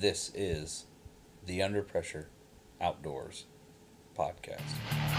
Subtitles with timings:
[0.00, 0.86] This is
[1.44, 2.30] the Under Pressure
[2.80, 3.44] Outdoors
[4.16, 5.09] podcast.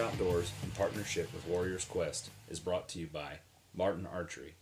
[0.00, 3.40] Outdoors, in partnership with Warriors Quest, is brought to you by
[3.74, 4.54] Martin Archery,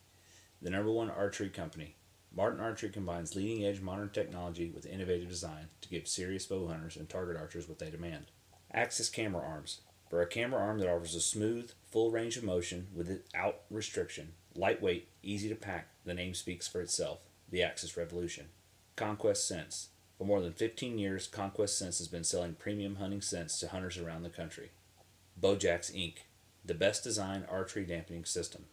[0.60, 1.94] the number one archery company.
[2.34, 6.96] Martin Archery combines leading edge modern technology with innovative design to give serious bow hunters
[6.96, 8.26] and target archers what they demand.
[8.72, 12.88] Axis Camera Arms, for a camera arm that offers a smooth, full range of motion
[12.92, 18.46] without restriction, lightweight, easy to pack, the name speaks for itself the Axis Revolution.
[18.96, 19.88] Conquest Scents.
[20.18, 23.96] For more than 15 years, Conquest Scents has been selling premium hunting scents to hunters
[23.96, 24.70] around the country.
[25.40, 26.16] Bojax Inc.,
[26.66, 28.66] the best design archery dampening system.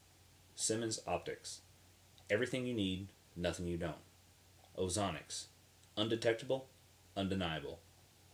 [0.54, 1.62] Simmons Optics,
[2.30, 3.96] everything you need, nothing you don't.
[4.78, 5.46] Ozonics,
[5.96, 6.68] undetectable,
[7.16, 7.80] undeniable.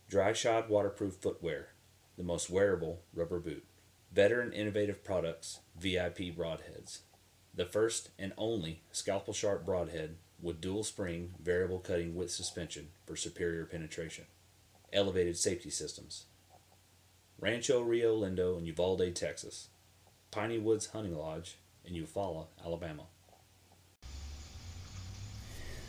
[0.08, 1.68] Dry shod waterproof footwear,
[2.16, 3.64] the most wearable rubber boot.
[4.12, 7.00] Veteran innovative products, VIP broadheads.
[7.54, 13.14] The first and only scalpel sharp broadhead with dual spring variable cutting width suspension for
[13.14, 14.24] superior penetration.
[14.92, 16.24] Elevated safety systems.
[17.40, 19.68] Rancho Rio Lindo in Uvalde, Texas.
[20.30, 23.04] Piney Woods Hunting Lodge in Eufaula, Alabama.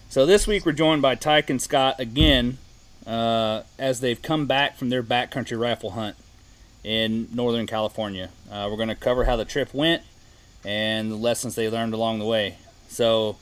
[0.09, 2.57] So this week we're joined by Tyke and Scott again
[3.07, 6.15] uh, as they've come back from their backcountry rifle hunt
[6.83, 8.29] in Northern California.
[8.51, 10.03] Uh, we're going to cover how the trip went
[10.63, 12.57] and the lessons they learned along the way.
[12.87, 13.37] So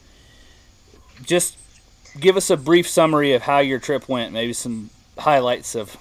[1.23, 1.57] just
[2.19, 5.97] give us a brief summary of how your trip went, maybe some highlights of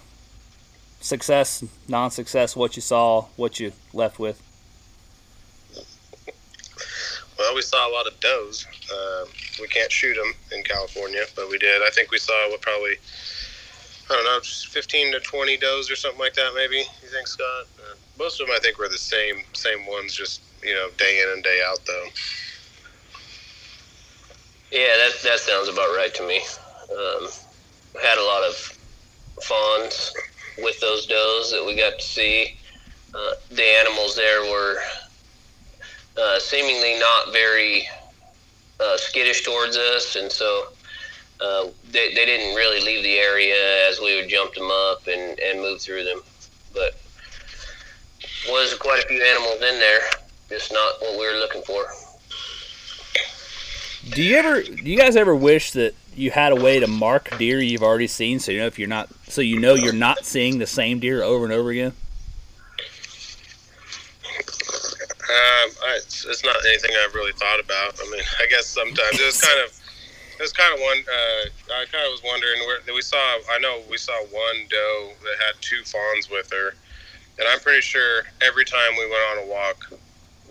[1.03, 4.41] success, non-success, what you saw, what you left with.
[7.39, 8.67] Well, we saw a lot of does.
[8.93, 9.25] Uh,
[9.61, 11.83] we can't shoot them in California, but we did.
[11.83, 12.97] I think we saw what probably
[14.11, 16.53] I don't know, 15 to 20 does or something like that.
[16.55, 17.67] Maybe you think, Scott?
[17.79, 21.23] Uh, most of them, I think, were the same same ones, just you know, day
[21.23, 22.07] in and day out, though.
[24.71, 26.41] Yeah, that that sounds about right to me.
[26.91, 27.29] Um,
[28.03, 28.79] had a lot of
[29.43, 30.13] fawns
[30.59, 32.57] with those does that we got to see.
[33.15, 34.79] Uh, the animals there were
[36.19, 37.87] uh, seemingly not very
[38.81, 40.69] uh, skittish towards us, and so
[41.41, 45.39] uh, they, they didn't really leave the area as we would jump them up and,
[45.41, 46.23] and move through them.
[46.73, 46.95] But
[48.49, 50.01] was quite a few animals in there,
[50.49, 51.85] just not what we were looking for.
[54.11, 54.63] Do you ever?
[54.63, 58.07] Do you guys ever wish that you had a way to mark deer you've already
[58.07, 60.99] seen, so you know if you're not, so you know you're not seeing the same
[60.99, 61.93] deer over and over again?
[65.33, 67.99] Um, I, it's, not anything I've really thought about.
[67.99, 69.81] I mean, I guess sometimes it was kind of,
[70.39, 70.99] it was kind of one.
[70.99, 73.17] Uh, I kind of was wondering where we saw.
[73.51, 76.75] I know we saw one doe that had two fawns with her,
[77.39, 79.93] and I'm pretty sure every time we went on a walk,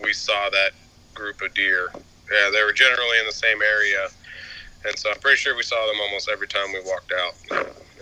[0.02, 0.72] we saw that
[1.14, 1.92] group of deer.
[2.32, 4.08] Yeah, they were generally in the same area,
[4.86, 7.34] and so I'm pretty sure we saw them almost every time we walked out.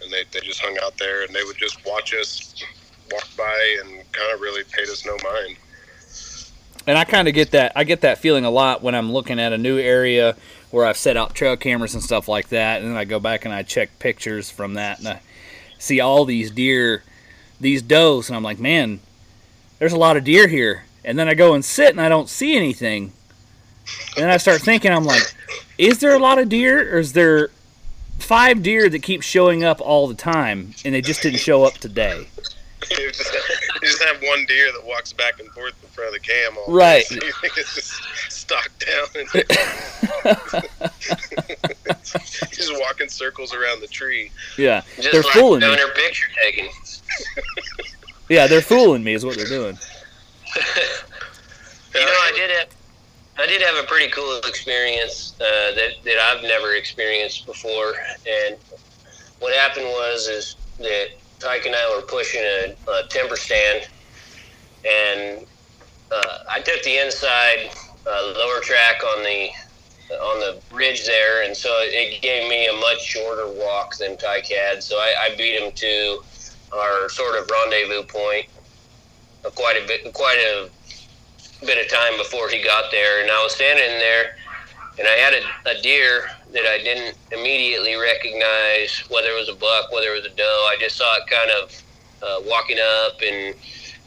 [0.01, 2.63] And they, they just hung out there, and they would just watch us
[3.12, 5.57] walk by and kind of really paid us no mind.
[6.88, 7.73] And I kind of get that.
[7.75, 10.35] I get that feeling a lot when I'm looking at a new area
[10.72, 13.46] where I've set out trail cameras and stuff like that, and then I go back
[13.46, 15.22] and I check pictures from that, and I
[15.79, 17.03] see all these deer,
[17.59, 19.00] these does, and I'm like, man,
[19.79, 20.85] there's a lot of deer here.
[21.03, 23.13] And then I go and sit, and I don't see anything.
[24.16, 25.23] And then I start thinking, I'm like,
[25.77, 27.49] is there a lot of deer, or is there
[28.19, 31.73] five deer that keep showing up all the time, and they just didn't show up
[31.75, 32.27] today?
[32.91, 33.33] you, just,
[33.81, 36.57] you just have one deer that walks back and forth in front of the cam
[36.57, 37.05] all Right.
[37.09, 39.27] day, so you think it's just stocked down and
[42.51, 44.31] just walking circles around the tree.
[44.57, 45.77] Yeah, Just they're like fooling doing me.
[45.77, 46.69] their picture taking.
[48.29, 49.78] Yeah, they're fooling me, is what they're doing.
[51.93, 52.67] You know, I did have,
[53.40, 57.94] I did have a pretty cool experience uh, that that I've never experienced before.
[58.28, 58.58] And
[59.40, 61.08] what happened was is that
[61.40, 63.88] Tyke and I were pushing a, a timber stand,
[64.86, 65.46] and
[66.12, 67.70] uh, I took the inside
[68.06, 69.50] uh, lower track on the
[70.16, 74.47] on the ridge there, and so it gave me a much shorter walk than Tyke
[74.47, 74.84] had.
[74.84, 76.22] So I, I beat him to
[76.76, 78.47] our sort of rendezvous point
[79.46, 80.70] uh, quite a bit, quite a
[81.66, 84.35] bit of time before he got there, and I was standing there,
[84.97, 89.56] and I had a, a deer that I didn't immediately recognize whether it was a
[89.56, 90.67] buck, whether it was a doe.
[90.70, 91.84] I just saw it kind of
[92.23, 93.56] uh, walking up and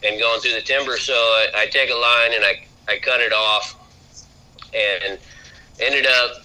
[0.03, 0.97] and going through the timber.
[0.97, 3.75] So I, I take a line and I I cut it off,
[4.73, 5.17] and
[5.79, 6.43] ended up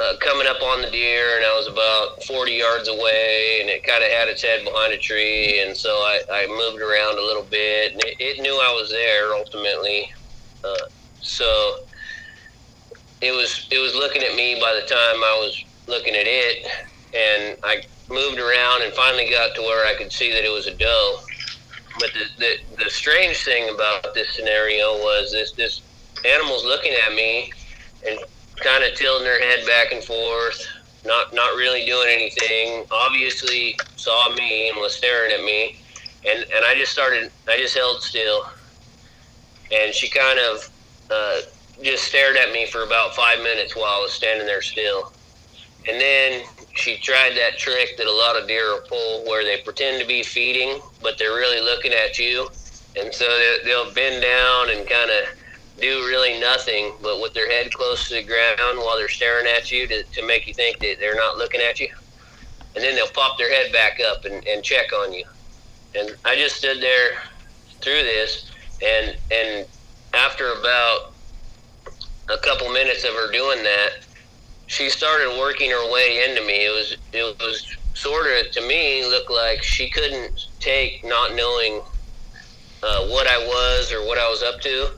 [0.00, 3.84] uh, coming up on the deer, and I was about 40 yards away, and it
[3.84, 7.22] kind of had its head behind a tree, and so I, I moved around a
[7.22, 10.12] little bit, and it, it knew I was there ultimately.
[10.64, 10.88] Uh,
[11.20, 11.80] so
[13.20, 16.66] it was it was looking at me by the time I was looking at it,
[17.14, 20.66] and I moved around and finally got to where I could see that it was
[20.66, 21.18] a doe.
[21.98, 25.82] But the, the, the strange thing about this scenario was this this
[26.24, 27.52] animal's looking at me
[28.06, 28.18] and
[28.60, 30.66] kind of tilting her head back and forth,
[31.04, 32.84] not not really doing anything.
[32.90, 35.80] Obviously saw me and was staring at me,
[36.26, 37.30] and and I just started.
[37.48, 38.46] I just held still,
[39.72, 40.70] and she kind of
[41.10, 41.40] uh,
[41.82, 45.12] just stared at me for about five minutes while I was standing there still,
[45.88, 46.44] and then
[46.74, 50.22] she tried that trick that a lot of deer pull, where they pretend to be
[50.22, 52.48] feeding, but they're really looking at you,
[52.96, 53.26] and so
[53.64, 55.37] they'll bend down and kind of
[55.80, 59.70] do really nothing but with their head close to the ground while they're staring at
[59.70, 61.88] you to, to make you think that they're not looking at you.
[62.74, 65.24] And then they'll pop their head back up and, and check on you.
[65.94, 67.22] And I just stood there
[67.80, 68.50] through this
[68.84, 69.66] and and
[70.14, 71.12] after about
[72.28, 73.90] a couple minutes of her doing that,
[74.66, 76.66] she started working her way into me.
[76.66, 81.80] It was it was sort of to me looked like she couldn't take not knowing
[82.82, 84.90] uh, what I was or what I was up to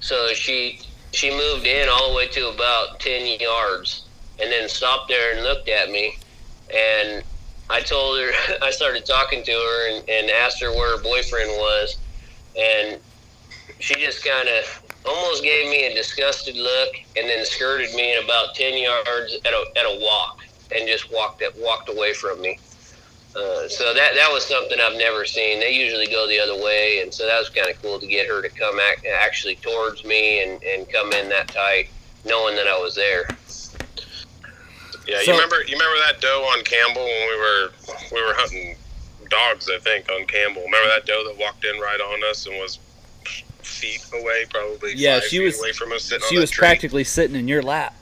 [0.00, 0.80] so she
[1.12, 4.06] she moved in all the way to about ten yards,
[4.40, 6.16] and then stopped there and looked at me,
[6.74, 7.22] and
[7.68, 8.30] I told her
[8.62, 11.96] I started talking to her and, and asked her where her boyfriend was,
[12.58, 12.98] and
[13.78, 18.24] she just kind of almost gave me a disgusted look, and then skirted me in
[18.24, 20.40] about ten yards at a at a walk,
[20.74, 22.58] and just walked walked away from me.
[23.34, 25.60] Uh, so that that was something I've never seen.
[25.60, 28.26] They usually go the other way, and so that was kind of cool to get
[28.26, 31.90] her to come ac- actually towards me and, and come in that tight,
[32.24, 33.28] knowing that I was there.
[35.06, 37.70] Yeah, so, you remember you remember that doe on Campbell when we were
[38.12, 38.76] we were hunting
[39.28, 40.62] dogs, I think, on Campbell.
[40.62, 42.80] Remember that doe that walked in right on us and was
[43.62, 44.94] feet away, probably.
[44.94, 46.12] Yeah, she was away from us.
[46.28, 46.60] she was tree.
[46.60, 47.94] practically sitting in your lap.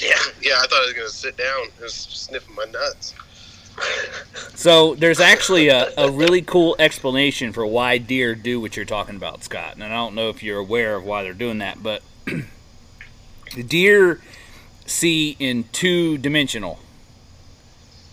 [0.00, 0.10] Yeah,
[0.42, 0.58] yeah.
[0.58, 3.14] I thought I was gonna sit down, just sniffing my nuts.
[4.54, 9.16] So there's actually a, a really cool explanation for why deer do what you're talking
[9.16, 9.74] about, Scott.
[9.74, 14.20] And I don't know if you're aware of why they're doing that, but the deer
[14.86, 16.78] see in two dimensional.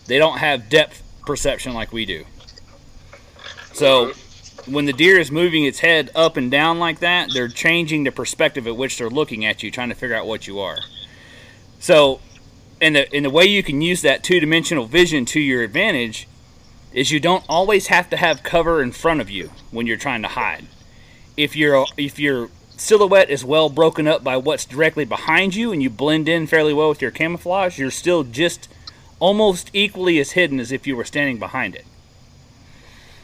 [0.06, 2.24] They don't have depth perception like we do.
[3.72, 4.12] So
[4.66, 8.12] when the deer is moving its head up and down like that, they're changing the
[8.12, 10.78] perspective at which they're looking at you, trying to figure out what you are.
[11.78, 12.20] So
[12.82, 16.26] and the and the way you can use that two dimensional vision to your advantage
[16.92, 20.20] is you don't always have to have cover in front of you when you're trying
[20.22, 20.66] to hide.
[21.36, 25.80] If your if your silhouette is well broken up by what's directly behind you and
[25.80, 28.68] you blend in fairly well with your camouflage, you're still just
[29.20, 31.86] almost equally as hidden as if you were standing behind it.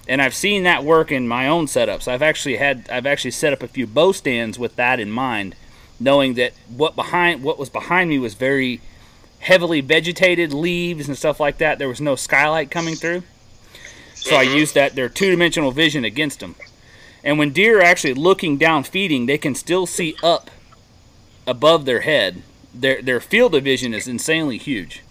[0.07, 2.07] And I've seen that work in my own setups.
[2.07, 5.57] I've actually had I've actually set up a few bow stands with that in mind,
[5.99, 8.81] knowing that what behind what was behind me was very
[9.41, 11.79] heavily vegetated leaves and stuff like that.
[11.79, 13.23] There was no skylight coming through.
[14.15, 16.57] So I used that their two-dimensional vision against them.
[17.25, 20.51] And when deer are actually looking down feeding, they can still see up
[21.47, 22.43] above their head.
[22.75, 25.03] Their their field of vision is insanely huge.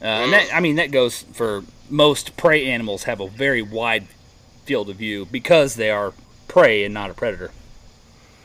[0.00, 4.06] Uh, and that, I mean that goes for most prey animals have a very wide
[4.64, 6.14] field of view because they are
[6.48, 7.50] prey and not a predator.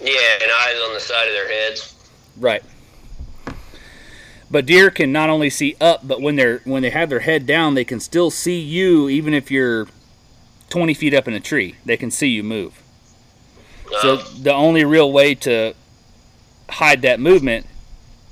[0.01, 1.95] Yeah, and eyes on the side of their heads.
[2.37, 2.63] Right.
[4.49, 7.45] But deer can not only see up, but when they're when they have their head
[7.45, 9.87] down, they can still see you even if you're
[10.69, 11.75] 20 feet up in a tree.
[11.85, 12.81] They can see you move.
[14.01, 15.73] So the only real way to
[16.69, 17.65] hide that movement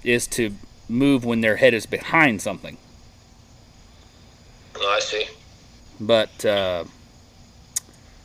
[0.04, 0.54] is to
[0.88, 2.78] move when their head is behind something.
[4.76, 5.28] Oh, I see.
[6.00, 6.84] But uh,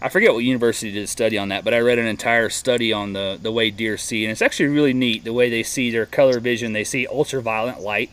[0.02, 2.90] I forget what university did a study on that, but I read an entire study
[2.90, 5.90] on the, the way deer see, and it's actually really neat the way they see
[5.90, 6.72] their color vision.
[6.72, 8.10] They see ultraviolet light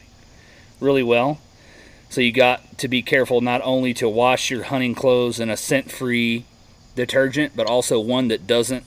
[0.81, 1.39] really well.
[2.09, 5.55] So you got to be careful not only to wash your hunting clothes in a
[5.55, 6.45] scent-free
[6.95, 8.85] detergent, but also one that doesn't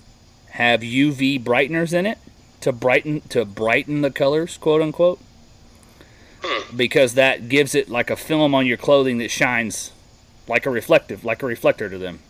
[0.51, 2.19] have UV brighteners in it
[2.61, 5.21] to brighten to brighten the colors, quote unquote.
[6.43, 6.77] Hmm.
[6.77, 9.93] Because that gives it like a film on your clothing that shines
[10.49, 12.21] like a reflective, like a reflector to them.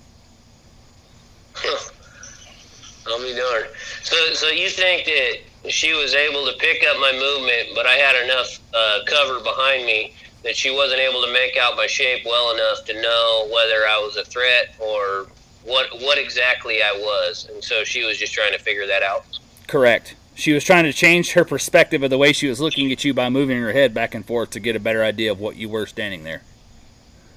[3.06, 3.66] I'll be darned.
[4.02, 7.94] So, so you think that she was able to pick up my movement, but I
[7.94, 10.14] had enough uh, cover behind me
[10.44, 13.98] that she wasn't able to make out my shape well enough to know whether I
[13.98, 15.26] was a threat or
[15.64, 19.24] what what exactly I was, and so she was just trying to figure that out.
[19.66, 20.14] Correct.
[20.34, 23.12] She was trying to change her perspective of the way she was looking at you
[23.12, 25.68] by moving her head back and forth to get a better idea of what you
[25.68, 26.42] were standing there,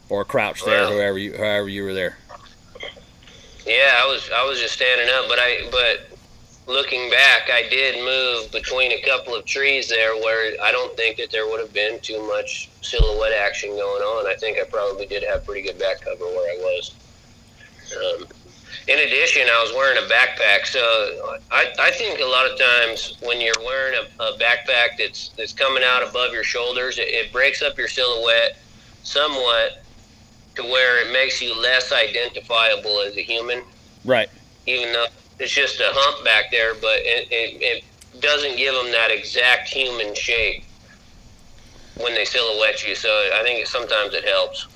[0.08, 0.92] or crouched there, Wow.
[0.94, 2.18] whoever you, however you were there.
[3.66, 6.18] Yeah, I was I was just standing up, but I but
[6.68, 11.18] looking back, I did move between a couple of trees there where I don't think
[11.18, 14.28] that there would have been too much silhouette action going on.
[14.28, 16.96] I think I probably did have pretty good back cover where I was.
[17.96, 18.28] Um,
[18.88, 23.18] in addition, I was wearing a backpack, so I, I think a lot of times
[23.22, 27.32] when you're wearing a, a backpack that's that's coming out above your shoulders, it, it
[27.32, 28.58] breaks up your silhouette
[29.04, 29.83] somewhat
[30.56, 33.64] to where it makes you less identifiable as a human
[34.06, 34.30] Right.
[34.66, 35.08] even though
[35.40, 39.70] it's just a hump back there, but it, it, it doesn't give them that exact
[39.70, 40.64] human shape
[41.98, 42.96] when they silhouette you.
[42.96, 44.68] So I think it, sometimes it helps.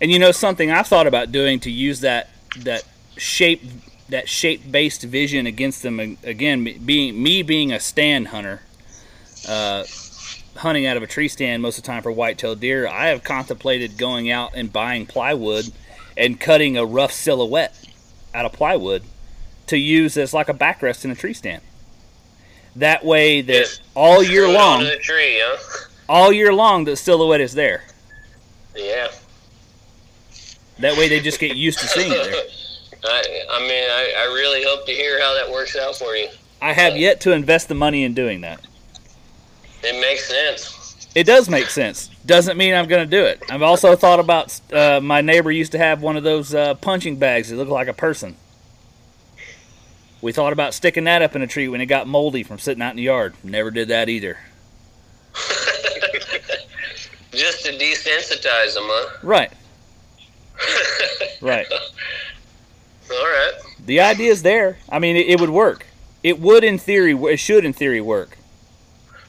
[0.00, 2.84] And you know something I've thought about doing to use that that
[3.16, 3.62] shape
[4.08, 8.60] that shape based vision against them again me- being me being a stand hunter
[9.48, 9.84] uh,
[10.56, 13.24] hunting out of a tree stand most of the time for white-tailed deer I have
[13.24, 15.66] contemplated going out and buying plywood
[16.16, 17.74] and cutting a rough silhouette
[18.34, 19.02] out of plywood
[19.66, 21.62] to use as like a backrest in a tree stand
[22.76, 23.80] that way that Yes.
[23.94, 25.86] all year long the tree, huh?
[26.08, 27.84] all year long the silhouette is there
[28.76, 29.08] Yeah.
[30.78, 32.42] that way they just get used to seeing it there
[33.06, 36.26] I, I mean, I, I really hope to hear how that works out for you.
[36.62, 38.64] I have yet to invest the money in doing that.
[39.84, 41.06] It makes sense.
[41.14, 42.08] It does make sense.
[42.26, 43.42] Doesn't mean I'm going to do it.
[43.48, 47.16] I've also thought about uh, my neighbor used to have one of those uh, punching
[47.18, 48.36] bags that looked like a person.
[50.20, 52.82] We thought about sticking that up in a tree when it got moldy from sitting
[52.82, 53.34] out in the yard.
[53.44, 54.38] Never did that either.
[57.32, 59.18] Just to desensitize them, huh?
[59.22, 59.52] Right,
[61.42, 61.66] right.
[63.10, 63.52] All right.
[63.84, 64.78] The idea is there.
[64.88, 65.86] I mean, it, it would work.
[66.22, 68.38] It would, in theory, it should, in theory, work.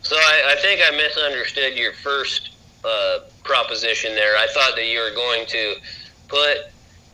[0.06, 2.52] So I, I think I misunderstood your first
[2.84, 4.38] uh, proposition there.
[4.38, 5.76] I thought that you were going to
[6.28, 6.58] put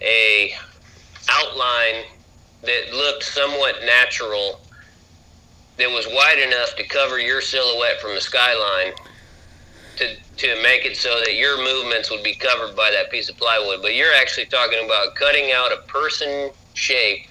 [0.02, 0.54] a
[1.30, 2.04] outline
[2.64, 4.60] that looked somewhat natural,
[5.78, 8.92] that was wide enough to cover your silhouette from the skyline,
[9.96, 13.38] to to make it so that your movements would be covered by that piece of
[13.38, 13.82] plywood.
[13.82, 17.28] But you're actually talking about cutting out a person shape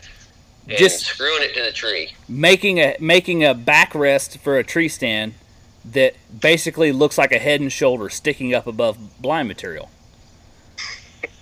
[0.67, 2.15] and Just- screwing it to the tree.
[2.31, 5.35] Making a making a backrest for a tree stand
[5.85, 9.91] that basically looks like a head and shoulder sticking up above blind material.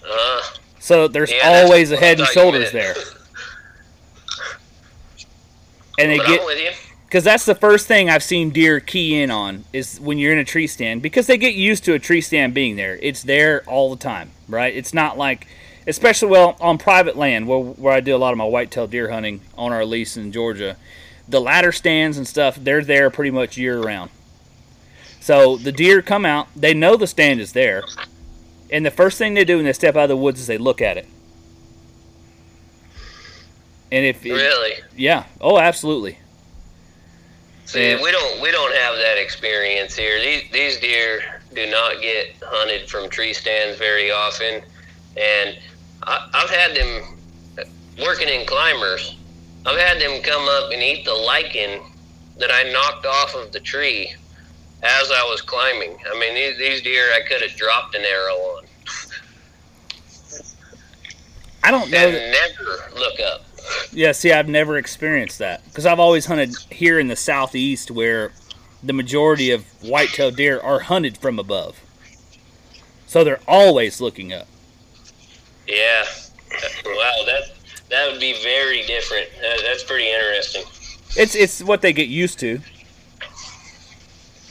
[0.09, 0.40] Uh,
[0.78, 2.95] So there's Yeah, always a head and shoulders there.
[5.99, 6.71] And they get with you.
[7.07, 10.38] because that's the first thing I've seen deer key in on is when you're in
[10.38, 12.97] a tree stand because they get used to a tree stand being there.
[13.02, 14.73] It's there all the time, right?
[14.73, 15.49] It's not like,
[15.88, 19.11] especially well on private land where where I do a lot of my whitetail deer
[19.11, 20.76] hunting on our lease in Georgia.
[21.28, 24.11] The ladder stands and stuff, they're there pretty much year round.
[25.29, 27.85] So the deer come out, they know the stand is there,
[28.71, 30.57] and the first thing they do when they step out of the woods is they
[30.57, 31.07] look at it.
[33.93, 34.77] And if it- Really?
[34.97, 36.19] yeah, oh, absolutely.
[37.67, 40.19] See, we don't we don't have that experience here.
[40.19, 44.63] These these deer do not get hunted from tree stands very often,
[45.19, 45.59] and
[46.05, 47.19] I, I've had them
[48.01, 49.15] working in climbers.
[49.67, 51.83] I've had them come up and eat the lichen
[52.39, 54.15] that I knocked off of the tree
[54.83, 55.97] as I was climbing.
[56.11, 58.65] I mean, these, these deer I could have dropped an arrow on
[61.65, 61.99] I don't know.
[61.99, 63.43] and That, never look up.
[63.93, 68.33] yeah, see, I've never experienced that because I've always hunted here in the southeast where
[68.83, 71.81] the majority of white-tailed deer are hunted from above.
[73.07, 74.47] So they're always looking up.
[75.67, 76.05] Yeah.
[76.87, 77.43] Wow, that
[77.91, 79.29] that would be very different.
[79.43, 80.63] That, that's pretty interesting.
[81.17, 82.61] It's it's what they get used to.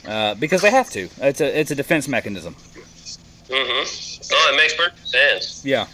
[0.08, 1.06] Uh, because they have to.
[1.18, 2.54] It's a it's a defense mechanism.
[2.54, 4.32] Mm-hmm.
[4.32, 5.64] Oh, it makes perfect sense.
[5.64, 5.86] Yeah.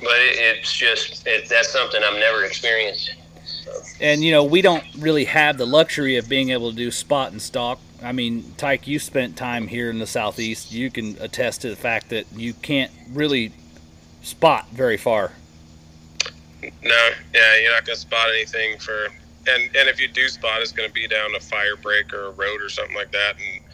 [0.00, 3.14] But it, it's just it, that's something I've never experienced.
[4.02, 7.32] And you know, we don't really have the luxury of being able to do spot
[7.32, 7.80] and stalk.
[8.02, 10.70] I mean, Tyke, you spent time here in the southeast.
[10.70, 13.52] You can attest to the fact that you can't really
[14.22, 15.32] spot very far.
[16.62, 19.08] No, yeah, you're not gonna spot anything for,
[19.54, 22.30] and and if you do spot, it's gonna be down a fire break or a
[22.30, 23.64] road or something like that, and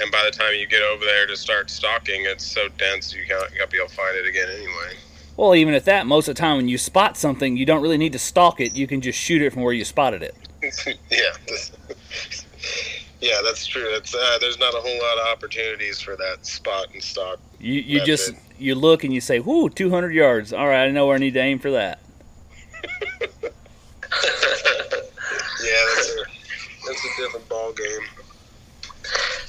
[0.00, 3.24] and by the time you get over there to start stalking, it's so dense you
[3.26, 4.96] can't, you to be able to find it again anyway.
[5.36, 7.98] Well, even at that, most of the time when you spot something, you don't really
[7.98, 8.76] need to stalk it.
[8.76, 10.34] You can just shoot it from where you spotted it.
[11.10, 11.32] yeah,
[13.20, 13.86] Yeah, that's true.
[13.94, 17.38] It's uh, there's not a whole lot of opportunities for that spot and stalk.
[17.58, 20.52] You you That's just you look and you say, "Whoo, 200 yards.
[20.52, 22.00] All right, I know where I need to aim for that."
[25.62, 26.24] Yeah, that's a
[26.86, 28.08] that's a different ball game.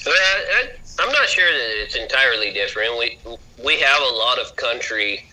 [0.04, 2.98] But uh, I, I'm not sure that it's entirely different.
[2.98, 3.20] We
[3.64, 5.26] we have a lot of country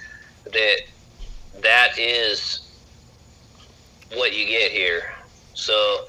[0.44, 0.76] that
[1.62, 2.60] that is
[4.14, 5.02] what you get here.
[5.54, 6.06] So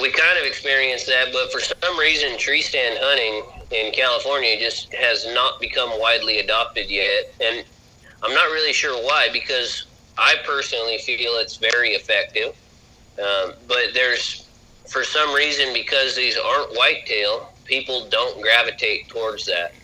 [0.00, 4.92] we kind of experience that, but for some reason, tree stand hunting in California just
[4.94, 7.64] has not become widely adopted yet, and
[8.22, 9.28] I'm not really sure why.
[9.32, 9.86] Because
[10.16, 12.56] I personally feel it's very effective,
[13.18, 14.46] um, but there's
[14.86, 19.74] for some reason because these aren't whitetail, people don't gravitate towards that,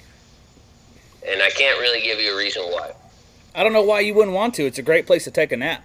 [1.27, 2.93] and I can't really give you a reason why.
[3.55, 4.67] I don't know why you wouldn't want to.
[4.67, 5.85] It's a great place to take a nap.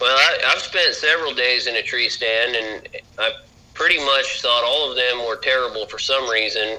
[0.00, 3.32] Well, I, I've spent several days in a tree stand, and I
[3.74, 6.78] pretty much thought all of them were terrible for some reason.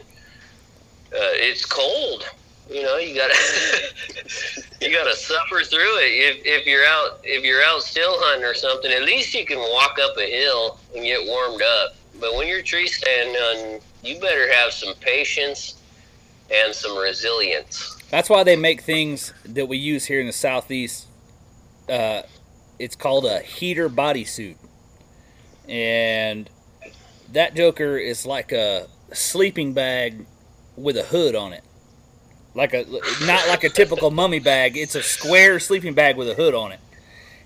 [1.12, 2.30] Uh, it's cold,
[2.70, 2.98] you know.
[2.98, 3.36] You gotta
[4.82, 6.38] you gotta suffer through it.
[6.38, 9.60] If, if you're out if you're out still hunting or something, at least you can
[9.60, 11.96] walk up a hill and get warmed up.
[12.20, 15.76] But when you're tree stand you better have some patience
[16.52, 17.98] and some resilience.
[18.10, 21.08] That's why they make things that we use here in the southeast.
[21.88, 22.24] Uh,
[22.80, 24.56] it's called a heater bodysuit,
[25.68, 26.50] and
[27.34, 30.26] that joker is like a sleeping bag
[30.76, 31.64] with a hood on it.
[32.60, 32.86] Like a
[33.26, 34.76] not like a typical mummy bag.
[34.76, 36.82] It's a square sleeping bag with a hood on it,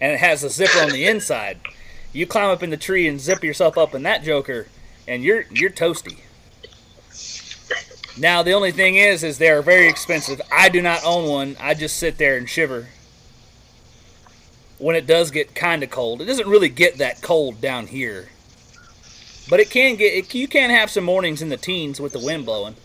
[0.02, 1.60] and it has a zipper on the inside.
[2.14, 4.66] You climb up in the tree and zip yourself up in that joker,
[5.08, 6.18] and you're you're toasty.
[8.18, 10.42] Now the only thing is, is they're very expensive.
[10.52, 11.58] I do not own one.
[11.60, 12.88] I just sit there and shiver
[14.80, 16.24] when it does get kind of cold.
[16.24, 18.30] It doesn't really get that cold down here,
[19.48, 20.12] but it can get.
[20.12, 22.78] It, you can have some mornings in the teens with the wind blowing.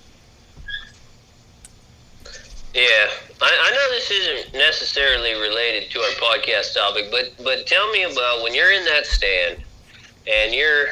[2.75, 3.09] Yeah,
[3.41, 8.05] I, I know this isn't necessarily related to our podcast topic, but but tell me
[8.05, 9.63] about when you're in that stand
[10.31, 10.89] and you're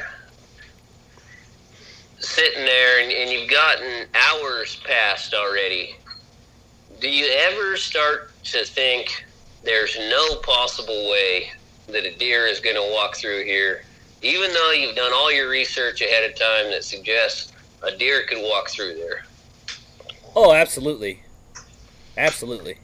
[2.18, 5.96] sitting there and, and you've gotten hours passed already.
[7.00, 9.24] Do you ever start to think
[9.62, 11.50] there's no possible way
[11.88, 13.84] that a deer is going to walk through here,
[14.22, 18.38] even though you've done all your research ahead of time that suggests a deer could
[18.42, 19.26] walk through there?
[20.34, 21.20] Oh, absolutely,
[22.16, 22.78] absolutely.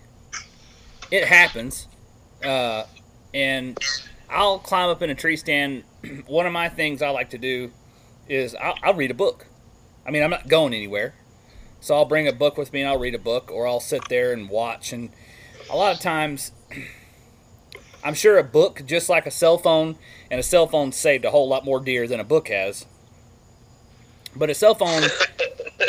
[1.11, 1.89] It happens,
[2.45, 2.85] uh,
[3.35, 3.79] and
[4.31, 5.85] I'll climb up in a tree stand.
[6.27, 7.71] One of my things I like to do
[8.29, 9.47] is I'll, I'll read a book.
[10.07, 11.15] I mean, I'm not going anywhere,
[11.81, 14.09] so I'll bring a book with me and I'll read a book, or I'll sit
[14.09, 14.93] there and watch.
[14.93, 15.11] And
[15.71, 16.53] a lot of times,
[18.05, 19.97] I'm sure a book, just like a cell phone,
[20.31, 22.87] and a cell phone saved a whole lot more deer than a book has.
[24.35, 25.03] But a cell phone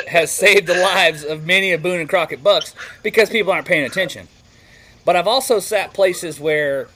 [0.08, 3.86] has saved the lives of many of Boone and Crockett bucks because people aren't paying
[3.86, 4.27] attention.
[5.06, 6.88] But I've also sat places where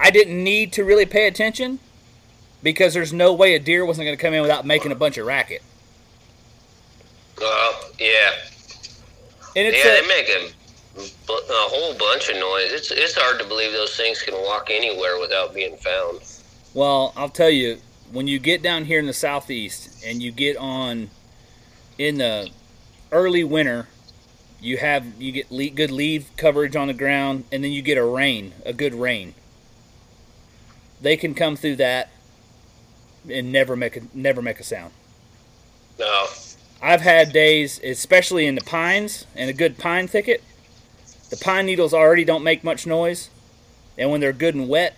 [0.00, 1.78] I didn't need to really pay attention
[2.62, 5.18] because there's no way a deer wasn't going to come in without making a bunch
[5.18, 5.62] of racket.
[7.40, 8.30] Well, yeah,
[9.56, 10.52] And it's yeah, a- they make a,
[11.32, 12.70] a whole bunch of noise.
[12.72, 16.20] It's it's hard to believe those things can walk anywhere without being found.
[16.74, 17.78] Well, I'll tell you,
[18.12, 21.10] when you get down here in the southeast and you get on
[21.98, 22.50] in the
[23.10, 23.88] early winter,
[24.60, 27.98] you have you get le- good leaf coverage on the ground, and then you get
[27.98, 29.34] a rain, a good rain.
[31.00, 32.10] They can come through that
[33.28, 34.92] and never make a never make a sound.
[35.98, 36.26] No,
[36.80, 40.44] I've had days, especially in the pines and a good pine thicket.
[41.30, 43.30] The pine needles already don't make much noise,
[43.96, 44.96] and when they're good and wet,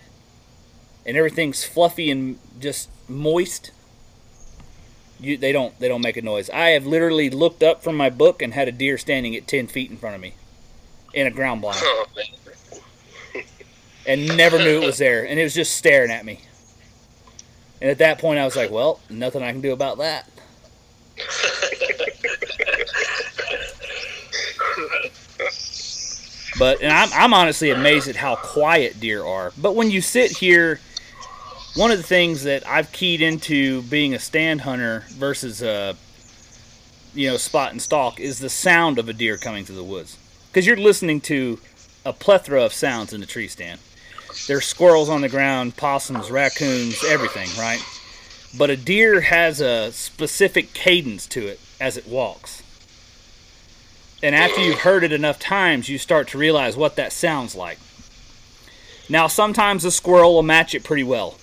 [1.05, 3.71] and everything's fluffy and just moist,
[5.19, 6.49] you they don't they don't make a noise.
[6.49, 9.67] I have literally looked up from my book and had a deer standing at ten
[9.67, 10.33] feet in front of me,
[11.13, 12.05] in a ground blind, Oh,
[14.07, 16.41] and never knew it was there, and it was just staring at me.
[17.81, 20.29] And at that point, I was like, "Well, nothing I can do about that."
[26.57, 29.51] But and I'm I'm honestly amazed at how quiet deer are.
[29.57, 30.79] But when you sit here,
[31.75, 35.95] one of the things that I've keyed into being a stand hunter versus a
[37.13, 40.17] you know spot and stalk is the sound of a deer coming through the woods
[40.47, 41.59] because you're listening to
[42.05, 43.79] a plethora of sounds in the tree stand.
[44.47, 47.83] There's squirrels on the ground, possums, raccoons, everything, right?
[48.57, 52.61] But a deer has a specific cadence to it as it walks.
[54.21, 57.79] And after you've heard it enough times, you start to realize what that sounds like.
[59.09, 61.37] Now, sometimes a squirrel will match it pretty well,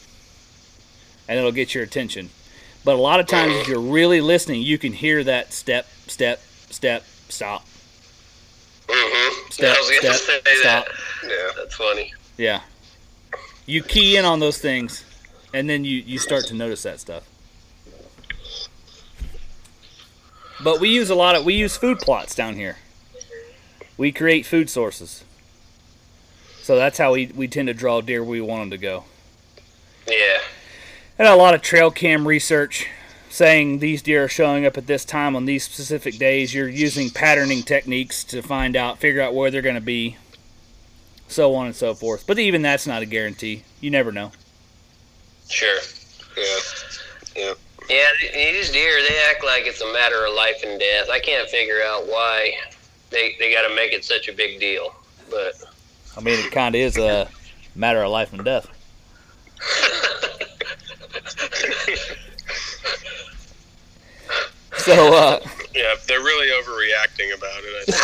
[1.29, 2.31] and it'll get your attention.
[2.85, 6.43] But a lot of times, if you're really listening, you can hear that step, step,
[6.71, 7.65] step, stop.
[8.89, 9.51] Mm-hmm.
[9.51, 10.87] Step, I was gonna step, say stop.
[10.87, 11.29] that.
[11.29, 12.13] Yeah, that's funny.
[12.37, 12.61] Yeah.
[13.67, 15.05] You key in on those things,
[15.55, 17.29] and then you, you start to notice that stuff.
[20.63, 22.79] But we use a lot of we use food plots down here.
[23.97, 25.25] We create food sources.
[26.63, 29.05] So that's how we, we tend to draw deer where we want them to go.
[30.09, 30.39] Yeah.
[31.18, 32.88] And a lot of trail cam research
[33.29, 36.55] saying these deer are showing up at this time on these specific days.
[36.55, 40.16] You're using patterning techniques to find out, figure out where they're going to be,
[41.29, 42.27] so on and so forth.
[42.27, 43.64] But even that's not a guarantee.
[43.81, 44.33] You never know.
[45.48, 45.79] Sure.
[46.37, 46.44] Yeah.
[47.37, 47.55] Yeah.
[47.88, 51.09] Yeah, th- these deer, they act like it's a matter of life and death.
[51.11, 52.55] I can't figure out why
[53.11, 54.94] they, they got to make it such a big deal.
[55.31, 55.55] But
[56.16, 57.29] I mean, it kind of is a
[57.75, 58.68] matter of life and death.
[64.83, 65.40] So, uh,
[65.75, 67.73] Yeah, they're really overreacting about it.
[67.79, 68.03] I think.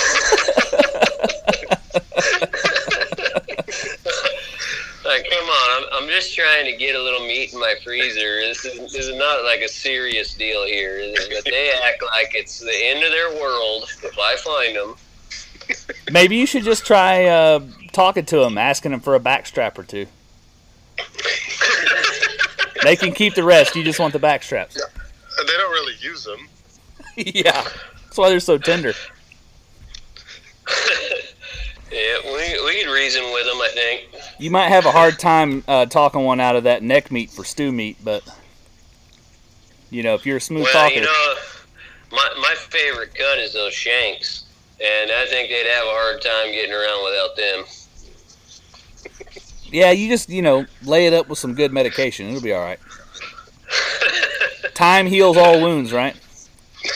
[5.04, 8.40] like, come on, I'm, I'm just trying to get a little meat in my freezer.
[8.40, 11.12] This is, this is not like a serious deal here.
[11.28, 14.96] But they act like it's the end of their world if I find them.
[16.10, 17.60] maybe you should just try uh,
[17.92, 20.06] talking to them, asking them for a backstrap or two.
[22.82, 23.74] They can keep the rest.
[23.74, 24.74] You just want the backstraps.
[24.74, 26.48] They don't really use them.
[27.26, 27.62] Yeah,
[28.04, 28.92] that's why they're so tender.
[31.90, 34.08] Yeah, we, we could reason with them, I think.
[34.38, 37.44] You might have a hard time uh, talking one out of that neck meat for
[37.44, 38.22] stew meat, but
[39.90, 41.34] you know, if you're a smooth Well, talker, you know,
[42.12, 44.44] my, my favorite cut is those shanks.
[44.80, 47.64] And I think they'd have a hard time getting around without them.
[49.72, 52.28] yeah, you just you know lay it up with some good medication.
[52.28, 52.78] It'll be all right.
[54.74, 56.16] Time heals all wounds, right?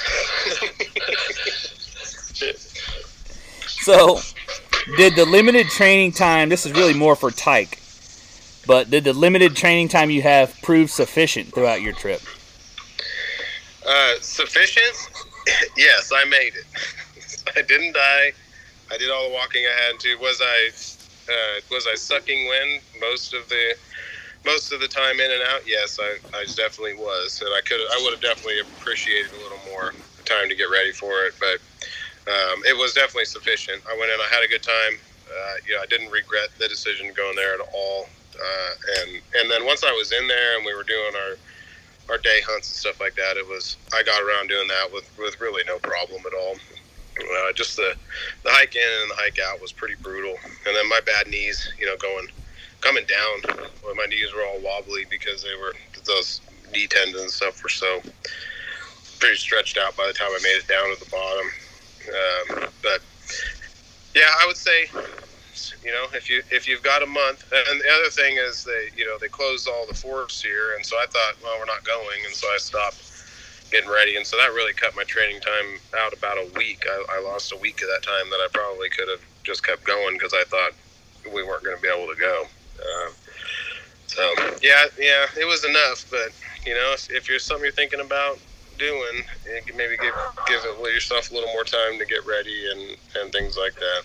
[3.83, 4.21] So,
[4.97, 6.49] did the limited training time?
[6.49, 7.81] This is really more for Tyke,
[8.65, 12.23] but did the limited training time you have prove sufficient throughout your trip?
[13.85, 15.11] Uh, sufficient?
[15.77, 17.45] yes, I made it.
[17.57, 18.31] I didn't die.
[18.93, 20.17] I did all the walking I had to.
[20.19, 20.71] Was I
[21.29, 23.75] uh, was I sucking wind most of the
[24.45, 25.63] most of the time in and out?
[25.67, 29.61] Yes, I, I definitely was, and I could I would have definitely appreciated a little
[29.71, 31.59] more time to get ready for it, but
[32.31, 33.83] um, it was definitely sufficient.
[33.91, 34.99] I went in, I had a good time.
[35.27, 38.07] Uh, you know, I didn't regret the decision going there at all.
[38.33, 41.37] Uh, and and then once I was in there and we were doing our
[42.11, 45.09] our day hunts and stuff like that, it was I got around doing that with
[45.19, 46.57] with really no problem at all.
[47.19, 47.95] Uh, just the
[48.45, 50.35] the hike in and the hike out was pretty brutal,
[50.67, 52.27] and then my bad knees, you know, going
[52.83, 53.57] coming down,
[53.97, 56.41] my knees were all wobbly because they were those
[56.73, 58.01] knee tendons and stuff were so
[59.19, 61.47] pretty stretched out by the time I made it down to the bottom.
[62.09, 63.01] Um, but
[64.15, 64.87] yeah, I would say
[65.85, 68.89] you know if you if you've got a month and the other thing is they
[68.97, 71.85] you know they closed all the forests here and so i thought well we're not
[71.85, 72.97] going and so i stopped
[73.71, 77.19] getting ready and so that really cut my training time out about a week i,
[77.19, 80.15] I lost a week of that time that i probably could have just kept going
[80.17, 80.73] because i thought
[81.33, 82.47] we weren't going to be able to go
[82.83, 83.13] um,
[84.07, 84.23] so
[84.63, 86.31] yeah yeah it was enough but
[86.67, 88.39] you know if, if you're something you're thinking about
[88.79, 90.15] doing you can maybe give
[90.47, 94.03] give it yourself a little more time to get ready and and things like that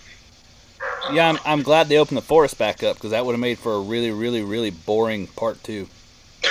[1.12, 3.58] Yeah, I'm, I'm glad they opened the forest back up because that would have made
[3.58, 5.88] for a really, really, really boring part two.
[6.44, 6.50] yeah,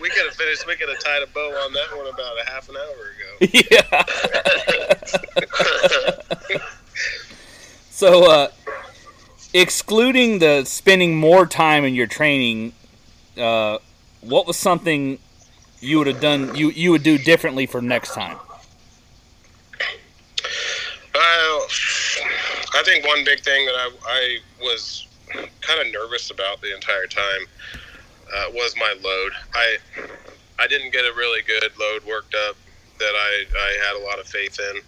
[0.00, 0.66] we could have finished.
[0.66, 3.46] We could have tied a bow on that one about a half an hour ago.
[3.70, 4.04] yeah.
[7.90, 8.48] so, uh,
[9.54, 12.72] excluding the spending more time in your training,
[13.38, 13.78] uh,
[14.20, 15.18] what was something
[15.80, 16.54] you would have done?
[16.54, 18.36] You you would do differently for next time?
[21.14, 21.66] Well,
[22.74, 25.06] I think one big thing that I, I was
[25.60, 27.46] kind of nervous about the entire time
[28.34, 29.32] uh, was my load.
[29.54, 29.76] I
[30.58, 32.56] I didn't get a really good load worked up
[32.98, 34.80] that I, I had a lot of faith in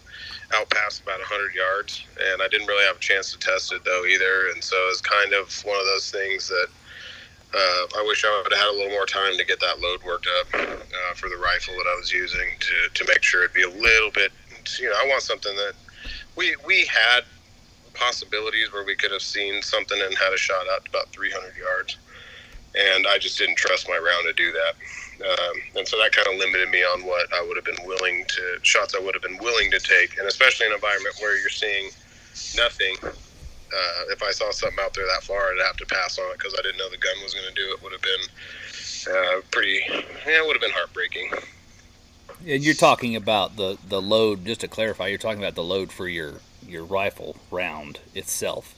[0.54, 3.84] out past about 100 yards and I didn't really have a chance to test it
[3.84, 6.68] though either and so it's kind of one of those things that
[7.54, 10.02] uh, I wish I would have had a little more time to get that load
[10.04, 13.54] worked up uh, for the rifle that I was using to, to make sure it'd
[13.54, 14.32] be a little bit
[14.78, 15.74] you know I want something that
[16.36, 17.22] we we had
[17.94, 21.98] possibilities where we could have seen something and had a shot out about 300 yards,
[22.74, 24.74] and I just didn't trust my round to do that.
[25.22, 28.24] Um, and so that kind of limited me on what I would have been willing
[28.28, 31.38] to shots I would have been willing to take, and especially in an environment where
[31.38, 31.90] you're seeing
[32.56, 32.96] nothing
[33.72, 36.38] uh, if I saw something out there that far, I'd have to pass on it
[36.38, 37.82] because I didn't know the gun was going to do it.
[37.82, 39.80] Would have been uh, pretty,
[40.26, 41.30] yeah, it would have been heartbreaking.
[42.46, 44.44] And you're talking about the the load.
[44.44, 46.34] Just to clarify, you're talking about the load for your
[46.66, 48.74] your rifle round itself.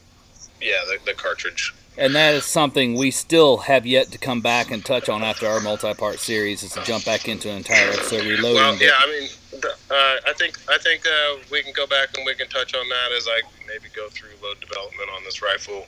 [0.60, 1.74] Yeah, the, the cartridge.
[1.98, 5.48] And that is something we still have yet to come back and touch on after
[5.48, 6.62] our multi-part series.
[6.62, 8.54] Is to jump back into an entire episode reloading.
[8.54, 11.88] Well, but- yeah, I mean, the, uh, I think I think uh, we can go
[11.88, 15.24] back and we can touch on that as I maybe go through load development on
[15.24, 15.86] this rifle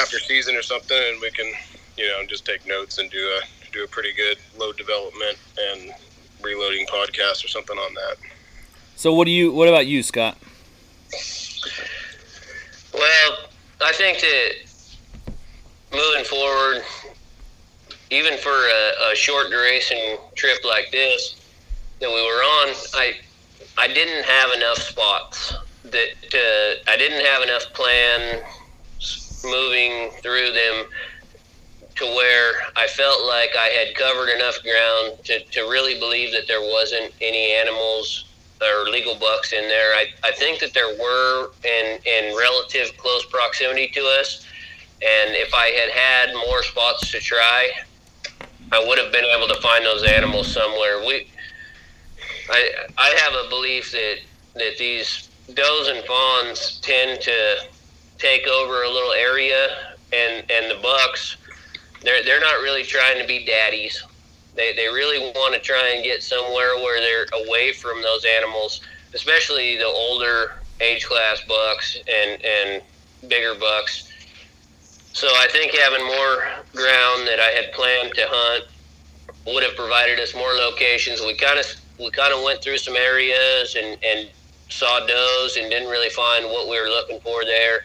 [0.00, 1.52] after season or something, and we can,
[1.98, 5.36] you know, just take notes and do a do a pretty good load development
[5.72, 5.90] and
[6.42, 8.16] reloading podcast or something on that.
[8.96, 9.52] So what do you?
[9.52, 10.38] What about you, Scott?
[12.94, 13.38] Well,
[13.82, 14.52] I think that
[15.92, 16.82] moving forward,
[18.10, 21.36] even for a, a short duration trip like this
[22.00, 23.14] that we were on, I
[23.78, 28.42] I didn't have enough spots that uh, I didn't have enough plan
[29.44, 30.84] moving through them
[31.96, 36.46] to where I felt like I had covered enough ground to, to really believe that
[36.46, 38.26] there wasn't any animals
[38.60, 39.94] or legal bucks in there.
[39.94, 44.46] I, I think that there were in, in relative close proximity to us.
[45.02, 47.70] And if I had had more spots to try,
[48.72, 51.00] I would have been able to find those animals somewhere.
[51.06, 51.30] We,
[52.50, 54.16] I, I have a belief that,
[54.54, 57.56] that these does and fawns tend to
[58.18, 61.36] take over a little area, and, and the bucks,
[62.02, 64.04] they're, they're not really trying to be daddies.
[64.54, 68.82] They, they really want to try and get somewhere where they're away from those animals,
[69.14, 72.82] especially the older age class bucks and, and
[73.28, 74.09] bigger bucks.
[75.20, 78.64] So I think having more ground that I had planned to hunt
[79.46, 81.20] would have provided us more locations.
[81.20, 81.66] We kind of
[81.98, 84.30] we kind of went through some areas and, and
[84.70, 87.84] saw does and didn't really find what we were looking for there.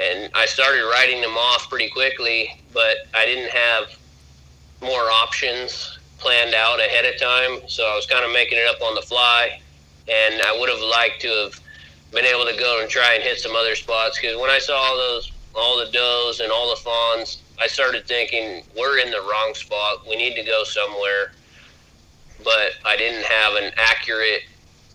[0.00, 3.96] And I started writing them off pretty quickly, but I didn't have
[4.82, 7.60] more options planned out ahead of time.
[7.68, 9.60] So I was kind of making it up on the fly.
[10.08, 11.60] And I would have liked to have
[12.10, 14.74] been able to go and try and hit some other spots because when I saw
[14.74, 19.20] all those, all the does and all the fawns, I started thinking we're in the
[19.20, 20.06] wrong spot.
[20.08, 21.32] We need to go somewhere.
[22.44, 24.42] But I didn't have an accurate,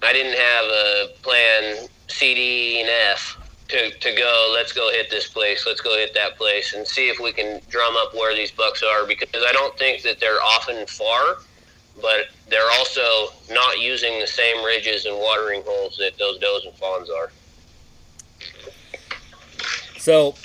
[0.04, 3.38] I didn't have a plan C, D, and F
[3.69, 7.10] to, to go, let's go hit this place, let's go hit that place, and see
[7.10, 10.41] if we can drum up where these bucks are because I don't think that they're
[10.43, 11.38] often far,
[12.02, 16.76] but they're also not using the same ridges and watering holes that those does and
[16.76, 17.32] fawns are.
[19.97, 20.36] So,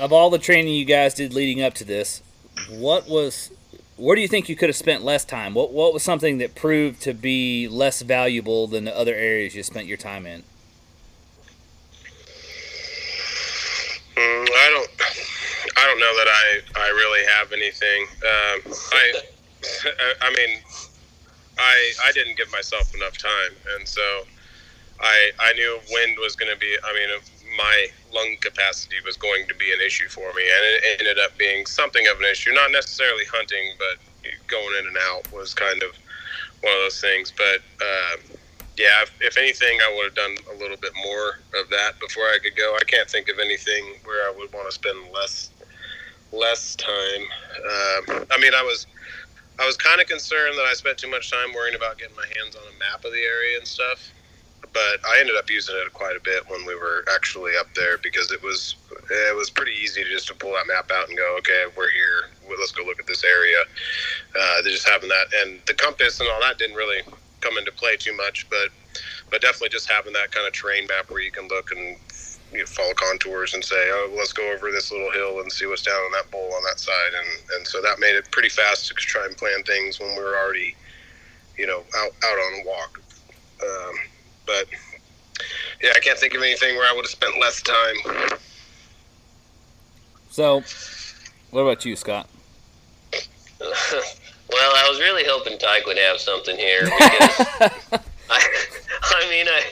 [0.00, 2.22] of all the training you guys did leading up to this,
[2.70, 3.50] what was
[3.96, 5.54] where do you think you could have spent less time?
[5.54, 9.62] What what was something that proved to be less valuable than the other areas you
[9.62, 10.42] spent your time in?
[14.16, 14.90] Mm, I don't.
[15.76, 18.06] I don't know that I, I really have anything.
[18.22, 19.12] Um, I,
[20.22, 20.58] I mean,
[21.58, 24.02] I I didn't give myself enough time, and so
[24.98, 26.74] I I knew wind was going to be.
[26.82, 27.20] I mean,
[27.60, 31.36] my lung capacity was going to be an issue for me, and it ended up
[31.36, 32.52] being something of an issue.
[32.52, 34.00] Not necessarily hunting, but
[34.48, 35.90] going in and out was kind of
[36.62, 37.32] one of those things.
[37.36, 38.18] But um,
[38.76, 42.24] yeah, if, if anything, I would have done a little bit more of that before
[42.24, 42.76] I could go.
[42.80, 45.50] I can't think of anything where I would want to spend less
[46.32, 47.24] less time.
[47.58, 48.86] Um, I mean, I was
[49.58, 52.26] I was kind of concerned that I spent too much time worrying about getting my
[52.38, 54.12] hands on a map of the area and stuff.
[54.72, 57.98] But I ended up using it quite a bit when we were actually up there
[57.98, 58.76] because it was
[59.10, 61.90] it was pretty easy to just to pull that map out and go, okay, we're
[61.90, 62.30] here.
[62.48, 63.58] Let's go look at this area.
[64.38, 67.02] Uh, just having that and the compass and all that didn't really
[67.40, 68.68] come into play too much, but
[69.30, 71.96] but definitely just having that kind of terrain map where you can look and
[72.52, 75.66] you know, follow contours and say, oh, let's go over this little hill and see
[75.66, 78.48] what's down on that bowl on that side, and and so that made it pretty
[78.48, 80.74] fast to try and plan things when we were already,
[81.56, 83.00] you know, out out on a walk.
[83.62, 83.94] Um,
[84.50, 84.66] but
[85.82, 88.38] yeah, I can't think of anything where I would have spent less time.
[90.30, 90.62] So,
[91.50, 92.28] what about you, Scott?
[93.60, 97.46] well, I was really hoping Tyke would have something here because
[98.30, 98.46] I,
[99.02, 99.62] I mean, I,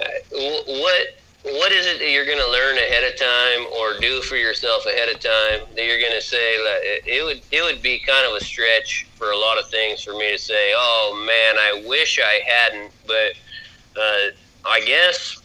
[0.00, 0.20] I-
[0.66, 4.36] what what is it that you're going to learn ahead of time or do for
[4.36, 7.80] yourself ahead of time that you're going to say like it, it would it would
[7.82, 11.24] be kind of a stretch for a lot of things for me to say, oh
[11.26, 13.32] man, I wish I hadn't, but
[13.96, 14.30] uh,
[14.64, 15.40] I guess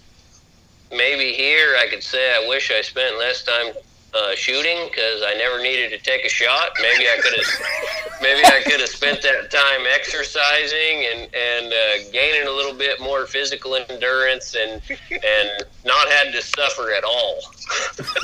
[0.91, 3.73] maybe here I could say I wish I spent less time
[4.15, 6.71] uh, shooting because I never needed to take a shot.
[6.81, 7.45] Maybe I could have,
[8.21, 13.01] maybe I could have spent that time exercising and and uh, gaining a little bit
[13.01, 15.49] more physical endurance and and
[15.83, 17.39] not had to suffer at all.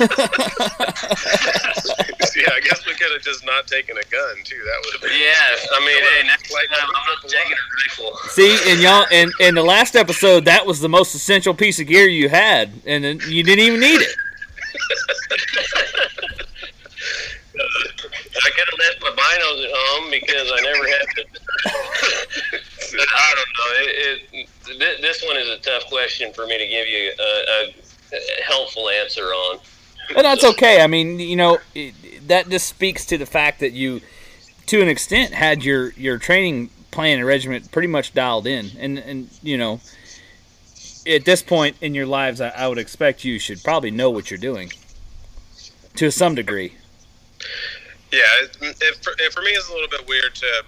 [2.36, 4.62] yeah, I guess we could have just not taken a gun too.
[4.64, 5.18] That would have been.
[5.18, 8.18] Yes, I mean, hey, next Like, time I'm not taking a rifle.
[8.28, 11.86] See, and y'all, and in the last episode, that was the most essential piece of
[11.86, 14.16] gear you had, and then you didn't even need it.
[18.44, 21.24] I could have left my binos at home because I never had to.
[22.94, 23.70] I don't know.
[23.78, 28.42] It, it, this one is a tough question for me to give you a, a
[28.44, 29.58] helpful answer on.
[30.16, 30.82] And that's okay.
[30.82, 31.58] I mean, you know,
[32.26, 34.00] that just speaks to the fact that you,
[34.66, 38.98] to an extent, had your your training plan and regiment pretty much dialed in, and
[38.98, 39.80] and you know,
[41.06, 44.30] at this point in your lives, I, I would expect you should probably know what
[44.30, 44.72] you're doing,
[45.96, 46.74] to some degree.
[48.12, 50.64] Yeah, it, it, for, it, for me, it's a little bit weird to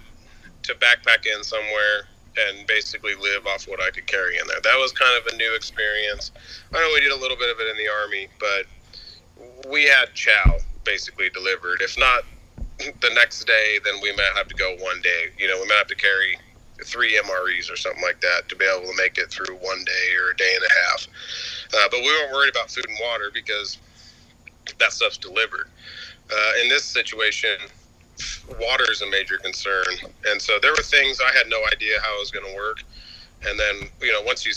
[0.63, 4.59] to backpack in somewhere and basically live off what I could carry in there.
[4.63, 6.31] That was kind of a new experience.
[6.73, 10.13] I know we did a little bit of it in the army, but we had
[10.15, 11.81] chow basically delivered.
[11.81, 12.23] If not
[12.77, 15.27] the next day, then we might have to go one day.
[15.37, 16.37] You know, we might have to carry
[16.83, 20.15] three MREs or something like that to be able to make it through one day
[20.19, 21.07] or a day and a half.
[21.73, 23.77] Uh, but we weren't worried about food and water because
[24.79, 25.67] that stuff's delivered.
[26.31, 27.57] Uh, in this situation,
[28.59, 29.85] water is a major concern,
[30.27, 32.81] and so there were things I had no idea how it was going to work.
[33.47, 34.53] And then, you know, once you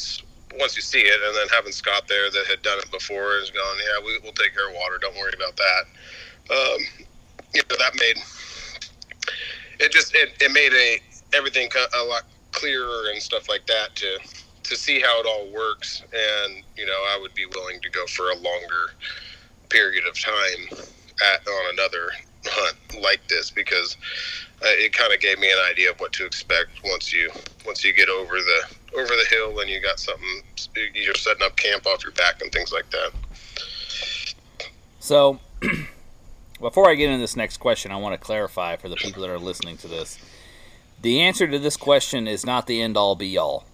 [0.59, 3.51] once you see it, and then having Scott there that had done it before is
[3.51, 4.97] going, yeah, we, will take care of water.
[4.99, 5.83] Don't worry about that.
[6.51, 7.07] Um,
[7.55, 8.17] you know, that made
[9.81, 11.01] it just it, it made a
[11.35, 14.19] everything a lot clearer and stuff like that to
[14.65, 16.03] to see how it all works.
[16.03, 18.91] And you know, I would be willing to go for a longer
[19.69, 22.11] period of time at on another
[22.47, 23.97] hunt like this because
[24.63, 27.31] uh, it kind of gave me an idea of what to expect once you
[27.67, 30.43] once you get over the over the hill and you got something
[30.95, 33.11] you're setting up camp off your back and things like that.
[35.01, 35.39] So,
[36.61, 39.31] before I get into this next question, I want to clarify for the people that
[39.31, 40.19] are listening to this.
[41.01, 43.65] The answer to this question is not the end all be all.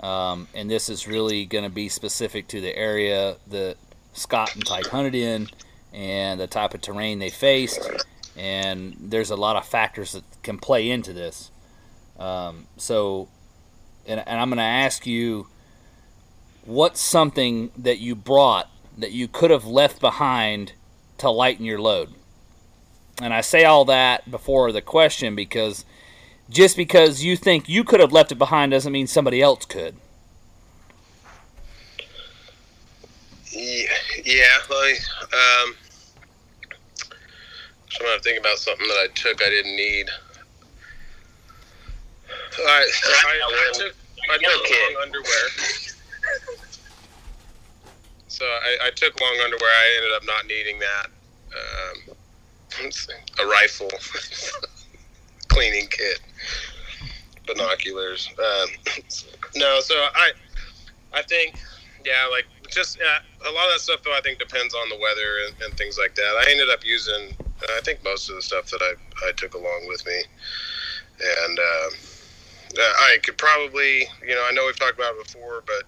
[0.00, 3.76] Um, and this is really going to be specific to the area that
[4.12, 5.48] Scott and Tyke hunted in
[5.92, 7.90] and the type of terrain they faced.
[8.36, 11.50] And there's a lot of factors that can play into this.
[12.18, 13.28] Um, so,
[14.06, 15.48] and, and I'm going to ask you
[16.64, 20.72] what's something that you brought that you could have left behind
[21.18, 22.10] to lighten your load?
[23.20, 25.84] And I say all that before the question because
[26.50, 29.96] just because you think you could have left it behind doesn't mean somebody else could.
[33.50, 33.86] Yeah,
[34.24, 35.00] yeah like,
[35.32, 35.74] um,
[37.90, 40.08] so I'm thinking about something that I took I didn't need.
[42.58, 43.94] I, I, I took,
[44.30, 45.48] I took long underwear.
[48.28, 49.70] So I, I, took long underwear.
[49.70, 51.06] I ended up not needing that.
[51.54, 52.16] Um,
[53.40, 53.90] a rifle,
[55.54, 56.20] cleaning kit,
[57.46, 58.28] binoculars.
[58.38, 58.68] Um,
[59.56, 60.32] no, so I,
[61.12, 61.56] I think,
[62.04, 64.16] yeah, like just uh, a lot of that stuff though.
[64.16, 66.42] I think depends on the weather and, and things like that.
[66.46, 69.86] I ended up using, I think most of the stuff that I I took along
[69.88, 70.22] with me,
[71.46, 71.58] and.
[71.58, 71.90] Uh,
[72.76, 75.84] I could probably, you know, I know we've talked about it before, but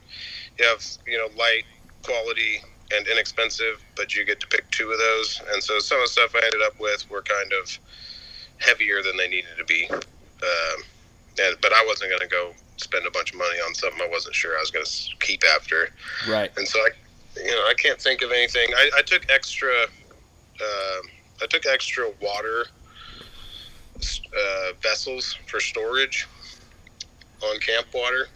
[0.56, 1.64] you have, you know, light
[2.04, 2.62] quality
[2.94, 5.42] and inexpensive, but you get to pick two of those.
[5.52, 7.78] And so some of the stuff I ended up with were kind of
[8.58, 9.88] heavier than they needed to be.
[9.90, 10.82] Um,
[11.38, 14.08] and but I wasn't going to go spend a bunch of money on something I
[14.08, 15.90] wasn't sure I was going to keep after.
[16.28, 16.50] Right.
[16.56, 16.88] And so I,
[17.36, 18.68] you know, I can't think of anything.
[18.76, 19.72] I, I took extra.
[20.60, 21.00] Uh,
[21.42, 22.64] I took extra water
[23.96, 26.26] uh, vessels for storage
[27.42, 28.28] on camp water.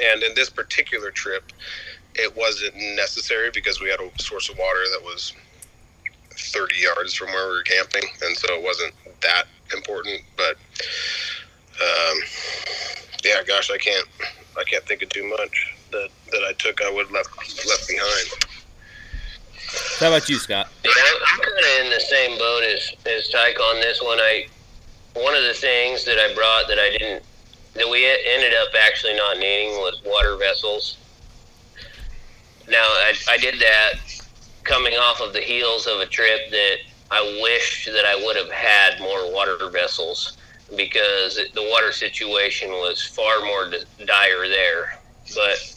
[0.00, 1.52] And in this particular trip,
[2.14, 5.32] it wasn't necessary because we had a source of water that was
[6.30, 10.20] 30 yards from where we were camping, and so it wasn't that important.
[10.36, 10.56] But
[11.80, 12.18] um,
[13.24, 14.06] yeah, gosh, I can't
[14.58, 17.30] I can't think of too much that that I took I would left
[17.66, 18.44] left behind.
[20.00, 20.68] How about you, Scott?
[20.84, 20.90] Yeah,
[21.26, 24.18] I'm kind of in the same boat as as Tyke on this one.
[24.18, 24.46] I
[25.14, 27.24] one of the things that I brought that I didn't
[27.74, 30.96] that we ended up actually not needing was water vessels.
[32.68, 33.94] Now, I, I did that
[34.64, 36.76] coming off of the heels of a trip that
[37.10, 40.36] I wish that I would have had more water vessels
[40.76, 43.70] because the water situation was far more
[44.04, 44.98] dire there.
[45.34, 45.74] But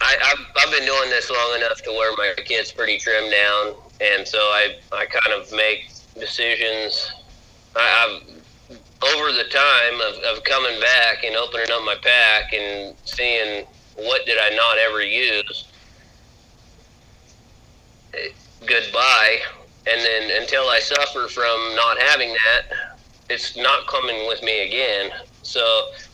[0.00, 3.74] I I, I've, been doing this long enough to where my kid's pretty trimmed down,
[4.00, 7.10] and so I, I kind of make decisions.
[7.74, 8.42] I, I've
[9.02, 13.66] over the time of, of coming back and opening up my pack and seeing
[13.96, 15.66] what did I not ever use.
[18.66, 19.38] Goodbye,
[19.86, 22.76] and then until I suffer from not having that,
[23.28, 25.10] it's not coming with me again.
[25.42, 25.60] So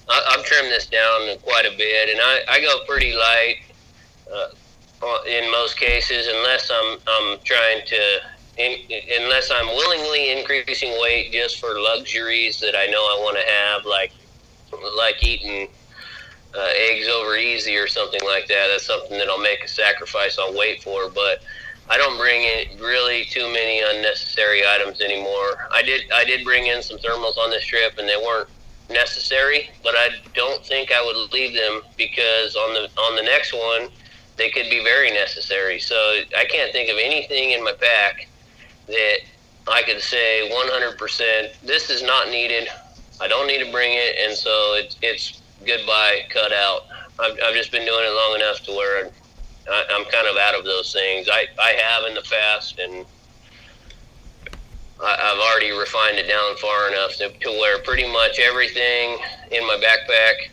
[0.09, 3.57] I, I've trimmed this down quite a bit, and I, I go pretty light
[4.33, 4.49] uh,
[5.27, 8.21] in most cases, unless I'm I'm trying to
[8.57, 8.79] in,
[9.21, 13.85] unless I'm willingly increasing weight just for luxuries that I know I want to have,
[13.85, 14.13] like
[14.97, 15.69] like eating
[16.55, 18.69] uh, eggs over easy or something like that.
[18.71, 21.09] That's something that I'll make a sacrifice on weight for.
[21.09, 21.43] But
[21.91, 25.69] I don't bring in really too many unnecessary items anymore.
[25.73, 28.49] I did I did bring in some thermals on this trip, and they weren't
[28.91, 33.53] necessary, but I don't think I would leave them because on the on the next
[33.53, 33.89] one
[34.37, 35.79] they could be very necessary.
[35.81, 35.97] So
[36.37, 38.29] I can't think of anything in my pack
[38.87, 39.19] that
[39.67, 42.69] I could say 100% this is not needed.
[43.21, 46.83] I don't need to bring it, and so it, it's goodbye, cut out.
[47.19, 49.11] I've, I've just been doing it long enough to where
[49.71, 51.29] I'm kind of out of those things.
[51.31, 53.05] I, I have in the past, and
[55.01, 59.19] I, I've already refined it down far enough to, to where pretty much everything
[59.51, 60.51] in my backpack,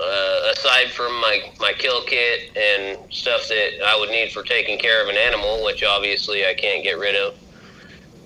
[0.00, 4.78] uh, aside from my, my kill kit and stuff that I would need for taking
[4.78, 7.34] care of an animal, which obviously I can't get rid of,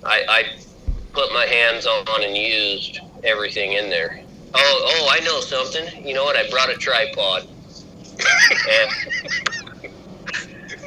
[0.03, 0.43] I, I
[1.13, 4.21] put my hands on and used everything in there.
[4.55, 6.05] Oh, oh, I know something.
[6.05, 6.35] You know what?
[6.35, 7.47] I brought a tripod.
[8.69, 9.62] and,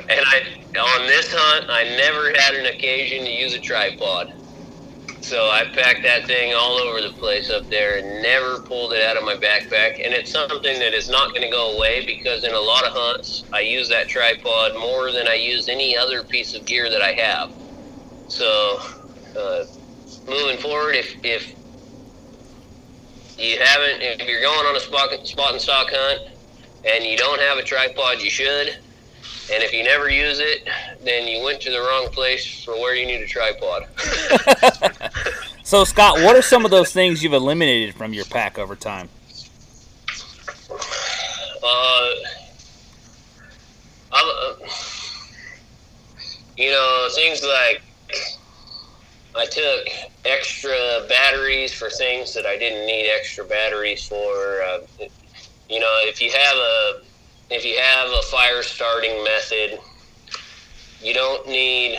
[0.09, 0.43] and I
[0.79, 4.33] on this hunt, I never had an occasion to use a tripod.
[5.27, 9.03] So I packed that thing all over the place up there and never pulled it
[9.03, 10.05] out of my backpack.
[10.05, 12.93] And it's something that is not going to go away because in a lot of
[12.93, 17.03] hunts, I use that tripod more than I use any other piece of gear that
[17.03, 17.51] I have.
[18.29, 18.81] So
[19.37, 19.65] uh,
[20.29, 21.55] moving forward, if, if
[23.37, 26.31] you haven't, if you're going on a spot, spot and stock hunt
[26.85, 28.79] and you don't have a tripod, you should.
[29.53, 30.69] And if you never use it,
[31.05, 33.87] then you went to the wrong place for where you need a tripod.
[35.63, 39.09] so, Scott, what are some of those things you've eliminated from your pack over time?
[41.63, 42.11] Uh,
[44.13, 44.55] uh,
[46.57, 47.83] you know, things like
[49.37, 49.89] I took
[50.25, 54.63] extra batteries for things that I didn't need extra batteries for.
[54.63, 54.79] Uh,
[55.69, 57.01] you know, if you have a
[57.51, 59.79] if you have a fire starting method,
[61.01, 61.99] you don't need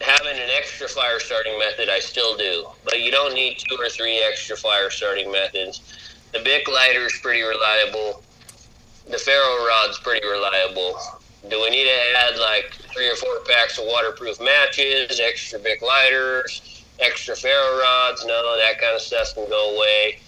[0.00, 1.88] having an extra fire starting method.
[1.88, 5.82] I still do, but you don't need two or three extra fire starting methods.
[6.32, 8.22] The Bic lighter is pretty reliable.
[9.10, 10.98] The ferro rod's pretty reliable.
[11.48, 15.82] Do we need to add like three or four packs of waterproof matches, extra Bic
[15.82, 18.24] lighters, extra ferro rods?
[18.24, 20.20] No, that kind of stuff can go away.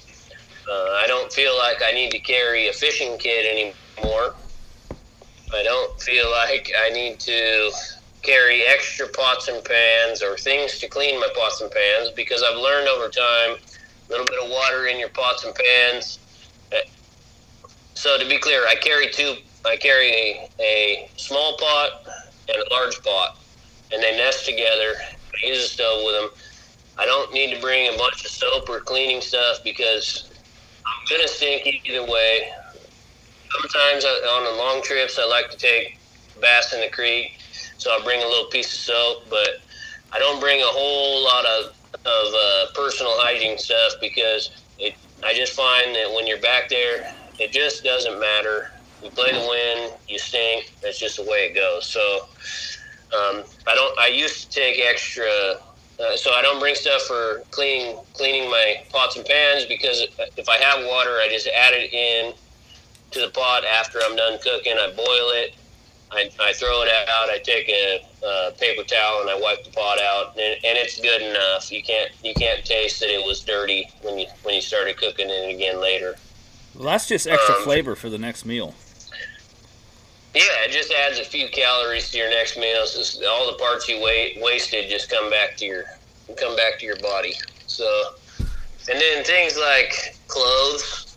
[0.69, 4.35] Uh, I don't feel like I need to carry a fishing kit anymore more.
[5.53, 7.73] I don't feel like I need to
[8.23, 12.57] carry extra pots and pans or things to clean my pots and pans because I've
[12.57, 16.19] learned over time a little bit of water in your pots and pans.
[16.73, 16.77] Uh,
[17.95, 19.37] so to be clear, I carry two.
[19.65, 22.07] I carry a, a small pot
[22.49, 23.39] and a large pot,
[23.93, 24.95] and they nest together.
[25.43, 26.31] I use a stove with them.
[26.99, 30.31] I don't need to bring a bunch of soap or cleaning stuff because
[30.87, 32.51] I'm gonna stink either way
[33.51, 35.99] sometimes on the long trips, I like to take
[36.41, 37.33] bass in the creek,
[37.79, 39.49] so I bring a little piece of soap, but
[40.13, 41.75] I don't bring a whole lot of
[42.07, 44.95] of uh, personal hygiene stuff because it.
[45.23, 48.71] I just find that when you're back there, it just doesn't matter.
[49.03, 50.73] You play the wind, you stink.
[50.83, 51.87] That's just the way it goes.
[51.87, 52.01] So
[53.17, 53.99] um, I don't.
[53.99, 55.29] I used to take extra.
[56.01, 60.49] Uh, so I don't bring stuff for cleaning cleaning my pots and pans because if
[60.49, 62.33] I have water, I just add it in
[63.11, 64.75] to the pot after I'm done cooking.
[64.79, 65.55] I boil it.
[66.13, 67.31] I, I throw it out.
[67.31, 71.01] I take a, a paper towel and I wipe the pot out, and, and, it's
[71.01, 71.71] good enough.
[71.71, 75.29] You can't you can't taste that it was dirty when you when you started cooking
[75.31, 76.17] it again later.
[76.75, 78.75] Well, that's just extra um, flavor for the next meal.
[80.35, 82.83] Yeah, it just adds a few calories to your next meal.
[82.87, 85.85] Just, all the parts you wait, wasted just come back to your
[86.37, 87.35] come back to your body.
[87.67, 91.10] So, and then things like clothes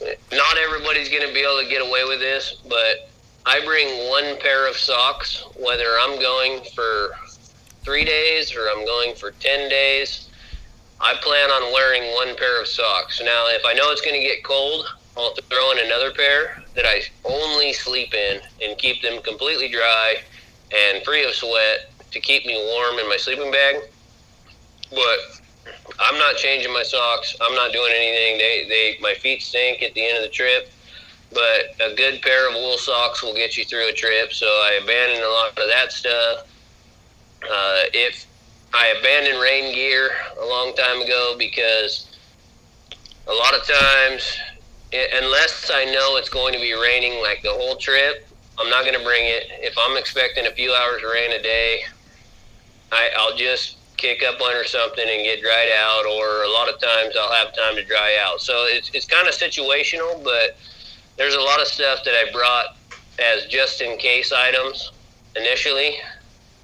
[0.00, 3.10] not everybody's going to be able to get away with this, but
[3.46, 7.10] I bring one pair of socks, whether I'm going for
[7.82, 10.28] three days or I'm going for 10 days.
[11.00, 13.20] I plan on wearing one pair of socks.
[13.22, 14.86] Now, if I know it's going to get cold,
[15.16, 20.16] I'll throw in another pair that I only sleep in and keep them completely dry
[20.74, 23.76] and free of sweat to keep me warm in my sleeping bag.
[24.90, 25.40] But
[25.98, 27.36] I'm not changing my socks.
[27.40, 28.38] I'm not doing anything.
[28.38, 30.70] They, they, my feet stink at the end of the trip.
[31.32, 34.32] But a good pair of wool socks will get you through a trip.
[34.32, 36.46] So I abandoned a lot of that stuff.
[37.42, 38.26] Uh, if
[38.72, 40.10] I abandoned rain gear
[40.40, 42.16] a long time ago because
[43.26, 44.38] a lot of times,
[44.92, 48.98] unless I know it's going to be raining like the whole trip, I'm not going
[48.98, 49.48] to bring it.
[49.60, 51.80] If I'm expecting a few hours of rain a day,
[52.92, 56.80] I, I'll just kick up under something and get dried out, or a lot of
[56.80, 58.40] times I'll have time to dry out.
[58.40, 60.56] So it's, it's kind of situational, but
[61.16, 62.76] there's a lot of stuff that I brought
[63.18, 64.92] as just in case items
[65.34, 65.96] initially.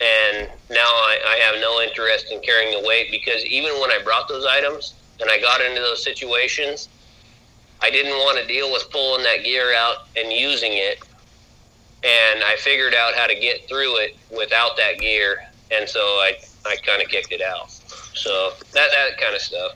[0.00, 4.00] And now I, I have no interest in carrying the weight because even when I
[4.02, 6.88] brought those items and I got into those situations,
[7.80, 10.98] I didn't want to deal with pulling that gear out and using it.
[12.04, 15.44] And I figured out how to get through it without that gear.
[15.70, 17.70] And so I I kind of kicked it out.
[18.14, 19.72] So that that kind of stuff.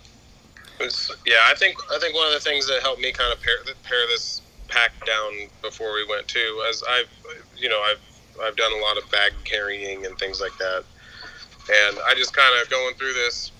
[1.24, 3.74] Yeah, I think I think one of the things that helped me kind of pare
[3.82, 7.08] pare this pack down before we went too, as I've
[7.56, 8.00] you know I've
[8.44, 10.84] I've done a lot of bag carrying and things like that,
[11.88, 13.52] and I just kind of going through this.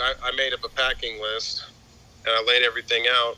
[0.00, 1.66] I, I made up a packing list,
[2.24, 3.36] and I laid everything out,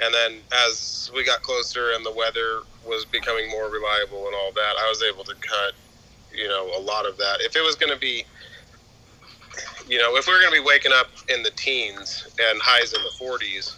[0.00, 4.52] and then as we got closer and the weather was becoming more reliable and all
[4.52, 5.74] that, I was able to cut,
[6.32, 7.40] you know, a lot of that.
[7.40, 8.24] If it was going to be
[9.88, 12.92] you know, if we are going to be waking up in the teens and highs
[12.92, 13.76] in the 40s,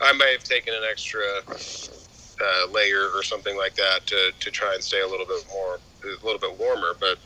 [0.00, 4.74] I may have taken an extra uh, layer or something like that to, to try
[4.74, 6.94] and stay a little bit more, a little bit warmer.
[6.98, 7.18] But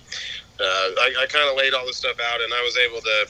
[0.58, 3.28] uh, I, I kind of laid all this stuff out, and I was able to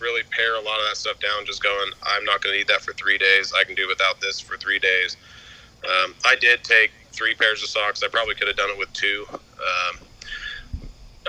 [0.00, 1.44] really pare a lot of that stuff down.
[1.44, 3.52] Just going, I'm not going to need that for three days.
[3.58, 5.16] I can do without this for three days.
[5.84, 8.02] Um, I did take three pairs of socks.
[8.02, 9.26] I probably could have done it with two.
[9.30, 9.98] Um,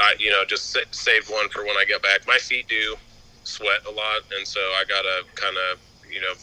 [0.02, 2.26] I, you know, just saved one for when I get back.
[2.28, 2.96] My feet do
[3.44, 5.80] sweat a lot, and so I gotta kind of,
[6.10, 6.34] you know,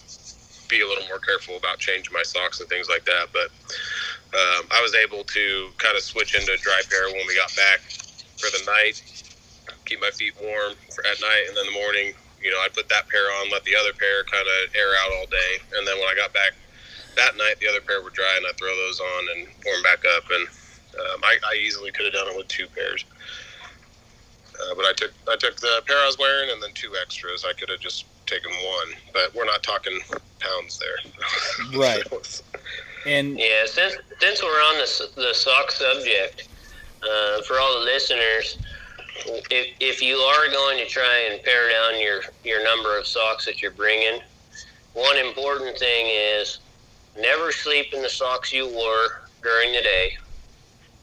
[0.68, 3.28] be a little more careful about changing my socks and things like that.
[3.32, 3.48] But
[4.36, 7.54] um, I was able to kind of switch into a dry pair when we got
[7.56, 7.80] back
[8.36, 9.02] for the night,
[9.86, 12.88] keep my feet warm for, at night, and then the morning, you know, I put
[12.88, 15.98] that pair on, let the other pair kind of air out all day, and then
[15.98, 16.52] when I got back
[17.16, 20.04] that night, the other pair were dry, and I throw those on and warm back
[20.16, 20.46] up, and
[20.98, 23.04] um, I, I easily could have done it with two pairs.
[24.60, 27.44] Uh, but I took I took the pair I was wearing and then two extras.
[27.48, 29.98] I could have just taken one, but we're not talking
[30.40, 31.78] pounds there.
[31.78, 32.02] right.
[33.06, 36.48] and yeah, since since we're on the the sock subject,
[37.02, 38.58] uh, for all the listeners,
[39.50, 43.44] if if you are going to try and pare down your your number of socks
[43.46, 44.20] that you're bringing,
[44.94, 46.58] one important thing is
[47.16, 50.16] never sleep in the socks you wore during the day,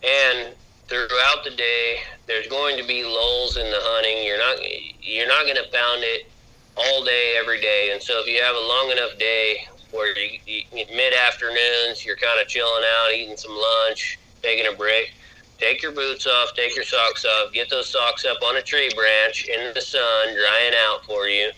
[0.04, 0.54] and
[0.88, 4.26] throughout the day, there's going to be lulls in the hunting.
[4.26, 4.58] You're not
[5.02, 6.30] you're not going to pound it
[6.78, 7.92] all day every day.
[7.94, 12.18] And so if you have a long enough day where you, you mid afternoons, you're
[12.18, 15.14] kind of chilling out, eating some lunch, taking a break.
[15.58, 18.92] Take your boots off, take your socks off, get those socks up on a tree
[18.94, 21.50] branch in the sun, drying out for you,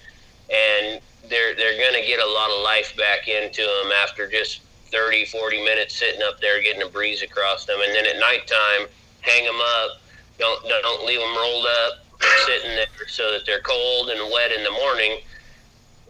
[0.53, 4.61] and they're they're going to get a lot of life back into them after just
[4.91, 7.79] 30, 40 minutes sitting up there getting a breeze across them.
[7.83, 8.87] And then at nighttime,
[9.21, 10.01] hang them up.
[10.39, 12.05] Don't don't leave them rolled up,
[12.45, 15.19] sitting there so that they're cold and wet in the morning.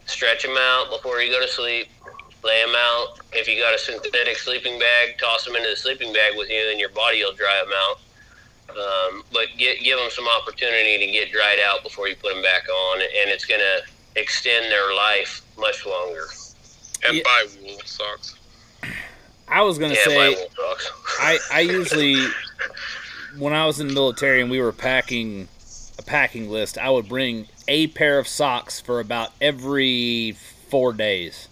[0.06, 1.88] Stretch them out before you go to sleep.
[2.44, 3.20] Lay them out.
[3.34, 6.70] If you got a synthetic sleeping bag, toss them into the sleeping bag with you,
[6.72, 8.00] and your body will dry them out.
[8.70, 12.44] Um, but get, give them some opportunity to get dried out before you put them
[12.44, 16.28] back on, and it's going to extend their life much longer.
[17.08, 17.24] And yeah.
[17.24, 18.36] buy wool socks.
[19.48, 20.48] I was gonna yeah, say,
[21.20, 22.18] I I usually
[23.38, 25.48] when I was in the military and we were packing
[25.98, 30.38] a packing list, I would bring a pair of socks for about every
[30.70, 31.48] four days.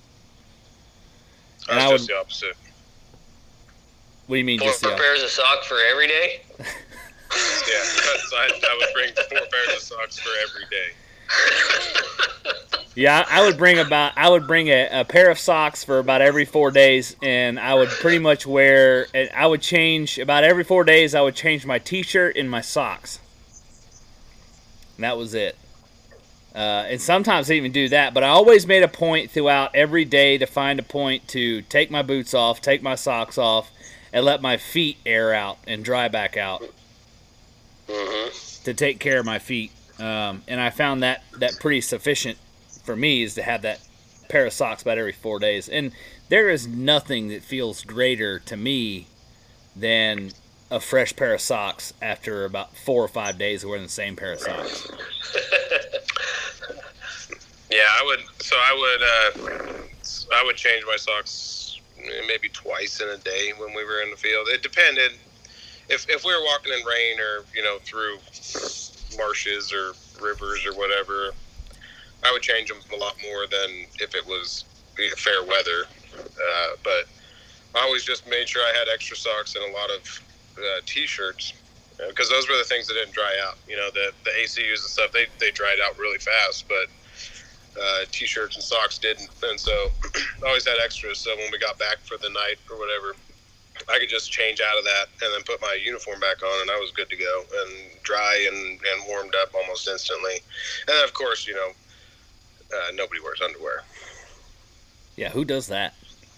[1.69, 2.57] And I, was just would, the opposite.
[4.27, 4.59] What do you mean?
[4.59, 6.41] Four, just four pairs of socks for every day.
[6.59, 7.81] yeah,
[8.37, 10.93] I, I would bring four pairs of socks for every day.
[12.95, 16.21] Yeah, I would bring about I would bring a, a, pair of socks for about
[16.21, 19.07] every four days, and I would pretty much wear.
[19.35, 21.13] I would change about every four days.
[21.13, 23.19] I would change my T-shirt and my socks.
[24.95, 25.57] And that was it.
[26.55, 30.05] Uh, and sometimes I even do that, but I always made a point throughout every
[30.05, 33.69] day to find a point to take my boots off, take my socks off,
[34.13, 36.63] and let my feet air out and dry back out
[37.89, 38.63] mm-hmm.
[38.63, 39.73] to take care of my feet.
[39.99, 42.37] Um, and I found that that pretty sufficient
[42.83, 43.79] for me is to have that
[44.29, 45.91] pair of socks about every four days, and
[46.29, 49.07] there is nothing that feels greater to me
[49.75, 50.31] than
[50.71, 54.15] a fresh pair of socks after about four or five days of wearing the same
[54.15, 54.91] pair of socks.
[57.75, 58.19] Yeah, I would.
[58.41, 59.01] So I would.
[59.03, 59.73] Uh,
[60.33, 61.79] I would change my socks
[62.27, 64.47] maybe twice in a day when we were in the field.
[64.47, 65.11] It depended.
[65.89, 68.19] If if we were walking in rain or you know through
[69.17, 71.31] marshes or rivers or whatever,
[72.23, 74.65] I would change them a lot more than if it was
[75.17, 75.85] fair weather.
[76.17, 77.05] Uh, but
[77.75, 80.21] I always just made sure I had extra socks and a lot of
[80.57, 81.53] uh, t-shirts
[82.07, 83.57] because those were the things that didn't dry out.
[83.67, 86.87] You know, the the ACUs and stuff they they dried out really fast, but
[87.81, 89.29] uh, t-shirts and socks didn't.
[89.43, 89.71] And so
[90.43, 91.19] I always had extras.
[91.19, 93.15] So when we got back for the night or whatever,
[93.89, 96.71] I could just change out of that and then put my uniform back on, and
[96.71, 97.73] I was good to go and
[98.03, 100.35] dry and, and warmed up almost instantly.
[100.87, 101.71] And then, of course, you know,
[102.73, 103.83] uh, nobody wears underwear.
[105.15, 105.93] Yeah, who does that?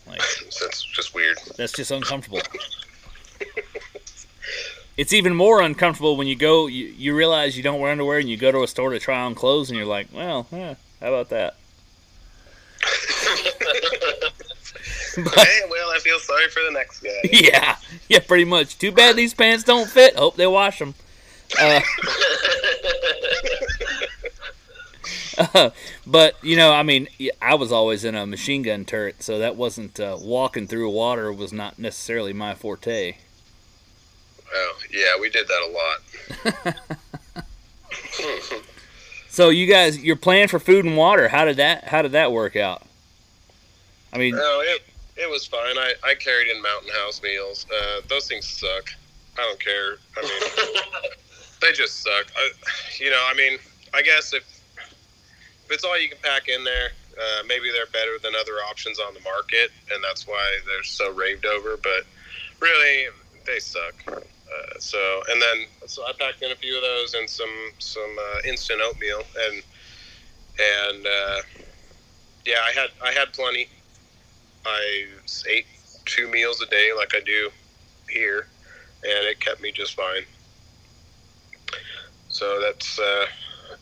[0.08, 0.22] Like,
[0.62, 1.38] that's just weird.
[1.58, 2.42] That's just uncomfortable.
[4.98, 6.68] it's even more uncomfortable when you go.
[6.68, 9.22] You, you realize you don't wear underwear, and you go to a store to try
[9.22, 11.56] on clothes, and you're like, well, eh, how about that?
[15.16, 17.10] but, hey, well, I feel sorry for the next guy.
[17.32, 17.78] Yeah,
[18.10, 18.78] yeah, pretty much.
[18.78, 20.16] Too bad these pants don't fit.
[20.16, 20.96] Hope they wash them.
[21.60, 21.82] Uh,
[25.38, 25.70] uh,
[26.08, 27.08] but you know, I mean,
[27.42, 31.32] I was always in a machine gun turret, so that wasn't uh, walking through water
[31.32, 33.16] was not necessarily my forte.
[34.54, 36.76] Oh yeah, we did that a lot.
[39.30, 42.32] so you guys, your plan for food and water, how did that how did that
[42.32, 42.84] work out?
[44.12, 44.84] I mean, oh, it,
[45.18, 45.78] it was fine.
[45.78, 47.66] I, I carried in Mountain House meals.
[47.72, 48.90] Uh, those things suck.
[49.38, 49.98] I don't care.
[50.16, 50.84] I mean,
[51.62, 52.26] they just suck.
[52.36, 52.50] I,
[53.00, 53.60] you know, I mean,
[53.94, 54.44] I guess if
[55.66, 59.00] if it's all you can pack in there, uh, maybe they're better than other options
[59.00, 61.78] on the market, and that's why they're so raved over.
[61.78, 62.06] But
[62.62, 63.08] really,
[63.46, 63.96] they suck.
[64.08, 68.18] Uh, so, and then so I packed in a few of those and some some
[68.18, 69.64] uh, instant oatmeal, and
[70.60, 71.42] and uh,
[72.46, 73.68] yeah, I had I had plenty.
[74.68, 75.06] I
[75.50, 75.66] ate
[76.06, 77.50] two meals a day like I do
[78.10, 78.48] here,
[79.04, 80.24] and it kept me just fine.
[82.30, 83.26] So that's uh,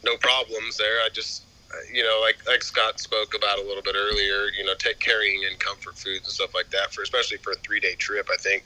[0.04, 1.00] no problems there.
[1.02, 1.46] I just
[1.92, 5.44] you know, like like Scott spoke about a little bit earlier, you know, take carrying
[5.44, 8.30] in comfort foods and stuff like that for especially for a three day trip.
[8.32, 8.64] I think,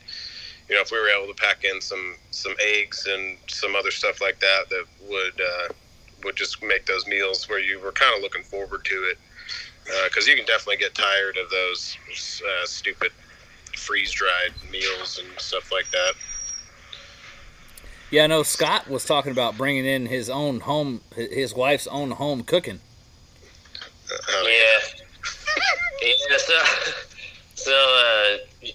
[0.68, 3.92] you know, if we were able to pack in some some eggs and some other
[3.92, 5.74] stuff like that, that would uh,
[6.24, 9.18] would just make those meals where you were kind of looking forward to it,
[10.06, 13.12] because uh, you can definitely get tired of those uh, stupid
[13.76, 16.14] freeze dried meals and stuff like that.
[18.12, 22.12] Yeah, I know Scott was talking about bringing in his own home, his wife's own
[22.12, 22.80] home cooking.
[24.12, 24.80] Uh, yeah.
[26.02, 26.38] yeah.
[26.38, 26.54] So,
[27.54, 28.68] so uh,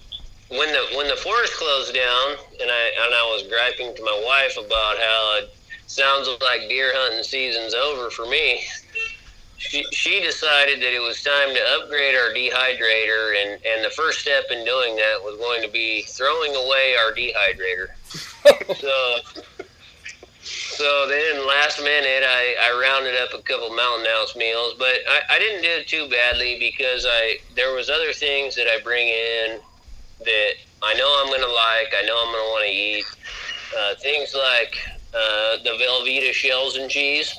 [0.49, 4.23] when the when the forest closed down, and I and I was griping to my
[4.25, 5.55] wife about how it
[5.87, 8.63] sounds like deer hunting season's over for me.
[9.69, 14.19] She, she decided that it was time to upgrade our dehydrator, and, and the first
[14.19, 17.87] step in doing that was going to be throwing away our dehydrator.
[18.77, 19.19] so
[20.45, 25.21] so then, last minute, I, I rounded up a couple Mountain House meals, but I,
[25.31, 29.07] I didn't do it too badly because I there was other things that I bring
[29.07, 29.59] in
[30.19, 30.51] that
[30.83, 33.05] I know I'm gonna like, I know I'm gonna want to eat.
[33.75, 34.77] Uh, things like
[35.13, 37.33] uh, the Velveeta shells and cheese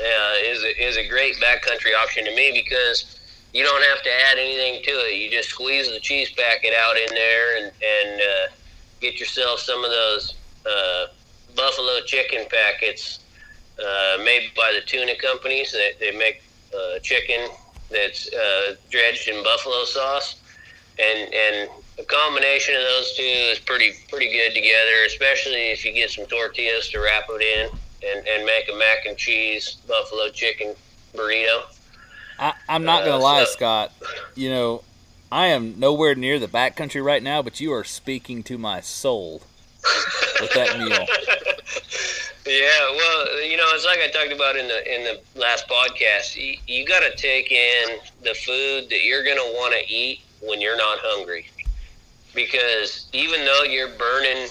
[0.00, 3.20] uh, is a, is a great backcountry option to me because
[3.52, 5.16] you don't have to add anything to it.
[5.16, 8.52] You just squeeze the cheese packet out in there and and uh,
[9.00, 10.34] get yourself some of those
[10.66, 11.06] uh,
[11.54, 13.20] buffalo chicken packets
[13.78, 15.72] uh, made by the tuna companies.
[15.72, 16.42] They, they make
[16.74, 17.48] uh, chicken
[17.90, 20.40] that's uh, dredged in buffalo sauce,
[20.98, 25.04] and and a combination of those two is pretty pretty good together.
[25.06, 29.06] Especially if you get some tortillas to wrap it in, and and make a mac
[29.06, 30.74] and cheese buffalo chicken
[31.14, 31.62] burrito.
[32.38, 33.92] I, I'm not gonna uh, lie, so, Scott.
[34.34, 34.84] You know,
[35.30, 39.42] I am nowhere near the backcountry right now, but you are speaking to my soul
[40.40, 41.06] with that meal.
[42.44, 46.34] Yeah, well, you know, it's like I talked about in the in the last podcast.
[46.34, 50.22] You, you got to take in the food that you're going to want to eat
[50.40, 51.48] when you're not hungry,
[52.34, 54.48] because even though you're burning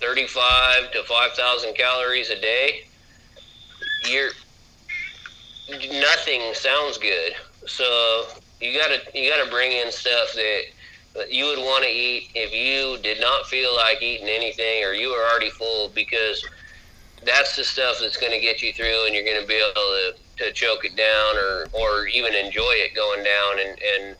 [0.00, 2.87] 35 to 5,000 calories a day,
[4.10, 4.30] you're
[5.68, 7.32] nothing sounds good.
[7.66, 8.26] So
[8.60, 10.62] you gotta you gotta bring in stuff that
[11.30, 15.08] you would want to eat if you did not feel like eating anything or you
[15.08, 16.44] were already full because
[17.24, 19.74] that's the stuff that's going to get you through and you're going to be able
[19.74, 24.16] to to choke it down or or even enjoy it going down and and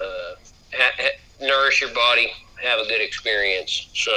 [0.00, 0.34] uh,
[0.74, 3.88] ha- ha- nourish your body, have a good experience.
[3.94, 4.10] So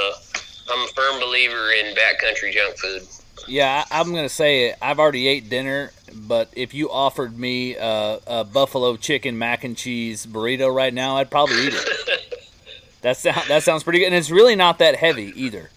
[0.72, 3.04] I'm a firm believer in backcountry junk food.
[3.48, 4.78] Yeah, I, I'm gonna say it.
[4.82, 9.76] I've already ate dinner, but if you offered me a, a buffalo chicken mac and
[9.78, 12.40] cheese burrito right now, I'd probably eat it.
[13.02, 15.70] that sound, that sounds pretty good, and it's really not that heavy either.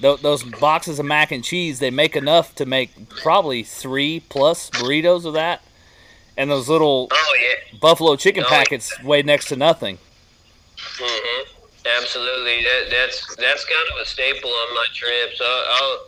[0.00, 4.70] Tho- those boxes of mac and cheese, they make enough to make probably three plus
[4.70, 5.62] burritos of that,
[6.36, 7.78] and those little Oh yeah.
[7.80, 9.98] buffalo chicken Oh, packets weigh next to nothing.
[10.76, 11.50] Mm-hmm.
[12.02, 12.62] Absolutely.
[12.62, 15.40] That, that's that's kind of a staple on my trips.
[15.42, 15.98] I'll, I'll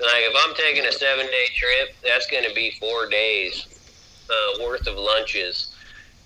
[0.00, 3.66] like if I'm taking a seven day trip, that's going to be four days
[4.28, 5.74] uh, worth of lunches.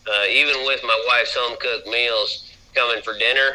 [0.07, 3.53] Uh, even with my wife's home cooked meals coming for dinner,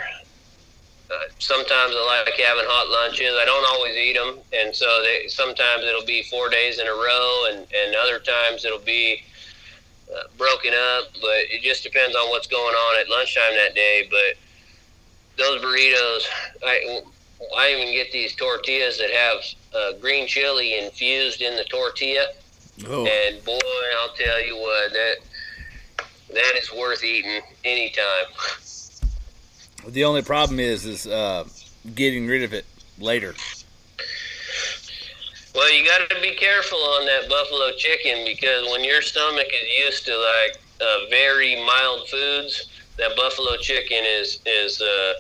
[1.10, 3.34] uh, sometimes I like having hot lunches.
[3.34, 6.92] I don't always eat them, and so they, sometimes it'll be four days in a
[6.92, 9.24] row, and, and other times it'll be
[10.14, 11.10] uh, broken up.
[11.22, 14.08] But it just depends on what's going on at lunchtime that day.
[14.10, 14.38] But
[15.38, 16.24] those burritos,
[16.66, 17.02] I,
[17.58, 19.38] I even get these tortillas that have
[19.76, 22.28] uh, green chili infused in the tortilla,
[22.88, 23.06] Oh.
[23.06, 23.60] and boy,
[24.02, 25.16] I'll tell you what that
[26.34, 28.26] that is worth eating anytime.
[29.88, 31.46] The only problem is is uh,
[31.94, 32.66] getting rid of it
[32.98, 33.36] later.
[35.54, 39.86] Well, you got to be careful on that buffalo chicken because when your stomach is
[39.86, 45.14] used to like uh, very mild foods, that buffalo chicken is is uh,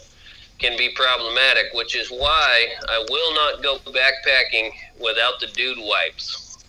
[0.64, 1.74] can be problematic.
[1.74, 6.64] Which is why I will not go backpacking without the dude wipes.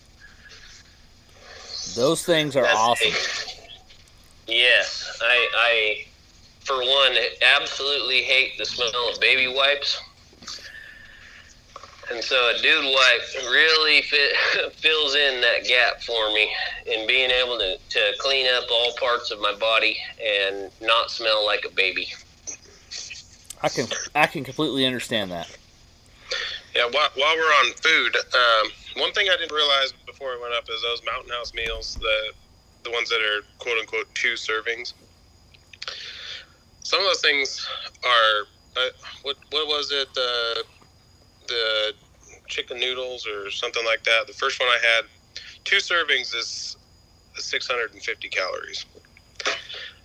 [1.94, 3.12] Those things are That's awesome.
[3.12, 6.06] a- yes, I, I,
[6.60, 7.12] for one,
[7.56, 10.00] absolutely hate the smell of baby wipes.
[12.10, 14.36] And so a dude wipe really fit,
[14.74, 16.50] fills in that gap for me
[16.86, 21.46] in being able to, to clean up all parts of my body and not smell
[21.46, 22.08] like a baby.
[23.64, 25.48] I can I can completely understand that.
[26.76, 30.52] Yeah, while, while we're on food, um, one thing I didn't realize before I went
[30.52, 32.32] up is those Mountain House meals, the
[32.82, 34.92] the ones that are quote unquote two servings.
[36.82, 37.66] Some of those things
[38.04, 38.46] are
[38.76, 38.90] uh,
[39.22, 40.64] what what was it the
[41.48, 41.92] the
[42.48, 44.26] chicken noodles or something like that.
[44.26, 45.06] The first one I had,
[45.64, 46.76] two servings is
[47.36, 48.84] 650 calories,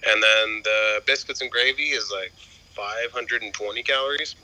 [0.07, 2.31] and then the biscuits and gravy is like
[2.79, 4.35] 520 calories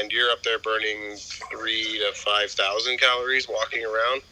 [0.00, 4.22] and you're up there burning three to five thousand calories walking around,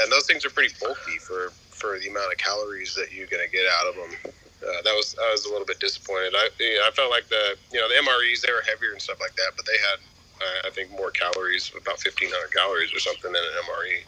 [0.00, 3.48] and those things are pretty bulky for for the amount of calories that you're gonna
[3.48, 4.32] get out of them.
[4.62, 6.34] Uh, that was I was a little bit disappointed.
[6.34, 9.00] I you know, I felt like the you know the MREs they were heavier and
[9.00, 9.98] stuff like that, but they had
[10.42, 14.02] uh, I think more calories, about fifteen hundred calories or something than an MRE.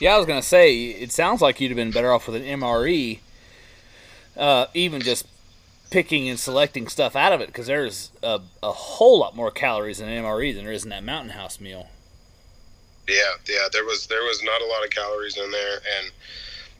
[0.00, 2.60] Yeah, I was gonna say it sounds like you'd have been better off with an
[2.60, 3.18] MRE,
[4.36, 5.26] uh, even just
[5.90, 10.00] picking and selecting stuff out of it because there's a, a whole lot more calories
[10.00, 11.88] in an MRE than there is in that Mountain House meal.
[13.08, 13.68] Yeah, yeah.
[13.72, 16.10] There was there was not a lot of calories in there, and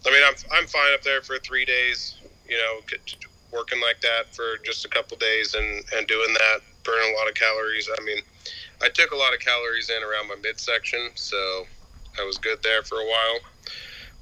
[0.06, 2.16] I mean, I'm I'm fine up there for three days.
[2.48, 2.80] You know,
[3.52, 7.28] working like that for just a couple days and and doing that, burning a lot
[7.28, 7.88] of calories.
[7.98, 8.18] I mean,
[8.82, 11.66] I took a lot of calories in around my midsection, so
[12.20, 13.40] I was good there for a while.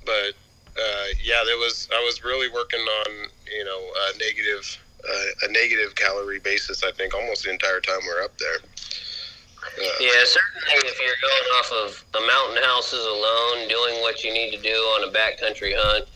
[0.04, 0.34] But
[0.78, 5.52] uh, yeah, there was I was really working on you know a negative uh, a
[5.52, 6.82] negative calorie basis.
[6.84, 8.56] I think almost the entire time we are up there.
[8.56, 14.32] Uh, Yeah, certainly if you're going off of the mountain houses alone, doing what you
[14.32, 16.06] need to do on a backcountry hunt,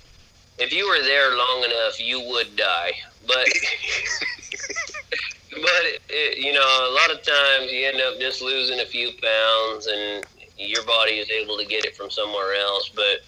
[0.59, 2.93] if you were there long enough, you would die.
[3.27, 3.47] But
[5.51, 9.11] but it, you know, a lot of times you end up just losing a few
[9.23, 10.25] pounds, and
[10.61, 12.91] your body is able to get it from somewhere else.
[12.95, 13.23] But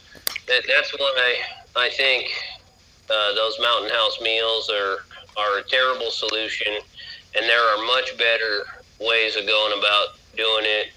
[0.47, 1.37] that, that's why
[1.77, 2.31] I think
[3.11, 4.99] uh, those mountain house meals are
[5.37, 6.75] are a terrible solution,
[7.35, 8.65] and there are much better
[9.01, 10.89] ways of going about doing it.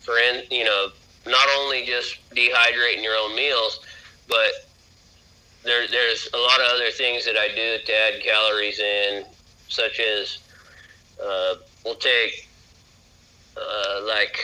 [0.00, 0.88] For in, you know,
[1.26, 3.80] not only just dehydrating your own meals,
[4.28, 4.52] but
[5.64, 9.24] there, there's a lot of other things that I do to add calories in,
[9.68, 10.38] such as
[11.22, 12.48] uh, we'll take
[13.56, 14.38] uh, like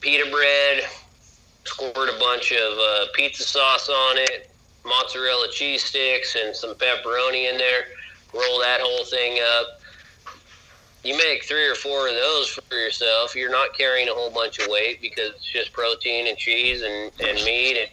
[0.00, 0.84] pita bread,
[1.64, 4.50] squirt a bunch of uh, pizza sauce on it,
[4.84, 7.84] mozzarella cheese sticks, and some pepperoni in there.
[8.34, 9.80] Roll that whole thing up.
[11.04, 13.34] You make three or four of those for yourself.
[13.34, 17.12] You're not carrying a whole bunch of weight because it's just protein and cheese and,
[17.20, 17.88] and meat and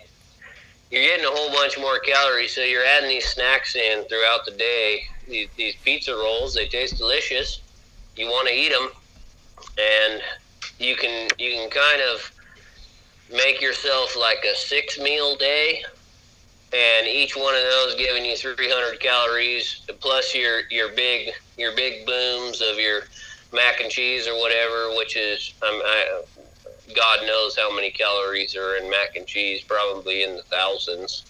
[0.92, 4.52] you're getting a whole bunch more calories, so you're adding these snacks in throughout the
[4.52, 5.02] day.
[5.28, 7.62] These, these pizza rolls, they taste delicious.
[8.16, 8.90] You want to eat them,
[9.78, 10.22] and
[10.80, 12.32] you can you can kind of
[13.32, 15.84] make yourself like a six meal day,
[16.74, 22.06] and each one of those giving you 300 calories plus your your big your big
[22.06, 23.02] booms of your
[23.54, 26.22] mac and cheese or whatever, which is um, I,
[26.96, 31.26] God knows how many calories are in mac and cheese, probably in the thousands.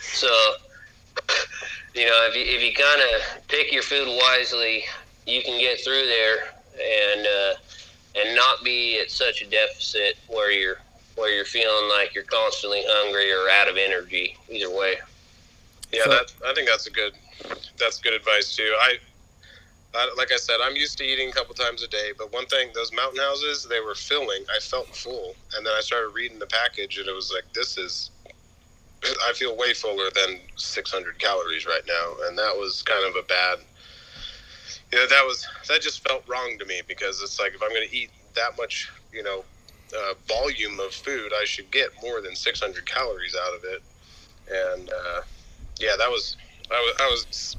[0.00, 0.28] So,
[1.94, 4.84] you know, if you, if you kind of pick your food wisely,
[5.26, 6.36] you can get through there
[6.74, 7.52] and uh,
[8.14, 10.78] and not be at such a deficit where you're
[11.16, 14.36] where you're feeling like you're constantly hungry or out of energy.
[14.48, 14.94] Either way.
[15.92, 17.12] Yeah, So- that I think that's a good
[17.78, 18.72] that's good advice too.
[18.80, 18.96] I,
[19.94, 22.46] I like I said, I'm used to eating a couple times a day, but one
[22.46, 24.44] thing, those mountain houses, they were filling.
[24.54, 27.76] I felt full, and then I started reading the package, and it was like, this
[27.78, 28.10] is.
[29.28, 33.26] I feel way fuller than 600 calories right now, and that was kind of a
[33.26, 33.58] bad.
[34.92, 37.86] Yeah, that was that just felt wrong to me because it's like if I'm going
[37.88, 39.44] to eat that much, you know,
[39.96, 43.82] uh, volume of food, I should get more than 600 calories out of it,
[44.50, 45.20] and uh,
[45.78, 46.36] yeah, that was
[46.70, 47.56] I was I was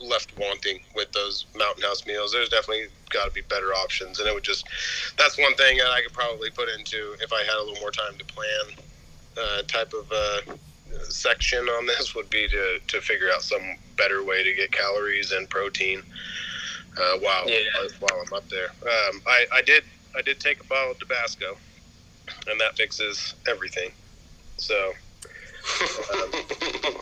[0.00, 2.32] left wanting with those mountain house meals.
[2.32, 4.66] There's definitely got to be better options, and it would just
[5.16, 7.90] that's one thing that I could probably put into if I had a little more
[7.92, 8.84] time to plan.
[9.36, 10.54] Uh, type of uh,
[11.08, 13.62] section on this would be to to figure out some
[13.96, 16.02] better way to get calories and protein
[16.96, 17.58] uh, while Yeah.
[18.00, 18.70] while I'm up there.
[18.82, 19.84] Um, I I did
[20.16, 21.56] I did take a bottle of Tabasco,
[22.46, 23.90] and that fixes everything.
[24.56, 24.92] So
[26.12, 26.30] um,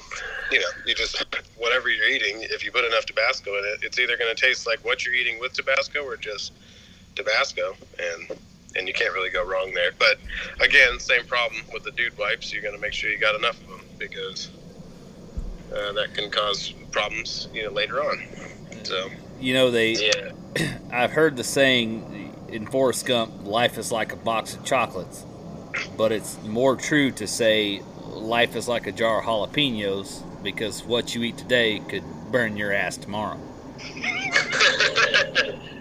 [0.50, 1.24] you know, you just
[1.56, 4.66] whatever you're eating, if you put enough Tabasco in it, it's either going to taste
[4.66, 6.52] like what you're eating with Tabasco or just
[7.16, 8.38] Tabasco, and
[8.76, 9.90] and you can't really go wrong there.
[9.98, 10.16] But
[10.60, 12.52] again, same problem with the dude wipes.
[12.52, 14.50] You're going to make sure you got enough of them because
[15.72, 18.18] uh, that can cause problems, you know, later on.
[18.84, 19.08] So
[19.42, 19.92] You know, they.
[19.94, 20.32] yeah.
[20.92, 25.26] I've heard the saying in Forrest Gump, "Life is like a box of chocolates,"
[25.96, 31.14] but it's more true to say life is like a jar of jalapenos because what
[31.14, 33.40] you eat today could burn your ass tomorrow.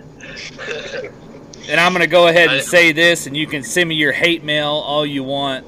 [1.70, 4.12] And I'm going to go ahead and say this, and you can send me your
[4.12, 5.66] hate mail all you want.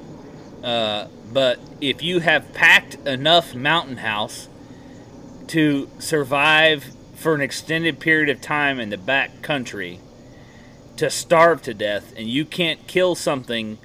[0.61, 4.49] Uh, but if you have packed enough Mountain House
[5.47, 6.85] to survive
[7.23, 9.97] for an extended period of time in the back country,
[10.97, 13.77] to starve to death, and you can't kill something,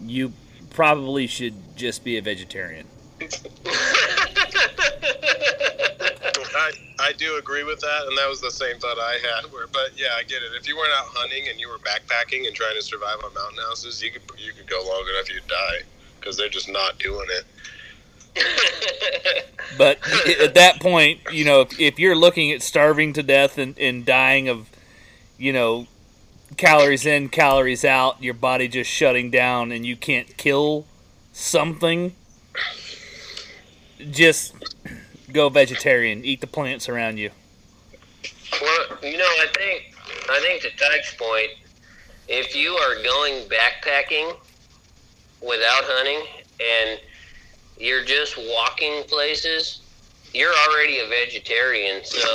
[0.00, 0.32] you
[0.70, 2.86] probably should just be a vegetarian.
[6.54, 9.52] I, I do agree with that, and that was the same thought I had.
[9.52, 10.52] Where, but yeah, I get it.
[10.58, 13.58] If you weren't out hunting and you were backpacking and trying to survive on mountain
[13.68, 15.82] houses, you could you could go long enough you'd die
[16.18, 17.44] because they're just not doing it.
[19.76, 19.98] But
[20.40, 24.04] at that point, you know, if, if you're looking at starving to death and, and
[24.04, 24.68] dying of,
[25.38, 25.86] you know,
[26.56, 30.84] calories in, calories out, your body just shutting down, and you can't kill
[31.32, 32.14] something,
[34.10, 34.54] just
[35.32, 36.24] go vegetarian.
[36.24, 37.30] Eat the plants around you.
[38.60, 39.94] Well, you know, I think
[40.28, 41.50] I think to Tyke's point,
[42.28, 44.36] if you are going backpacking
[45.40, 46.26] without hunting
[46.60, 47.00] and
[47.82, 49.80] you're just walking places,
[50.32, 52.04] you're already a vegetarian.
[52.04, 52.20] So,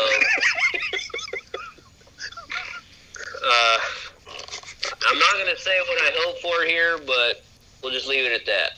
[3.46, 3.78] uh,
[5.08, 7.46] I'm not going to say what I hope for here, but
[7.82, 8.72] we'll just leave it at that.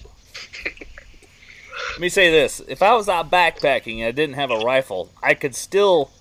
[1.94, 5.10] Let me say this: if I was out backpacking and I didn't have a rifle,
[5.24, 6.12] I could still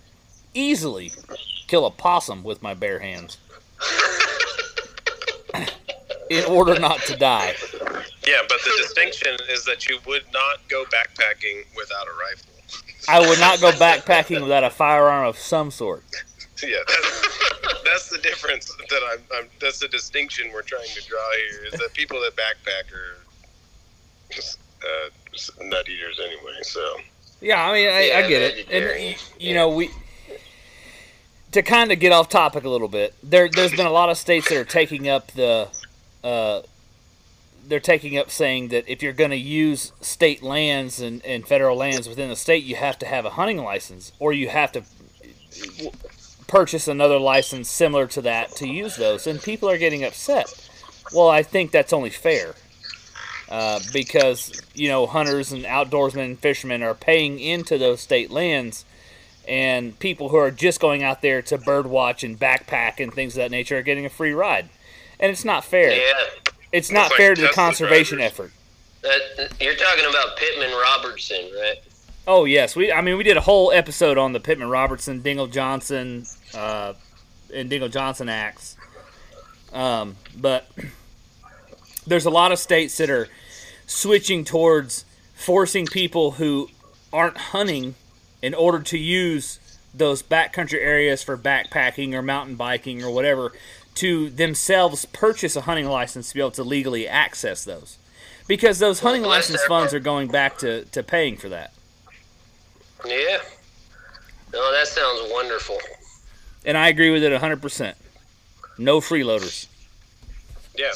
[0.55, 1.13] easily
[1.67, 3.37] kill a possum with my bare hands
[6.31, 7.55] in order not to die.
[8.26, 12.53] Yeah, but the distinction is that you would not go backpacking without a rifle.
[13.09, 16.05] I would not go backpacking without a firearm of some sort.
[16.62, 19.49] Yeah, that's, that's the difference that I'm, I'm.
[19.61, 21.66] That's the distinction we're trying to draw here.
[21.72, 23.16] Is that people that backpack are
[24.31, 26.59] just, uh, nut eaters anyway.
[26.62, 26.97] So
[27.41, 28.70] Yeah, I mean, I, I Yeah, get it.
[28.70, 29.91] And you know, we
[31.53, 33.14] to kind of get off topic a little bit.
[33.22, 35.68] There, there's been a lot of states that are taking up the,
[36.25, 36.62] uh,
[37.66, 41.77] they're taking up saying that if you're going to use state lands and, and federal
[41.77, 44.83] lands within the state, you have to have a hunting license, or you have to
[46.47, 49.27] purchase another license similar to that to use those.
[49.27, 50.53] And people are getting upset.
[51.12, 52.55] Well, I think that's only fair.
[53.51, 58.85] Uh, because you know hunters and outdoorsmen and fishermen are paying into those state lands,
[59.49, 63.35] and people who are just going out there to bird watch and backpack and things
[63.35, 64.69] of that nature are getting a free ride,
[65.21, 65.93] and it's not fair.
[65.93, 66.12] Yeah,
[66.73, 68.33] It's not It's like fair to the conservation drivers.
[68.33, 68.53] effort.
[69.03, 71.77] that, you're talking about Pittman Robertson, right?
[72.27, 72.93] Oh yes, we.
[72.93, 76.93] I mean, we did a whole episode on the Pittman Robertson, Dingell Johnson, uh,
[77.55, 78.77] and Dingell Johnson acts.
[79.73, 80.69] Um, but
[82.07, 83.29] there's a lot of states that are
[83.87, 85.05] switching towards
[85.35, 86.69] forcing people who
[87.12, 87.95] aren't hunting
[88.43, 89.59] in order to use
[89.95, 93.53] those backcountry areas for backpacking or mountain biking or whatever
[93.99, 97.99] to themselves purchase a hunting license to be able to legally access those.
[98.47, 101.73] Because those hunting license funds are going back to, to paying for that.
[103.05, 103.39] Yeah.
[104.53, 105.79] No, that sounds wonderful.
[106.65, 107.95] And I agree with it 100%.
[108.79, 109.67] No freeloaders.
[110.77, 110.93] Yeah,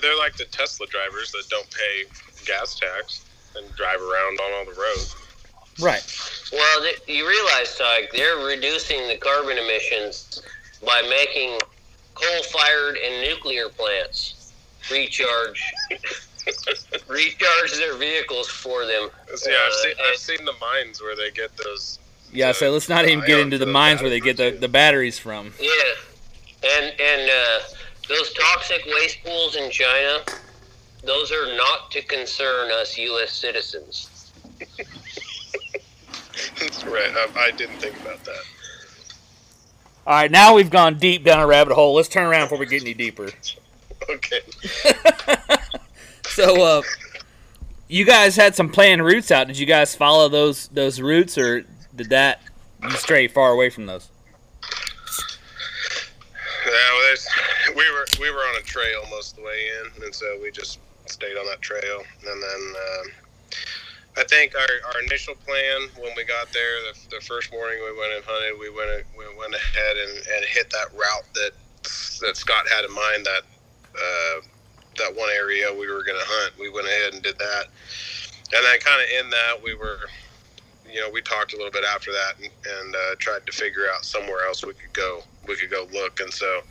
[0.00, 2.04] they're, uh, like the Tesla drivers that don't pay
[2.46, 3.26] gas tax
[3.56, 5.14] and drive around on all the roads.
[5.78, 6.02] Right.
[6.50, 10.42] Well, you realize, Tyke, they're reducing the carbon emissions
[10.84, 11.58] by making
[12.20, 14.52] coal-fired and nuclear plants
[14.90, 15.62] recharge
[17.08, 19.10] recharge their vehicles for them.
[19.34, 21.98] So, yeah, I've Uh, seen, I've seen the mines where they get those.
[22.32, 24.60] Yeah, so let's not even get into the to mines where they get the, batteries.
[24.60, 25.52] the batteries from.
[25.60, 25.70] Yeah,
[26.64, 27.60] and and uh,
[28.08, 30.20] those toxic waste pools in China,
[31.04, 33.32] those are not to concern us U.S.
[33.32, 34.30] citizens.
[36.60, 37.10] That's right.
[37.14, 38.42] I, I didn't think about that.
[40.08, 41.92] All right, now we've gone deep down a rabbit hole.
[41.92, 43.30] Let's turn around before we get any deeper.
[44.10, 44.40] Okay.
[46.28, 46.82] So, uh,
[47.88, 49.48] you guys had some planned routes out.
[49.48, 51.64] Did you guys follow those those routes, or
[51.96, 52.40] did that
[52.82, 54.08] you stray far away from those?
[56.64, 60.14] Yeah, well, we were we were on a trail most of the way in, and
[60.14, 62.02] so we just stayed on that trail.
[62.26, 63.10] And then um,
[64.18, 64.62] I think our,
[64.94, 68.58] our initial plan when we got there, the, the first morning we went and hunted,
[68.60, 71.52] we went we went ahead and, and hit that route that
[72.22, 73.42] that Scott had in mind that
[73.96, 74.40] uh,
[74.98, 76.54] that one area we were going to hunt.
[76.60, 77.66] We went ahead and did that,
[78.54, 80.00] and then kind of in that we were.
[80.90, 83.84] You know, we talked a little bit after that and, and uh, tried to figure
[83.94, 85.22] out somewhere else we could go.
[85.48, 86.62] We could go look, and so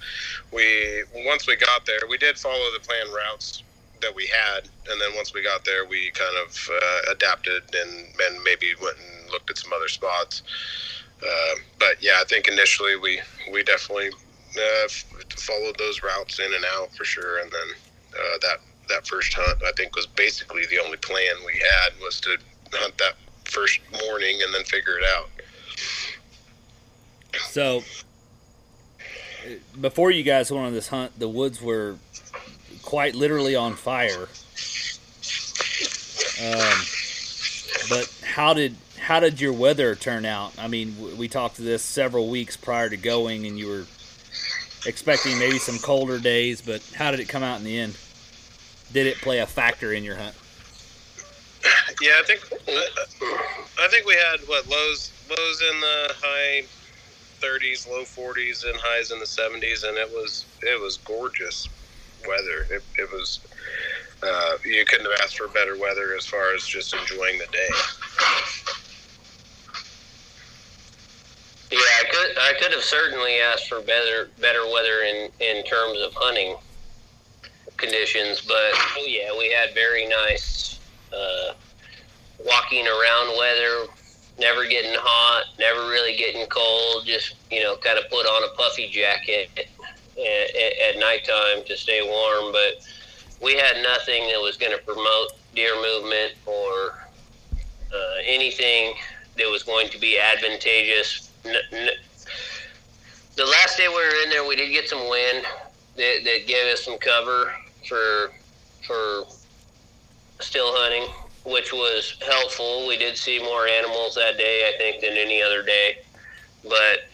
[0.54, 3.64] we once we got there, we did follow the planned routes
[4.02, 8.06] that we had, and then once we got there, we kind of uh, adapted and
[8.22, 10.43] and maybe went and looked at some other spots.
[11.22, 13.22] Uh, but yeah, I think initially we
[13.52, 14.88] we definitely uh,
[15.38, 17.68] followed those routes in and out for sure, and then
[18.14, 18.58] uh, that
[18.89, 22.38] that first hunt I think was basically the only plan we had was to
[22.74, 25.30] hunt that first morning and then figure it out.
[27.50, 27.84] So,
[29.00, 29.04] uh,
[29.80, 31.98] before you guys went on this hunt, the woods were
[32.88, 34.30] quite literally on fire.
[36.40, 36.80] Um,
[37.90, 40.54] but how did how did your weather turn out?
[40.58, 43.86] I mean, we talked to this several weeks prior to going, and you were
[44.86, 46.62] expecting maybe some colder days.
[46.62, 47.98] But how did it come out in the end?
[48.94, 50.36] Did it play a factor in your hunt?
[52.02, 52.42] Yeah, I think
[53.82, 56.64] I think we had what lows lows in the high
[57.42, 61.68] 30s, low 40s, and highs in the 70s, and it was it was gorgeous
[62.28, 62.68] weather.
[62.72, 63.39] It, it was
[64.24, 67.70] uh, you couldn't have asked for better weather as far as just enjoying the day.
[71.70, 75.99] Yeah, I could I could have certainly asked for better better weather in in terms
[75.99, 76.55] of hunting
[77.76, 80.80] conditions, but oh yeah, we had very nice
[81.13, 81.53] uh,
[82.43, 83.91] walking around weather.
[84.39, 87.05] Never getting hot, never really getting cold.
[87.05, 89.49] Just you know, kind of put on a puffy jacket
[90.20, 92.51] at, at, nighttime to stay warm.
[92.51, 92.86] But
[93.41, 97.07] we had nothing that was going to promote deer movement or
[97.93, 98.93] uh, anything
[99.38, 101.32] that was going to be advantageous.
[101.45, 101.89] N- n-
[103.36, 105.45] the last day we were in there, we did get some wind
[105.95, 107.53] that, that gave us some cover
[107.88, 108.32] for
[108.86, 109.26] for
[110.39, 111.11] still hunting,
[111.45, 112.88] which was helpful.
[112.88, 115.97] We did see more animals that day, I think, than any other day.
[116.63, 117.09] But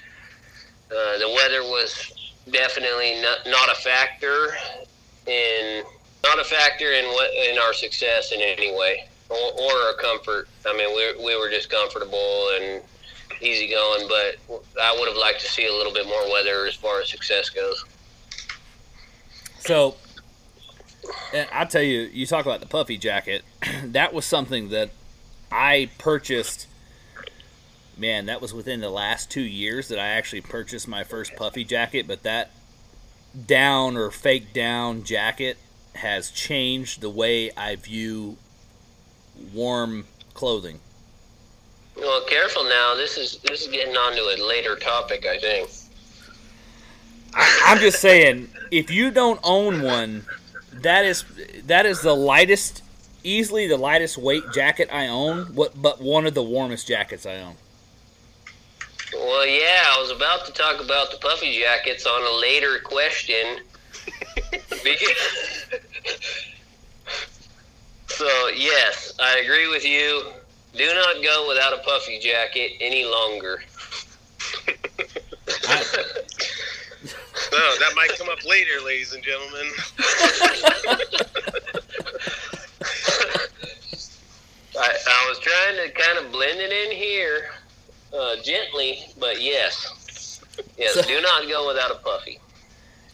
[0.96, 2.14] uh, the weather was
[2.50, 4.56] definitely not, not a factor
[5.28, 5.84] in
[6.24, 10.48] not a factor in what in our success in any way or, or our comfort.
[10.66, 12.82] I mean, we we were just comfortable and
[13.42, 16.76] easy going, but I would have liked to see a little bit more weather as
[16.76, 17.84] far as success goes.
[19.60, 19.96] So,
[21.54, 23.44] I tell you, you talk about the puffy jacket.
[23.86, 24.92] that was something that
[25.52, 26.68] I purchased.
[28.04, 31.64] Man, that was within the last two years that I actually purchased my first puffy
[31.64, 32.06] jacket.
[32.06, 32.52] But that
[33.48, 35.58] down or fake down jacket
[35.96, 38.36] has changed the way I view
[39.54, 40.82] warm clothing.
[41.96, 42.94] Well, careful now.
[42.94, 45.70] This is this is getting on to a later topic, I think.
[47.34, 50.26] I, I'm just saying, if you don't own one,
[50.74, 51.24] that is
[51.68, 52.84] that is the lightest,
[53.24, 55.56] easily the lightest weight jacket I own.
[55.56, 57.56] What, but one of the warmest jackets I own.
[59.16, 63.60] Well, yeah, I was about to talk about the puffy jackets on a later question.
[68.14, 70.32] So yes, I agree with you.
[70.76, 73.64] Do not go without a puffy jacket any longer.
[74.68, 74.74] No,
[77.54, 79.68] oh, that might come up later, ladies and gentlemen.
[84.80, 87.50] I, I was trying to kind of blend it in here,
[88.14, 90.42] uh, gently, but yes,
[90.78, 91.06] yes.
[91.06, 92.40] do not go without a puffy.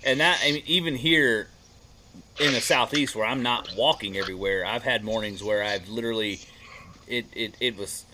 [0.05, 1.49] and that I mean, even here
[2.39, 6.39] in the southeast where I'm not walking everywhere, I've had mornings where I've literally
[7.07, 8.05] it it, it was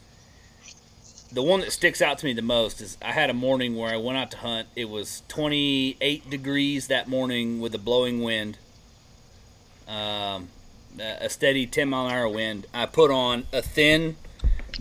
[1.31, 3.93] the one that sticks out to me the most is I had a morning where
[3.93, 4.67] I went out to hunt.
[4.75, 8.57] It was 28 degrees that morning with a blowing wind,
[9.87, 10.49] um,
[10.99, 12.67] a a steady 10 mile an hour wind.
[12.73, 14.15] I put on a thin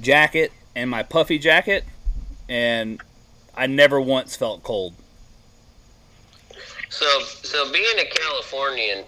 [0.00, 1.84] jacket and my puffy jacket,
[2.48, 3.00] and
[3.54, 4.94] I never once felt cold.
[6.88, 7.06] So,
[7.42, 9.04] so being a Californian,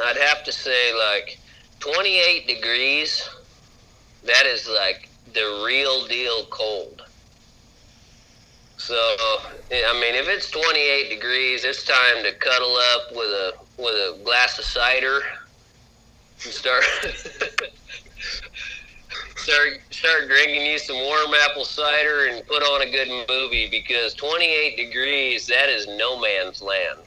[0.00, 1.38] I'd have to say like
[1.80, 3.28] 28 degrees.
[4.24, 7.02] That is like the real deal cold.
[8.76, 13.94] So, I mean, if it's 28 degrees, it's time to cuddle up with a with
[13.94, 15.20] a glass of cider
[16.44, 16.84] and start
[19.36, 24.14] start start drinking you some warm apple cider and put on a good movie because
[24.14, 26.98] 28 degrees that is no man's land.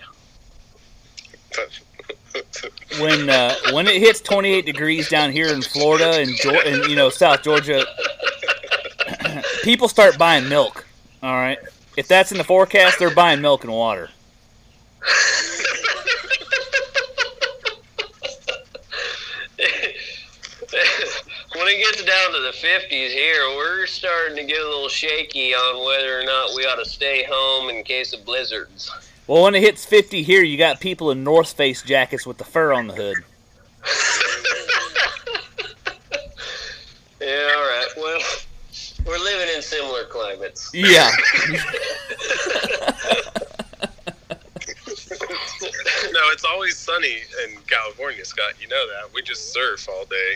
[3.00, 6.30] when uh, when it hits 28 degrees down here in Florida and,
[6.66, 7.86] and you know South Georgia,
[9.64, 10.86] people start buying milk.
[11.24, 11.58] All right,
[11.98, 14.10] if that's in the forecast, they're buying milk and water.
[21.66, 25.56] when it gets down to the 50s here, we're starting to get a little shaky
[25.56, 28.92] on whether or not we ought to stay home in case of blizzards.
[29.26, 32.44] Well, when it hits 50 here, you got people in North Face jackets with the
[32.44, 33.18] fur on the hood.
[37.22, 37.88] Yeah, all right.
[37.98, 38.20] Well,
[39.08, 40.70] we're living in similar climates.
[40.76, 41.10] Yeah,
[46.12, 48.54] No, it's always sunny in California, Scott.
[48.62, 49.12] You know that.
[49.12, 50.36] We just surf all day.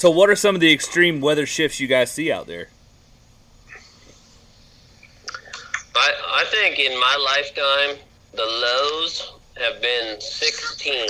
[0.00, 2.68] So, what are some of the extreme weather shifts you guys see out there?
[5.94, 11.06] I, I think in my lifetime, the lows have been 16,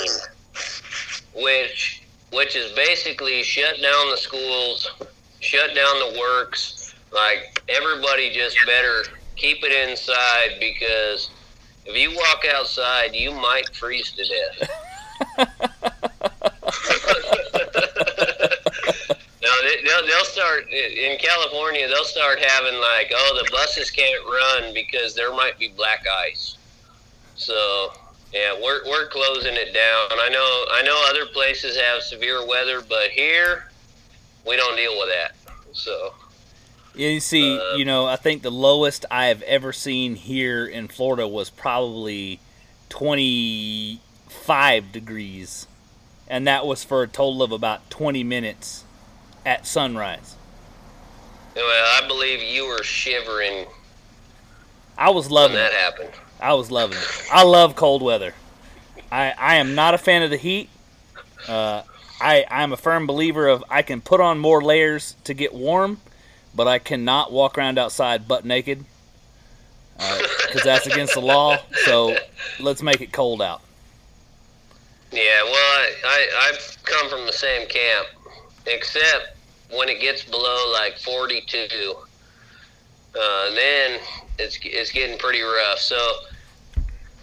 [1.36, 4.90] which which is basically shut down the schools,
[5.38, 6.92] shut down the works.
[7.12, 9.04] Like everybody just better
[9.36, 11.30] keep it inside because
[11.90, 14.70] if you walk outside, you might freeze to death.
[19.42, 21.88] No, they, they'll, they'll start in California.
[21.88, 26.58] They'll start having like, oh, the buses can't run because there might be black ice.
[27.36, 27.92] So
[28.32, 30.18] yeah, we're we're closing it down.
[30.20, 33.70] I know I know other places have severe weather, but here
[34.46, 35.34] we don't deal with that.
[35.72, 36.12] So
[36.94, 40.88] you see, Uh, you know, I think the lowest I have ever seen here in
[40.88, 42.40] Florida was probably
[42.88, 45.66] 25 degrees,
[46.28, 48.84] and that was for a total of about 20 minutes
[49.46, 50.36] at sunrise.
[51.56, 53.66] well, I believe you were shivering
[54.98, 55.78] I was when loving that it.
[55.78, 56.10] happened.
[56.40, 57.26] I was loving it.
[57.32, 58.34] I love cold weather.
[59.10, 60.68] I, I am not a fan of the heat.
[61.48, 61.82] Uh,
[62.20, 66.00] I I'm a firm believer of I can put on more layers to get warm,
[66.54, 68.84] but I cannot walk around outside butt naked
[69.96, 71.58] because that's against the law.
[71.84, 72.16] So
[72.58, 73.62] let's make it cold out.
[75.12, 78.06] Yeah, well, I, I I've come from the same camp,
[78.66, 79.36] except
[79.74, 81.94] when it gets below like 42,
[83.20, 84.00] uh, then
[84.38, 85.78] it's it's getting pretty rough.
[85.78, 85.96] So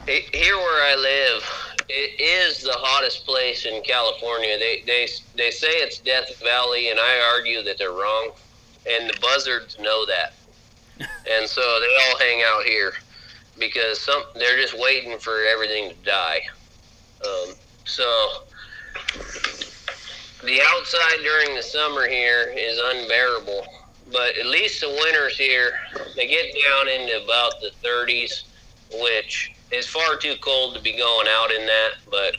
[0.06, 1.44] he- here where I live,
[1.90, 4.58] it is the hottest place in California.
[4.60, 8.32] They they they say it's Death Valley, and I argue that they're wrong,
[8.90, 10.34] and the buzzards know that,
[11.32, 12.94] and so they all hang out here
[13.60, 16.42] because some they're just waiting for everything to die.
[17.26, 17.54] Um,
[17.86, 18.44] so
[20.44, 23.66] the outside during the summer here is unbearable,
[24.12, 25.74] but at least the winters here
[26.16, 28.44] they get down into about the 30s,
[29.02, 31.92] which is far too cold to be going out in that.
[32.10, 32.36] But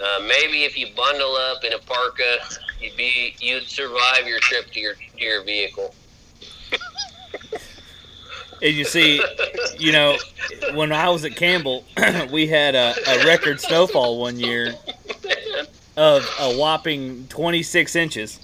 [0.00, 2.38] uh, maybe if you bundle up in a parka,
[2.80, 5.94] you'd be you'd survive your trip to your to your vehicle.
[8.62, 9.20] And you see,
[9.76, 10.16] you know,
[10.74, 11.84] when I was at Campbell,
[12.30, 14.74] we had a, a record snowfall one year
[15.96, 18.38] of a whopping 26 inches.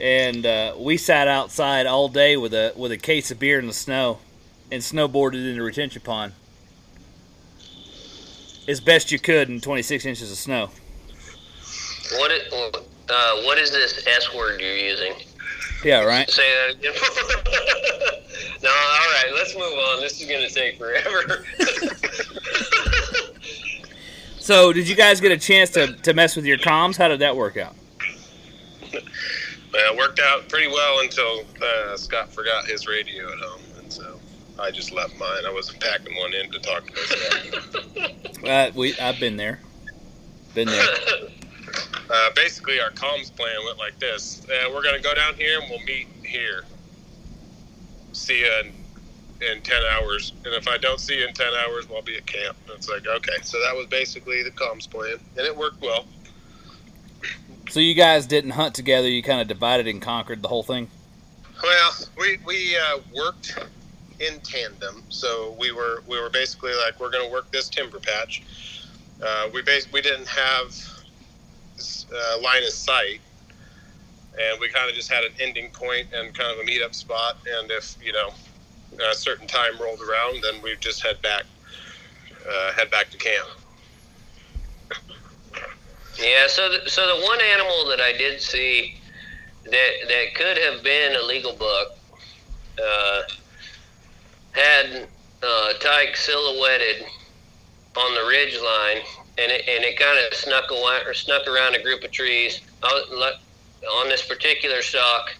[0.00, 3.66] And uh, we sat outside all day with a with a case of beer in
[3.66, 4.18] the snow,
[4.72, 6.32] and snowboarded in the retention pond.
[8.70, 10.70] As best you could in 26 inches of snow.
[12.18, 15.14] What it, uh, what is this S word you're using?
[15.84, 16.28] Yeah, right.
[16.28, 16.92] Say that again.
[18.62, 19.32] no, all right.
[19.34, 20.00] Let's move on.
[20.00, 21.44] This is gonna take forever.
[24.40, 26.96] So, did you guys get a chance to, to mess with your comms?
[26.96, 27.76] How did that work out?
[28.92, 33.60] It worked out pretty well until uh, Scott forgot his radio at home,
[34.60, 35.44] I just left mine.
[35.46, 38.12] I wasn't packing one in to talk to Scott.
[38.40, 39.60] Uh, we I've been there.
[40.54, 40.82] Been there.
[42.10, 45.68] uh, basically, our comms plan went like this: uh, We're gonna go down here and
[45.68, 46.64] we'll meet here.
[48.14, 51.86] See you in, in ten hours, and if I don't see you in ten hours,
[51.86, 52.56] we'll be at camp.
[52.66, 56.06] And it's like okay, so that was basically the comms plan, and it worked well.
[57.68, 59.06] So you guys didn't hunt together.
[59.06, 60.88] You kind of divided and conquered the whole thing.
[61.62, 63.58] Well, we we uh, worked
[64.20, 67.98] in tandem, so we were we were basically like we're going to work this timber
[67.98, 68.42] patch.
[69.22, 70.74] Uh, we bas- we didn't have
[72.14, 73.20] uh, line of sight,
[74.38, 77.38] and we kind of just had an ending point and kind of a meetup spot.
[77.58, 78.30] And if you know
[79.10, 81.44] a certain time rolled around, then we just head back
[82.48, 83.48] uh, head back to camp.
[86.18, 86.46] yeah.
[86.46, 88.96] So, the, so the one animal that I did see
[89.64, 91.96] that that could have been a legal buck
[92.78, 93.22] uh,
[94.52, 95.08] had
[95.42, 97.06] uh, tyke silhouetted
[97.96, 99.02] on the ridge line,
[99.38, 102.60] and it, and it kind of snuck away, or snuck around a group of trees.
[102.82, 103.34] Was,
[103.96, 105.34] on this particular stalk,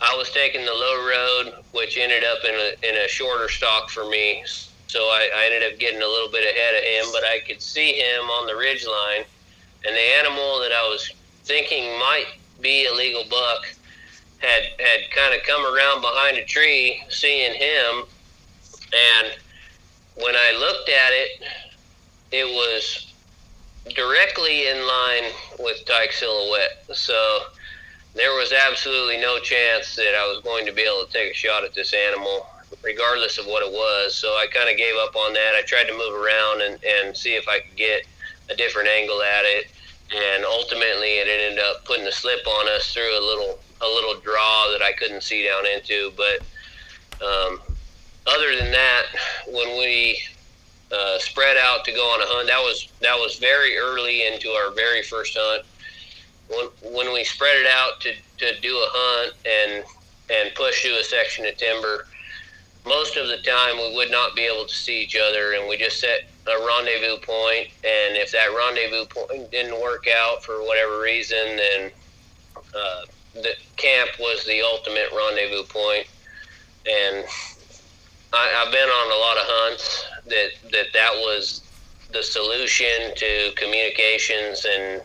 [0.00, 3.90] I was taking the low road, which ended up in a in a shorter stalk
[3.90, 4.44] for me.
[4.88, 7.60] So I, I ended up getting a little bit ahead of him, but I could
[7.60, 9.24] see him on the ridge line,
[9.84, 11.10] and the animal that I was
[11.44, 12.26] thinking might
[12.60, 13.66] be a legal buck
[14.38, 18.04] had had kind of come around behind a tree, seeing him,
[18.92, 19.32] and
[20.14, 21.42] when I looked at it,
[22.32, 23.12] it was
[23.94, 26.84] directly in line with Tyke silhouette.
[26.92, 27.40] So
[28.14, 31.34] there was absolutely no chance that I was going to be able to take a
[31.34, 32.46] shot at this animal,
[32.82, 34.14] regardless of what it was.
[34.14, 35.54] So I kind of gave up on that.
[35.54, 38.06] I tried to move around and, and see if I could get
[38.50, 39.66] a different angle at it.
[40.14, 44.18] And ultimately, it ended up putting a slip on us through a little a little
[44.20, 46.12] draw that I couldn't see down into.
[46.16, 46.40] But
[47.24, 47.60] um,
[48.26, 49.04] other than that,
[49.48, 50.20] when we
[50.92, 54.50] uh, spread out to go on a hunt, that was that was very early into
[54.50, 55.64] our very first hunt.
[56.48, 59.84] When, when we spread it out to, to do a hunt and
[60.30, 62.06] and push through a section of timber,
[62.84, 65.76] most of the time we would not be able to see each other, and we
[65.76, 67.68] just set a rendezvous point.
[67.82, 71.90] And if that rendezvous point didn't work out for whatever reason, then
[72.56, 73.02] uh,
[73.34, 76.06] the camp was the ultimate rendezvous point.
[76.88, 77.24] And
[78.36, 81.62] I, I've been on a lot of hunts that that that was
[82.12, 85.02] the solution to communications, and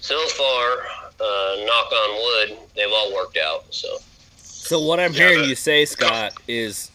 [0.00, 0.78] so far,
[1.20, 3.64] uh, knock on wood, they've all worked out.
[3.70, 3.88] So.
[4.36, 6.90] So what I'm Yeah, hearing the- you say, Scott, is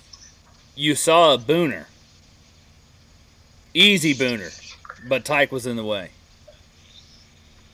[0.76, 1.86] you saw a booner,
[3.74, 4.52] easy booner,
[5.08, 6.10] but Tyke was in the way.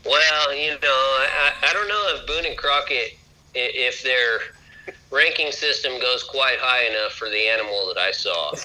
[0.06, 3.14] Well, you know, I, I don't know if Boone and Crockett,
[3.56, 4.40] i- if their
[5.12, 8.50] ranking system goes quite high enough for the animal that I saw.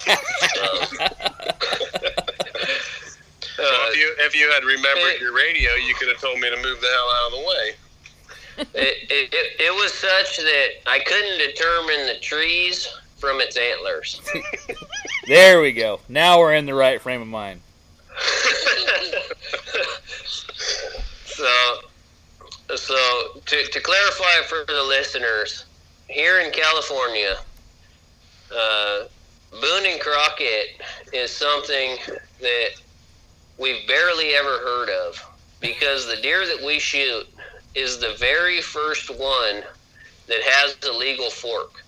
[0.63, 1.09] um,
[3.57, 6.39] So uh, if you if you had remembered it- your radio, you could have told
[6.39, 7.75] me to move the hell out of the way.
[8.81, 12.87] it, it, it, it was such that I couldn't determine the trees
[13.17, 14.21] from its antlers.
[15.27, 15.99] There we go.
[16.07, 17.59] Now we're in the right frame of mind.
[21.25, 21.79] so,
[22.75, 25.65] so to, to clarify for the listeners,
[26.09, 27.35] here in California,
[28.55, 29.03] uh,
[29.51, 30.81] Boone and Crockett
[31.13, 31.97] is something
[32.41, 32.69] that
[33.57, 35.23] we've barely ever heard of
[35.59, 37.27] because the deer that we shoot
[37.75, 39.63] is the very first one
[40.27, 41.83] that has a legal fork.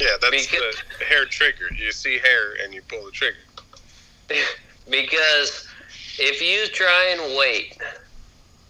[0.00, 1.68] Yeah, that's Because- the hair trigger.
[1.74, 3.36] You see hair and you pull the trigger.
[4.88, 5.66] because
[6.18, 7.76] if you try and wait,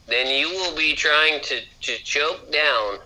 [0.08, 2.98] then you will be trying to, to choke down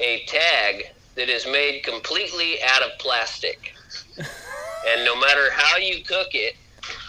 [0.00, 3.74] a tag that is made completely out of plastic.
[4.16, 6.56] and no matter how you cook it,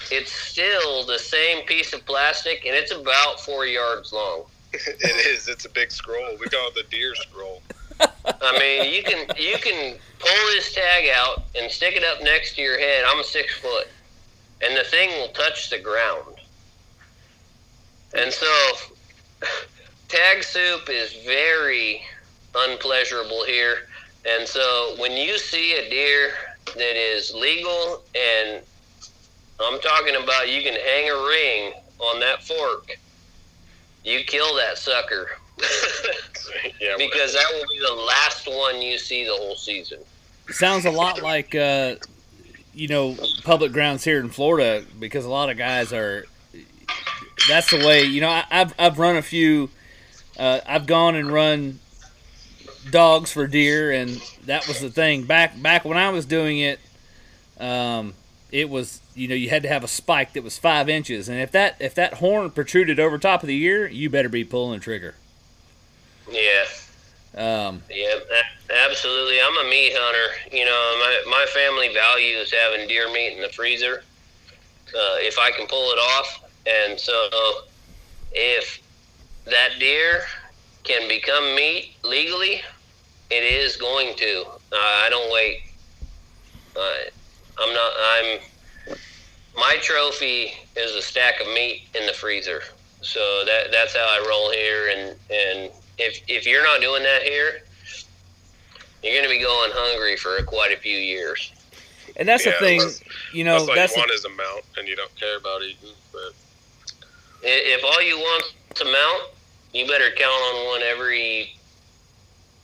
[0.10, 4.44] it's still the same piece of plastic and it's about four yards long.
[4.74, 5.48] it is.
[5.48, 6.38] It's a big scroll.
[6.40, 7.62] We call it the deer scroll.
[8.00, 12.56] I mean, you can you can pull this tag out and stick it up next
[12.56, 13.04] to your head.
[13.08, 13.88] I'm six foot,
[14.62, 16.36] and the thing will touch the ground.
[18.14, 18.74] And so,
[20.08, 22.02] tag soup is very
[22.56, 23.88] unpleasurable here.
[24.26, 26.32] And so, when you see a deer
[26.76, 28.62] that is legal and
[29.60, 32.98] I'm talking about you can hang a ring on that fork.
[34.04, 35.32] You kill that sucker.
[36.80, 40.00] yeah, because that will be the last one you see the whole season.
[40.50, 41.96] Sounds a lot like uh,
[42.74, 46.26] you know public grounds here in Florida because a lot of guys are.
[47.48, 48.30] That's the way you know.
[48.30, 49.70] I, have I've run a few.
[50.38, 51.80] Uh, I've gone and run
[52.92, 56.80] dogs for deer, and that was the thing back back when I was doing it.
[57.60, 58.14] Um,
[58.52, 61.40] it was you know you had to have a spike that was five inches, and
[61.40, 64.80] if that if that horn protruded over top of the ear, you better be pulling
[64.80, 65.16] the trigger.
[66.30, 66.66] Yeah.
[67.36, 68.16] Um, yeah,
[68.90, 69.38] absolutely.
[69.40, 70.58] I'm a meat hunter.
[70.58, 74.04] You know, my my family values having deer meat in the freezer.
[74.88, 77.30] Uh, if I can pull it off, and so
[78.32, 78.82] if
[79.46, 80.24] that deer
[80.84, 82.62] can become meat legally,
[83.30, 84.44] it is going to.
[84.72, 85.62] Uh, I don't wait.
[86.76, 86.94] Uh,
[87.60, 87.92] I'm not.
[88.00, 88.40] I'm.
[89.56, 92.62] My trophy is a stack of meat in the freezer.
[93.02, 94.90] So that that's how I roll here.
[94.90, 97.62] And and if if you're not doing that here,
[99.04, 101.52] you're going to be going hungry for quite a few years.
[102.16, 102.82] And that's Yeah, the thing,
[103.34, 103.60] you know.
[103.60, 105.90] That's all That's you the- want is a mount, and you don't care about eating.
[106.12, 106.34] But I-
[107.44, 109.32] If all you want to mount,
[109.74, 111.56] you better count on one every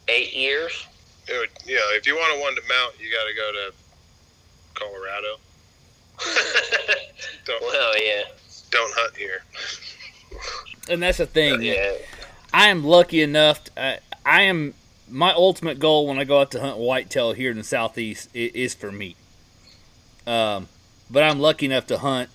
[0.07, 0.87] eight years.
[1.27, 3.73] it would, yeah, if you want a one to mount, you got to go to
[4.73, 5.37] Colorado.
[7.45, 8.21] Don't well, yeah,
[8.71, 9.43] don't hunt here.
[10.89, 11.61] and that's the thing.
[11.61, 11.93] yeah.
[12.53, 13.63] I am lucky enough.
[13.65, 14.73] To, I, I am
[15.09, 18.51] my ultimate goal when I go out to hunt whitetail here in the southeast is,
[18.53, 19.17] is for meat.
[20.25, 20.67] Um,
[21.09, 22.29] but I'm lucky enough to hunt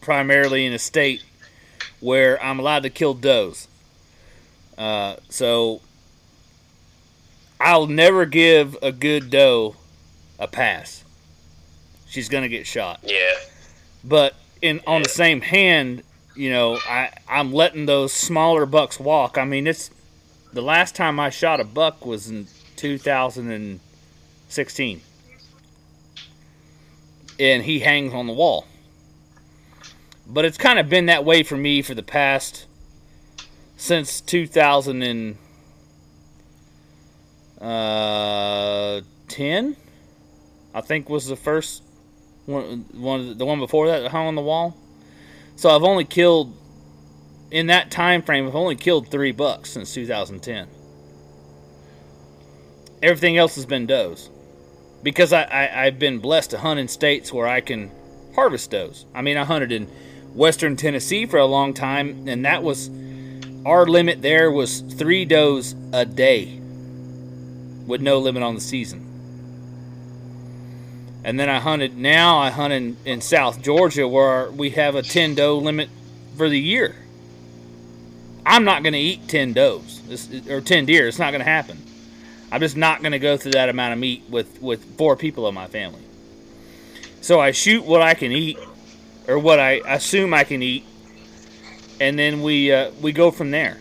[0.00, 1.22] primarily in a state
[2.02, 3.68] where I'm allowed to kill does.
[4.76, 5.80] Uh, so
[7.60, 9.76] I'll never give a good doe
[10.38, 11.04] a pass.
[12.08, 12.98] She's gonna get shot.
[13.04, 13.34] Yeah.
[14.04, 16.02] But in on the same hand,
[16.34, 19.38] you know, I I'm letting those smaller bucks walk.
[19.38, 19.90] I mean, it's
[20.52, 25.00] the last time I shot a buck was in 2016,
[27.38, 28.66] and he hangs on the wall.
[30.26, 32.66] But it's kind of been that way for me for the past
[33.76, 35.38] since 2010.
[37.60, 39.00] Uh,
[40.74, 41.82] I think was the first
[42.46, 44.76] one, one the one before that that hung on the wall.
[45.56, 46.56] So I've only killed
[47.50, 48.46] in that time frame.
[48.46, 50.68] I've only killed three bucks since 2010.
[53.02, 54.30] Everything else has been does
[55.02, 57.90] because I, I I've been blessed to hunt in states where I can
[58.34, 59.06] harvest does.
[59.14, 59.88] I mean, I hunted in
[60.34, 62.90] Western Tennessee for a long time, and that was
[63.66, 64.22] our limit.
[64.22, 66.58] There was three does a day,
[67.86, 69.08] with no limit on the season.
[71.24, 71.96] And then I hunted.
[71.96, 75.88] Now I hunt in, in South Georgia where we have a ten doe limit
[76.36, 76.96] for the year.
[78.44, 81.06] I'm not going to eat ten does This- or ten deer.
[81.06, 81.78] It's not going to happen.
[82.50, 85.46] I'm just not going to go through that amount of meat with with four people
[85.48, 86.02] in my family.
[87.20, 88.58] So I shoot what I can eat,
[89.28, 90.84] or what I assume I can eat,
[92.00, 93.78] and then we uh, we go from there.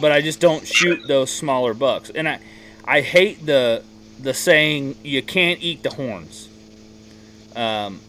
[0.00, 2.40] But I just don't shoot those smaller bucks, and I
[2.84, 3.82] I hate the
[4.18, 6.48] the saying you can't eat the horns.
[7.54, 8.00] Um,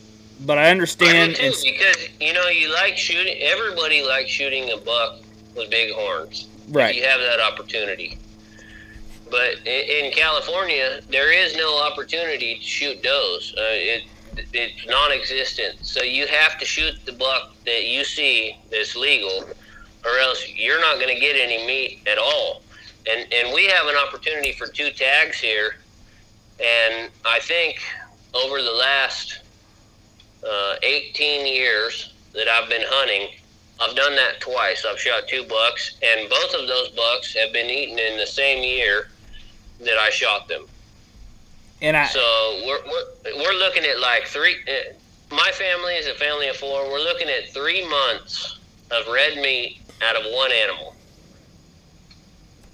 [0.45, 1.35] but I I understand.
[1.35, 3.35] do too, and- because you know you like shooting.
[3.41, 5.19] Everybody likes shooting a buck
[5.55, 6.47] with big horns.
[6.69, 6.95] right.
[6.95, 8.17] You have that opportunity.
[9.29, 13.53] But in, in California, there is no opportunity to shoot does.
[13.57, 14.03] Uh, it
[14.53, 15.85] it's non-existent.
[15.85, 19.45] So you have to shoot the buck that you see that's legal,
[20.05, 22.61] or else you're not going to get any meat at all.
[23.09, 25.75] And and we have an opportunity for two tags here,
[26.59, 27.81] and I think
[28.33, 29.39] over the last
[30.47, 33.29] uh, 18 years that I've been hunting,
[33.79, 34.85] I've done that twice.
[34.85, 38.63] I've shot two bucks, and both of those bucks have been eaten in the same
[38.63, 39.09] year
[39.79, 40.65] that I shot them.
[41.81, 44.55] And I So we're we're, we're looking at like three.
[44.67, 44.93] Uh,
[45.35, 46.89] my family is a family of four.
[46.89, 48.59] We're looking at three months
[48.91, 50.95] of red meat out of one animal.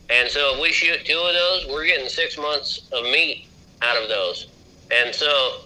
[0.10, 3.48] And so if we shoot two of those, we're getting six months of meat
[3.82, 4.48] out of those.
[4.92, 5.62] And so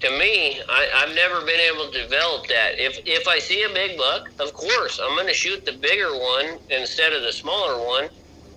[0.00, 2.78] to me, I, I've never been able to develop that.
[2.78, 6.12] If if I see a big buck, of course I'm going to shoot the bigger
[6.12, 8.08] one instead of the smaller one,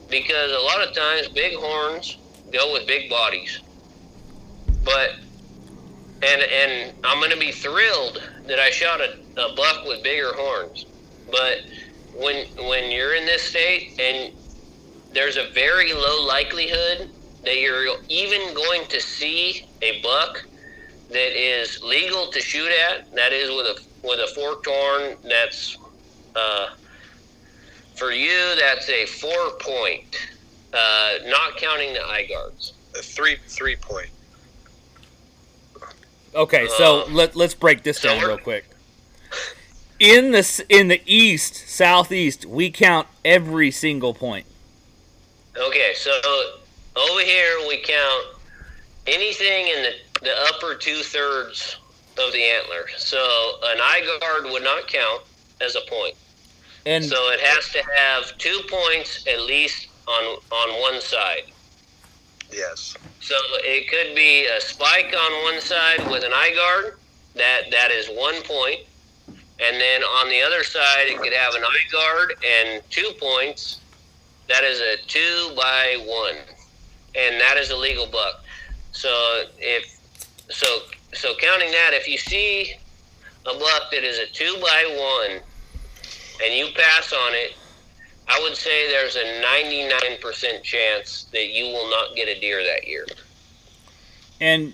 [0.09, 2.17] because a lot of times big horns
[2.51, 3.59] go with big bodies.
[4.83, 5.15] But
[6.21, 10.85] and and I'm to be thrilled that I shot a, a buck with bigger horns.
[11.31, 11.59] But
[12.15, 14.33] when when you're in this state and
[15.13, 17.09] there's a very low likelihood
[17.43, 20.45] that you're even going to see a buck
[21.09, 23.13] that is legal to shoot at.
[23.13, 25.17] That is with a with a forked horn.
[25.23, 25.77] That's
[26.35, 26.69] uh,
[27.95, 28.55] for you.
[28.59, 30.17] That's a four point,
[30.73, 32.73] uh, not counting the eye guards.
[32.95, 34.09] A three three point.
[36.35, 38.65] Okay, so Uh, let let's break this down real quick.
[39.99, 44.45] In the in the east, southeast, we count every single point.
[45.55, 46.11] Okay, so
[46.95, 48.25] over here we count
[49.07, 51.77] anything in the, the upper two thirds
[52.17, 52.87] of the antler.
[52.97, 53.19] So
[53.63, 55.23] an eye guard would not count
[55.61, 56.15] as a point.
[56.85, 61.43] And So it has to have two points at least on on one side.
[62.53, 62.95] Yes.
[63.19, 66.97] So it could be a spike on one side with an eye guard.
[67.35, 68.81] That that is one point.
[69.17, 73.79] And then on the other side, it could have an eye guard and two points.
[74.49, 76.35] That is a two by one,
[77.15, 78.43] and that is a legal buck.
[78.91, 79.97] So if
[80.49, 80.67] so,
[81.13, 82.73] so counting that, if you see
[83.45, 85.41] a buck that is a two by one,
[86.43, 87.55] and you pass on it,
[88.27, 92.87] I would say there's a 99% chance that you will not get a deer that
[92.87, 93.05] year.
[94.39, 94.73] and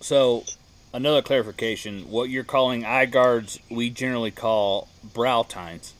[0.00, 0.44] so
[0.92, 5.94] another clarification: what you're calling eye guards, we generally call brow tines.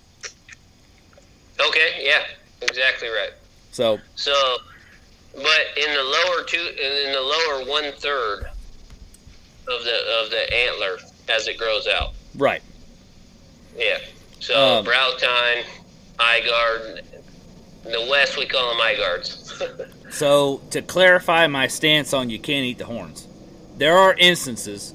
[1.59, 2.25] Okay, yeah,
[2.61, 3.33] exactly right.
[3.73, 4.35] So So,
[5.35, 5.43] but
[5.77, 8.45] in the lower two, in the lower one third
[9.67, 10.99] of the of the antler
[11.29, 12.63] as it grows out, right,
[13.77, 13.99] yeah.
[14.41, 15.65] So Um, brow tine,
[16.19, 17.03] eye guard.
[17.85, 19.63] In the west we call them eye guards.
[20.11, 23.27] So, to clarify my stance on you can't eat the horns,
[23.79, 24.95] there are instances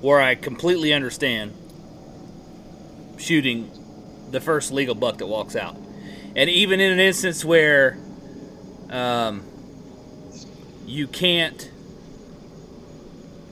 [0.00, 1.52] where I completely understand
[3.18, 3.70] shooting
[4.30, 5.76] the first legal buck that walks out.
[6.34, 7.98] And even in an instance where
[8.88, 9.42] um,
[10.86, 11.70] you can't,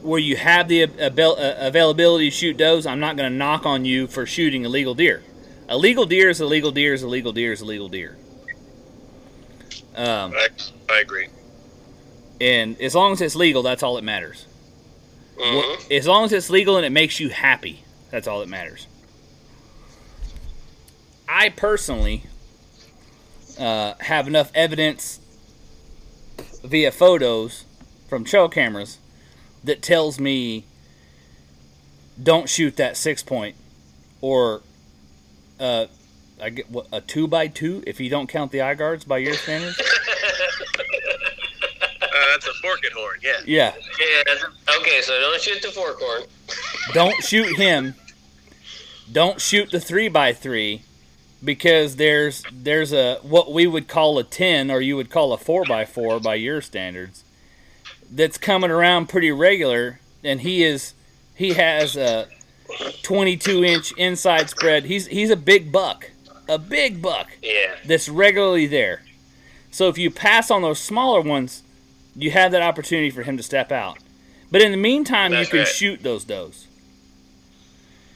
[0.01, 3.85] where you have the avail- availability to shoot does, I'm not going to knock on
[3.85, 5.23] you for shooting a legal deer.
[5.71, 8.17] A legal deer is illegal deer is illegal deer is illegal deer.
[9.95, 10.49] Um, I,
[10.89, 11.29] I agree.
[12.41, 14.47] and as long as it's legal, that's all that matters.
[15.39, 18.87] Wh- As long as it's legal and it makes you happy, that's all that matters.
[21.29, 22.25] I personally
[23.59, 25.21] uh, have enough evidence
[26.65, 27.65] via photos
[28.09, 28.99] from trail cameras
[29.65, 30.65] that tells me
[32.23, 33.55] don't shoot that six point
[34.21, 34.63] or
[35.61, 35.87] uh,
[36.43, 39.19] I get what, a two by two if you don't count the eye guards by
[39.19, 39.81] your standards.
[42.03, 43.19] Uh, that's a forked horn.
[43.23, 43.41] Yeah.
[43.47, 44.77] Yeah, Yeah.
[44.81, 46.23] Okay, so don't shoot the fork horn.
[46.93, 47.95] don't shoot him.
[49.11, 50.83] Don't shoot the three by three,
[51.43, 55.39] because there's there's a what we would call a ten or you would call a
[55.39, 57.25] four by four by your standards.
[58.11, 60.95] That's coming around pretty regular, and he is
[61.35, 62.29] he has a
[63.03, 64.85] 22 inch inside spread.
[64.85, 66.11] He's he's a big buck,
[66.49, 67.77] a big buck Yeah.
[67.85, 69.03] that's regularly there.
[69.71, 71.63] So if you pass on those smaller ones,
[72.17, 73.99] you have that opportunity for him to step out.
[74.51, 75.69] But in the meantime, That's you can right.
[75.69, 76.67] shoot those does.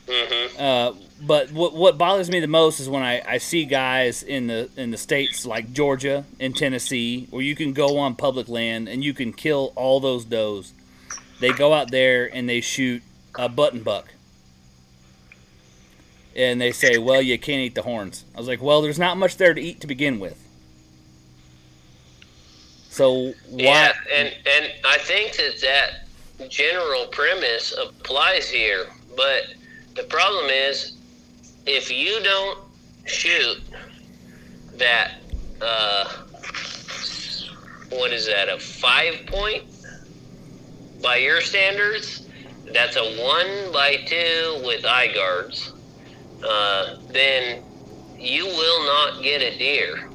[0.09, 0.61] Mm-hmm.
[0.61, 4.49] Uh, but what what bothers me the most is when I, I see guys in
[4.49, 8.89] the in the states like Georgia and Tennessee where you can go on public land
[8.89, 10.73] and you can kill all those does.
[11.41, 13.03] They go out there and they shoot
[13.37, 14.09] a button buck.
[16.37, 19.17] And they say, "Well, you can't eat the horns." I was like, "Well, there's not
[19.17, 20.37] much there to eat to begin with."
[22.91, 23.63] So why?
[23.63, 28.87] Yeah, and and I think that that general premise applies here,
[29.17, 29.55] but
[29.95, 30.97] the problem is
[31.67, 32.59] if you don't
[33.07, 33.61] shoot
[34.77, 35.13] that
[35.61, 36.05] uh,
[37.91, 39.65] what is that a five point
[41.03, 42.27] by your standards
[42.73, 45.74] that's a one by two with eye guards
[46.43, 47.63] uh, then
[48.19, 50.09] you will not get a deer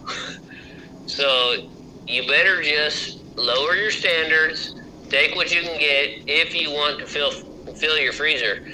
[1.06, 1.70] so
[2.10, 4.76] you better just lower your standards,
[5.10, 7.32] take what you can get if you want to fill
[7.76, 8.68] fill your freezer.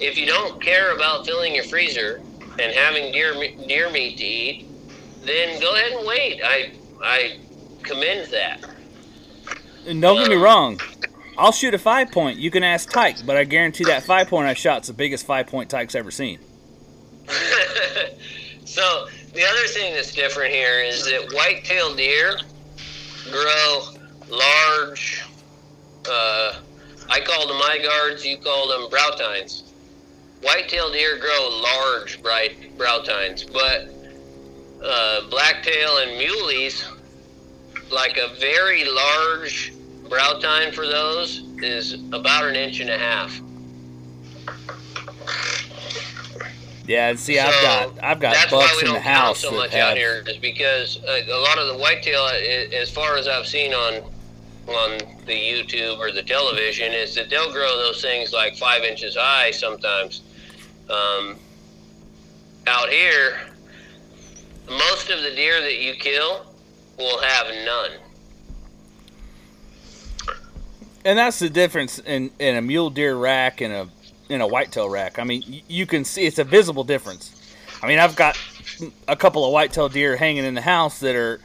[0.00, 2.22] If you don't care about filling your freezer
[2.58, 3.34] and having deer
[3.66, 4.66] deer meat to eat,
[5.24, 6.40] then go ahead and wait.
[6.44, 7.38] I I
[7.82, 8.64] commend that.
[9.86, 10.78] And don't get me wrong,
[11.36, 12.38] I'll shoot a five point.
[12.38, 15.46] You can ask Tyke, but I guarantee that five point I shot's the biggest five
[15.46, 16.38] point Tyke's ever seen.
[18.64, 22.38] so the other thing that's different here is that white-tailed deer
[23.30, 23.80] grow
[24.28, 25.24] large.
[26.08, 26.54] Uh,
[27.10, 28.24] I call them eye guards.
[28.24, 29.72] You call them brow tines.
[30.42, 33.88] White-tailed deer grow large, bright brow tines, but
[34.82, 36.84] uh, blacktail and muleys,
[37.90, 39.72] like a very large
[40.08, 43.40] brow tine for those is about an inch and a half.
[46.88, 49.50] Yeah, see, I've got I've got That's why bucks we in don't the house so
[49.50, 52.32] much have out here, is because uh, a lot of the whitetail, uh,
[52.74, 54.02] as far as I've seen on
[54.66, 59.16] on the YouTube or the television, is that they'll grow those things like five inches
[59.16, 60.22] high sometimes.
[60.88, 61.36] Um,
[62.66, 63.38] out here,
[64.70, 66.46] most of the deer that you kill
[66.96, 67.90] will have none.
[71.04, 73.88] and that's the difference in, in a mule deer rack and a
[74.28, 75.18] in a whitetail rack.
[75.18, 77.34] I mean, you can see it's a visible difference.
[77.82, 78.38] I mean, I've got
[79.06, 81.40] a couple of whitetail deer hanging in the house that are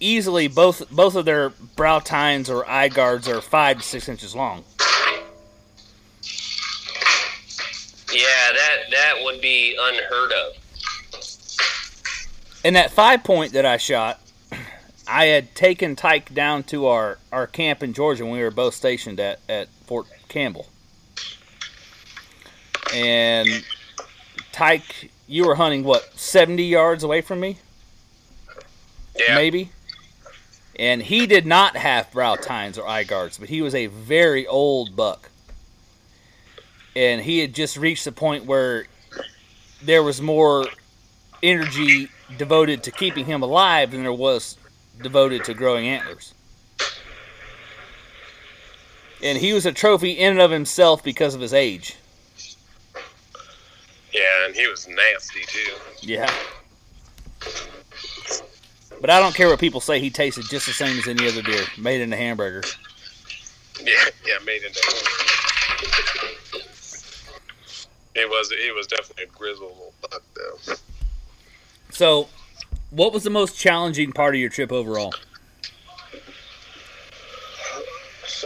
[0.00, 4.34] easily both both of their brow tines or eye guards are five to six inches
[4.34, 4.64] long.
[8.12, 10.52] Yeah, that that would be unheard of.
[12.64, 14.20] And that five point that I shot,
[15.06, 18.74] I had taken Tyke down to our, our camp in Georgia when we were both
[18.74, 20.66] stationed at, at Fort Campbell.
[22.92, 23.64] And
[24.52, 27.58] Tyke, you were hunting what, 70 yards away from me?
[29.18, 29.34] Yeah.
[29.34, 29.70] Maybe?
[30.76, 34.46] And he did not have brow tines or eye guards, but he was a very
[34.46, 35.30] old buck.
[36.96, 38.86] And he had just reached the point where
[39.82, 40.66] there was more
[41.42, 42.08] energy
[42.38, 44.56] devoted to keeping him alive than there was
[45.02, 46.34] devoted to growing antlers.
[49.22, 51.96] And he was a trophy in and of himself because of his age.
[54.14, 55.72] Yeah, and he was nasty too.
[56.00, 56.32] Yeah.
[59.00, 61.42] But I don't care what people say, he tasted just the same as any other
[61.42, 62.62] deer, made in a hamburger.
[63.82, 63.92] Yeah,
[64.24, 64.80] yeah, made into.
[68.14, 70.74] It was it was definitely a grizzled little buck though.
[71.90, 72.28] So,
[72.90, 75.12] what was the most challenging part of your trip overall?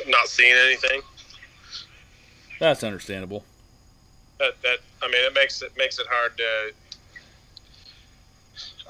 [0.06, 1.02] Not seeing anything.
[2.58, 3.44] That's understandable.
[4.38, 6.72] That that I mean it makes it makes it hard to.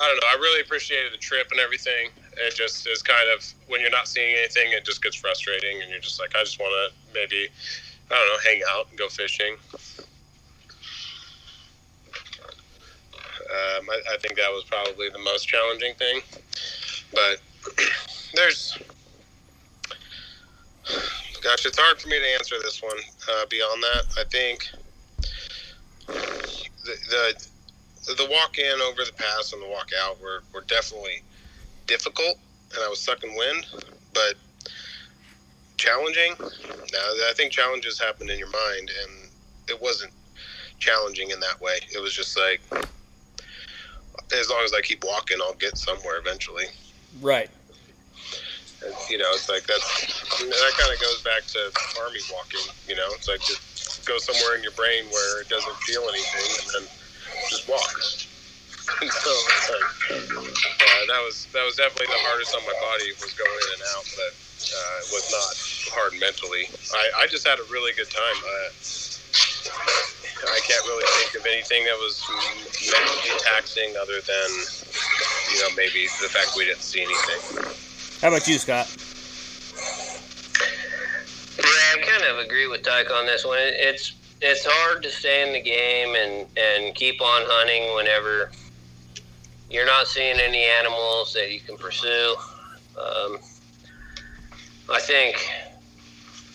[0.01, 0.29] I don't know.
[0.29, 2.11] I really appreciated the trip and everything.
[2.37, 5.91] It just is kind of when you're not seeing anything, it just gets frustrating, and
[5.91, 7.49] you're just like, I just want to maybe,
[8.11, 9.57] I don't know, hang out and go fishing.
[13.51, 16.21] Um, I, I think that was probably the most challenging thing,
[17.13, 17.41] but
[18.35, 18.79] there's,
[21.43, 22.99] gosh, it's hard for me to answer this one.
[23.29, 24.69] Uh, beyond that, I think
[26.09, 31.23] the, the the walk in over the pass and the walk out were, were definitely
[31.87, 32.39] difficult,
[32.75, 33.67] and I was sucking wind,
[34.15, 34.35] but
[35.77, 36.35] challenging.
[36.39, 39.31] Now, I think challenges happen in your mind, and
[39.69, 40.13] it wasn't
[40.79, 41.79] challenging in that way.
[41.95, 42.61] It was just like,
[44.33, 46.65] as long as I keep walking, I'll get somewhere eventually.
[47.21, 47.51] Right.
[48.85, 51.59] And, you know, it's like that's that kind of goes back to
[52.01, 52.61] army walking.
[52.87, 53.78] You know, it's like just
[54.09, 56.85] go somewhere in your brain where it doesn't feel anything, and then
[57.53, 57.93] just walk.
[58.89, 63.71] So uh, that was that was definitely the hardest on my body was going in
[63.77, 65.53] and out, but uh, it was not
[65.93, 66.73] hard mentally.
[66.97, 68.39] I, I just had a really good time.
[68.41, 68.73] Uh,
[70.49, 72.25] I can't really think of anything that was
[72.91, 74.49] mentally taxing other than
[75.53, 77.61] you know maybe the fact we didn't see anything.
[78.25, 78.89] How about you, Scott?
[81.59, 83.59] Yeah, I kind of agree with Tyke on this one.
[83.61, 88.51] It's it's hard to stay in the game and and keep on hunting whenever
[89.71, 92.37] you're not seeing any animals that you can pursue.
[92.97, 93.39] Um,
[94.91, 95.51] I think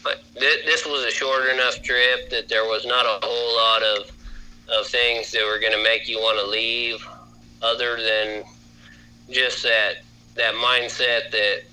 [0.04, 4.12] but this was a short enough trip that there was not a whole lot of
[4.70, 7.06] of things that were going to make you want to leave,
[7.62, 8.44] other than
[9.30, 9.98] just that
[10.36, 11.64] that mindset that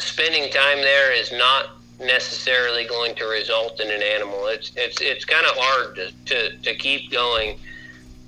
[0.00, 1.70] spending time there is not
[2.00, 4.46] necessarily going to result in an animal.
[4.46, 7.58] It's it's it's kind of hard to, to, to keep going,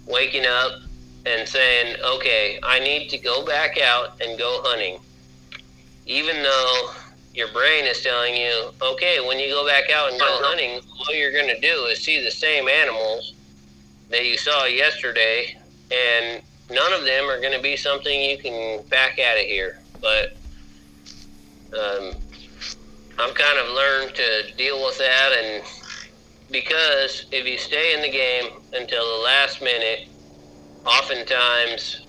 [0.07, 0.83] waking up
[1.25, 4.99] and saying, okay, I need to go back out and go hunting,
[6.07, 6.91] even though
[7.35, 10.49] your brain is telling you, okay, when you go back out and go uh-huh.
[10.49, 13.35] hunting, all you're going to do is see the same animals
[14.11, 15.57] that you saw yesterday,
[15.91, 19.79] and none of them are going to be something you can back out of here.
[20.01, 20.37] But
[21.79, 22.15] um,
[23.19, 25.65] I've kind of learned to deal with that, and
[26.51, 30.09] because if you stay in the game until the last minute,
[30.85, 32.07] oftentimes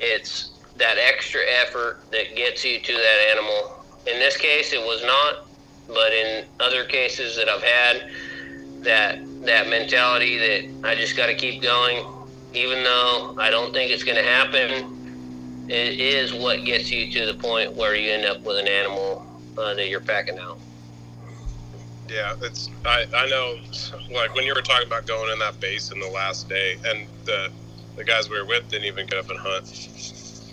[0.00, 3.84] it's that extra effort that gets you to that animal.
[4.06, 5.46] In this case, it was not,
[5.86, 8.10] but in other cases that I've had,
[8.82, 12.04] that that mentality that I just got to keep going,
[12.54, 15.01] even though I don't think it's going to happen,
[15.72, 19.26] it is what gets you to the point where you end up with an animal
[19.56, 20.58] uh, that you're packing out.
[22.08, 23.56] Yeah, it's I, I know
[24.12, 27.50] like when you were talking about going in that basin the last day and the
[27.96, 29.64] the guys we were with didn't even get up and hunt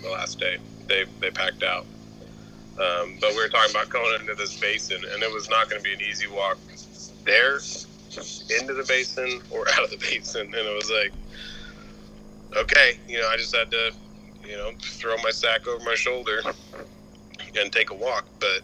[0.02, 0.56] the last day.
[0.88, 1.86] They they packed out.
[2.78, 5.82] Um, but we were talking about going into this basin and it was not going
[5.82, 6.56] to be an easy walk
[7.26, 11.12] there into the basin or out of the basin and it was like
[12.56, 13.92] okay, you know, I just had to,
[14.50, 16.42] you know, throw my sack over my shoulder
[17.58, 18.62] and take a walk, but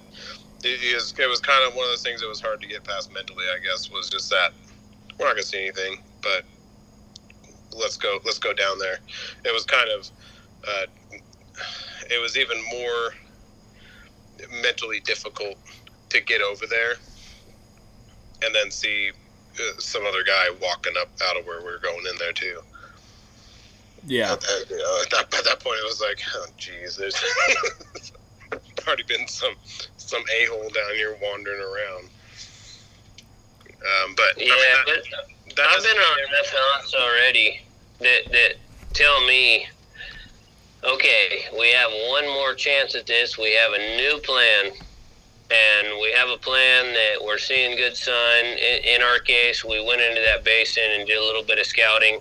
[0.64, 2.82] it was, it was kind of one of those things that was hard to get
[2.82, 3.44] past mentally.
[3.54, 4.50] I guess was just that
[5.18, 6.44] we're not gonna see anything, but
[7.72, 8.98] let's go let's go down there.
[9.44, 10.10] It was kind of
[10.66, 10.86] uh,
[12.10, 13.14] it was even more
[14.62, 15.56] mentally difficult
[16.10, 16.94] to get over there
[18.42, 19.10] and then see
[19.58, 22.60] uh, some other guy walking up out of where we are going in there too.
[24.06, 24.32] Yeah.
[24.32, 27.16] At, that, you know, at that, at that point, it was like, oh, geez, there's
[28.86, 29.54] already been some
[29.96, 32.08] some a hole down here wandering around.
[33.68, 35.02] Um, but yeah, I mean, that,
[35.46, 37.60] but that I've been on enough hunts already
[38.00, 38.54] that that
[38.92, 39.66] tell me,
[40.84, 43.36] okay, we have one more chance at this.
[43.36, 44.72] We have a new plan,
[45.50, 48.44] and we have a plan that we're seeing good sign.
[48.44, 51.66] In, in our case, we went into that basin and did a little bit of
[51.66, 52.20] scouting.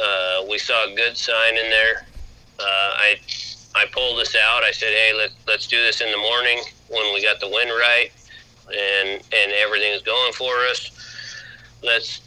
[0.00, 2.06] Uh, we saw a good sign in there.
[2.58, 3.20] Uh, I
[3.74, 4.62] I pulled this out.
[4.62, 7.70] I said, "Hey, let, let's do this in the morning when we got the wind
[7.70, 8.10] right
[8.68, 10.90] and and everything's going for us.
[11.82, 12.22] Let's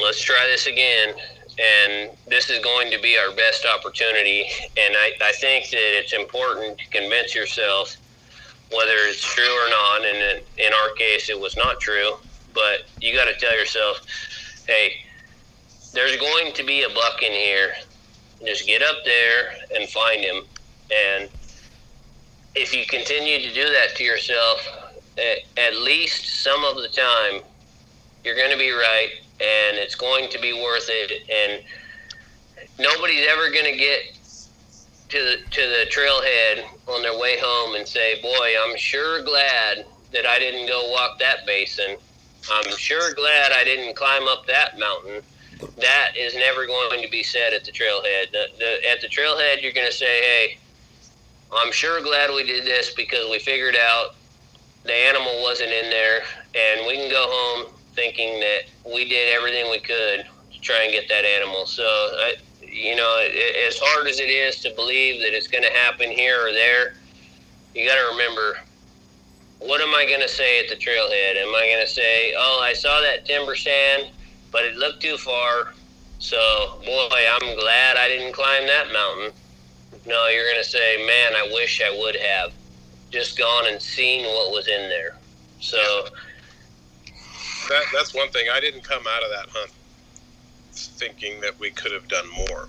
[0.00, 1.14] let's try this again."
[1.58, 4.46] And this is going to be our best opportunity.
[4.78, 7.96] And I, I think that it's important to convince yourself
[8.72, 10.00] whether it's true or not.
[10.06, 12.12] And in our case, it was not true.
[12.54, 14.00] But you got to tell yourself,
[14.66, 15.02] hey,
[15.92, 17.74] there's going to be a buck in here.
[18.44, 20.44] Just get up there and find him.
[20.90, 21.28] And
[22.54, 24.66] if you continue to do that to yourself,
[25.56, 27.42] at least some of the time,
[28.24, 29.10] you're going to be right
[29.40, 31.22] and it's going to be worth it.
[31.30, 31.62] And
[32.78, 34.16] nobody's ever going to get
[35.08, 39.84] to the, to the trailhead on their way home and say, Boy, I'm sure glad
[40.12, 41.96] that I didn't go walk that basin.
[42.50, 45.22] I'm sure glad I didn't climb up that mountain
[45.78, 48.32] that is never going to be said at the trailhead.
[48.32, 50.58] The, the, at the trailhead, you're going to say, hey,
[51.52, 54.14] I'm sure glad we did this because we figured out
[54.84, 56.22] the animal wasn't in there,
[56.54, 60.92] and we can go home thinking that we did everything we could to try and
[60.92, 61.66] get that animal.
[61.66, 65.64] So, I, you know, it, as hard as it is to believe that it's going
[65.64, 66.94] to happen here or there,
[67.74, 68.58] you got to remember
[69.60, 71.36] what am I going to say at the trailhead?
[71.36, 74.10] Am I going to say, oh, I saw that timber stand?
[74.50, 75.72] But it looked too far.
[76.18, 79.32] So, boy, I'm glad I didn't climb that mountain.
[80.06, 82.52] No, you're going to say, man, I wish I would have
[83.10, 85.16] just gone and seen what was in there.
[85.60, 86.08] So,
[87.68, 88.46] that, that's one thing.
[88.52, 89.72] I didn't come out of that hunt
[90.72, 92.68] thinking that we could have done more.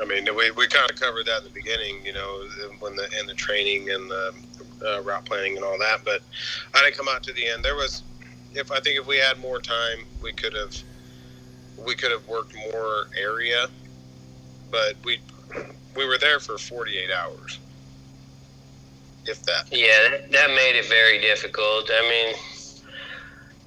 [0.00, 2.44] I mean, we, we kind of covered that in the beginning, you know,
[2.80, 4.34] when the in the training and the
[4.84, 6.00] uh, route planning and all that.
[6.04, 6.22] But
[6.74, 7.64] I didn't come out to the end.
[7.64, 8.02] There was
[8.54, 10.76] if I think if we had more time, we could have
[11.84, 13.68] we could have worked more area,
[14.70, 15.20] but we
[15.96, 17.58] we were there for 48 hours,
[19.26, 19.66] if that.
[19.70, 21.90] Yeah, that, made it very difficult.
[21.92, 22.34] I mean,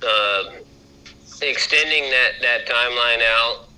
[0.03, 0.61] uh,
[1.41, 3.69] extending that that timeline out,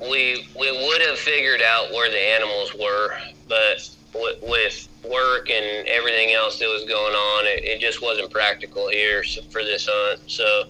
[0.00, 3.16] we we would have figured out where the animals were,
[3.48, 8.30] but with, with work and everything else that was going on, it, it just wasn't
[8.30, 10.20] practical here for this hunt.
[10.26, 10.64] So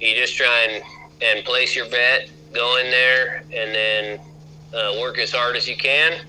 [0.00, 0.82] you just try and,
[1.22, 4.20] and place your bet, go in there, and then
[4.74, 6.20] uh, work as hard as you can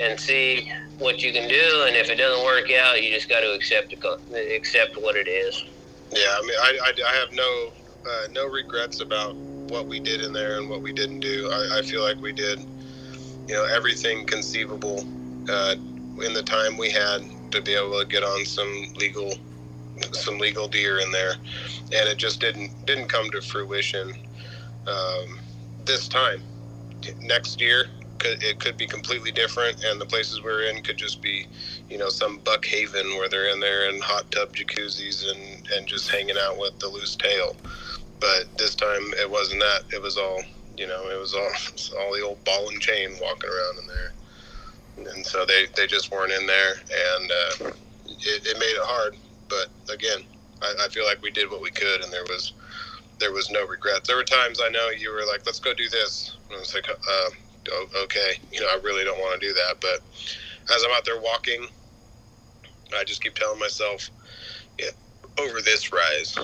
[0.00, 1.84] and see what you can do.
[1.86, 5.64] And if it doesn't work out, you just got to accept accept what it is.
[6.10, 7.72] Yeah, I mean, I, I, I have no
[8.06, 11.50] uh, no regrets about what we did in there and what we didn't do.
[11.50, 12.60] I, I feel like we did,
[13.48, 15.04] you know, everything conceivable
[15.48, 15.76] uh,
[16.22, 19.34] in the time we had to be able to get on some legal
[20.12, 21.34] some legal deer in there,
[21.92, 24.12] and it just didn't didn't come to fruition
[24.86, 25.38] um,
[25.84, 26.42] this time.
[27.20, 27.86] Next year,
[28.20, 31.46] it could be completely different, and the places we're in could just be,
[31.88, 35.86] you know, some buck haven where they're in there in hot tub jacuzzis and and
[35.86, 37.56] just hanging out with the loose tail.
[38.20, 39.82] But this time, it wasn't that.
[39.92, 40.42] It was all,
[40.76, 44.12] you know, it was all all the old ball and chain walking around in there
[44.96, 47.72] and so they, they just weren't in there, and uh,
[48.06, 49.16] it, it, made it hard.
[49.48, 50.20] But again,
[50.62, 52.52] I, I, feel like we did what we could, and there was
[53.18, 54.08] there was no regrets.
[54.08, 56.74] There were times I know you were like, "Let's go do this," and I was
[56.74, 57.30] like, uh,
[58.04, 59.76] okay, you know, I really don't want to do that.
[59.80, 60.00] But
[60.74, 61.66] as I'm out there walking,
[62.96, 64.10] I just keep telling myself,
[64.78, 64.90] yeah,
[65.38, 66.36] over this rise,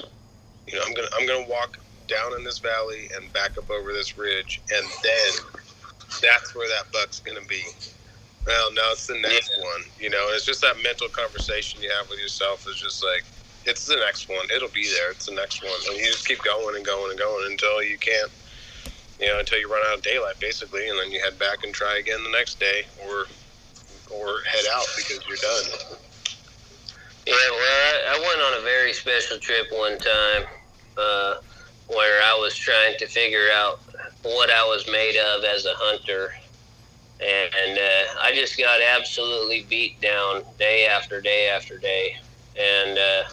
[0.66, 3.92] you know, I'm gonna I'm gonna walk down in this valley and back up over
[3.92, 5.62] this ridge, and then
[6.20, 7.62] that's where that buck's gonna be.
[8.46, 9.64] Well, no, it's the next yeah.
[9.64, 10.28] one, you know.
[10.30, 12.66] It's just that mental conversation you have with yourself.
[12.66, 13.24] Is just like,
[13.66, 14.46] it's the next one.
[14.54, 15.10] It'll be there.
[15.10, 17.98] It's the next one, and you just keep going and going and going until you
[17.98, 18.30] can't,
[19.20, 21.74] you know, until you run out of daylight, basically, and then you head back and
[21.74, 23.26] try again the next day, or
[24.10, 25.98] or head out because you're done.
[27.26, 30.44] Yeah, well, I, I went on a very special trip one time
[30.96, 31.34] uh,
[31.88, 33.80] where I was trying to figure out
[34.22, 36.32] what I was made of as a hunter.
[37.20, 42.16] And uh, I just got absolutely beat down day after day after day.
[42.58, 43.24] And uh,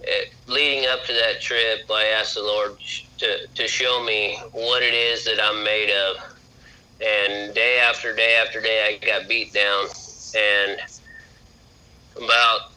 [0.00, 2.78] it, leading up to that trip, I asked the Lord
[3.18, 6.16] to, to show me what it is that I'm made of.
[7.00, 9.86] And day after day after day, I got beat down.
[10.34, 10.80] And
[12.16, 12.72] about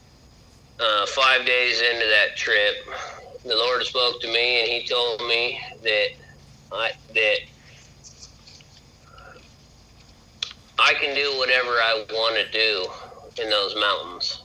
[0.80, 2.76] uh, five days into that trip,
[3.44, 6.08] the Lord spoke to me and He told me that
[6.72, 7.38] I that
[10.82, 12.88] I can do whatever I want to do
[13.42, 14.42] in those mountains.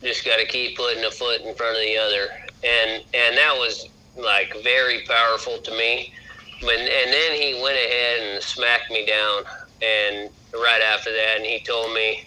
[0.00, 2.28] Just got to keep putting a foot in front of the other,
[2.62, 6.12] and and that was like very powerful to me.
[6.60, 9.42] But, and then he went ahead and smacked me down,
[9.82, 12.24] and right after that, and he told me,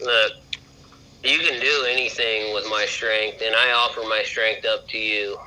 [0.00, 0.32] "Look,
[1.24, 5.38] you can do anything with my strength, and I offer my strength up to you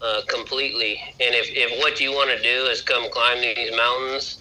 [0.00, 1.00] uh, completely.
[1.20, 4.38] And if, if what you want to do is come climb these mountains,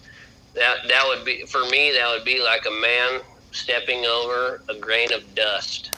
[0.55, 1.91] that that would be for me.
[1.93, 3.21] That would be like a man
[3.51, 5.91] stepping over a grain of dust.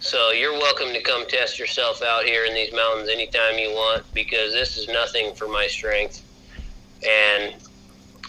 [0.00, 4.04] So you're welcome to come test yourself out here in these mountains anytime you want,
[4.12, 6.22] because this is nothing for my strength.
[7.06, 7.54] And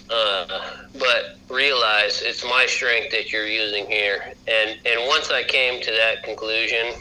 [0.10, 4.34] uh, but realize it's my strength that you're using here.
[4.48, 6.94] And and once I came to that conclusion,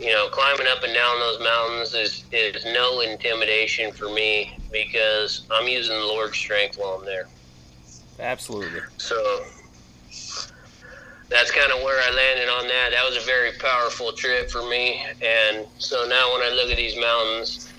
[0.00, 5.46] you know, climbing up and down those mountains is is no intimidation for me because
[5.50, 7.28] I'm using the Lord's strength while I'm there.
[8.18, 8.80] Absolutely.
[8.96, 9.44] So
[11.28, 12.90] that's kind of where I landed on that.
[12.92, 16.76] That was a very powerful trip for me, and so now when I look at
[16.78, 17.70] these mountains,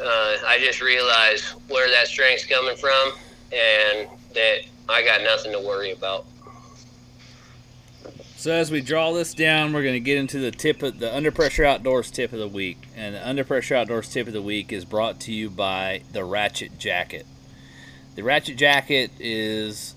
[0.00, 3.12] uh, I just realize where that strength's coming from
[3.52, 6.26] and that I got nothing to worry about.
[8.38, 11.12] So as we draw this down, we're going to get into the tip of the
[11.12, 14.40] under pressure outdoors tip of the week, and the under pressure outdoors tip of the
[14.40, 17.26] week is brought to you by the Ratchet Jacket.
[18.14, 19.96] The Ratchet Jacket is,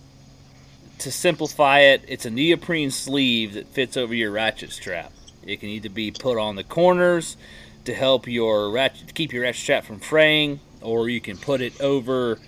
[0.98, 5.14] to simplify it, it's a neoprene sleeve that fits over your ratchet strap.
[5.46, 7.38] It can either be put on the corners
[7.86, 11.80] to help your ratchet keep your ratchet strap from fraying, or you can put it
[11.80, 12.40] over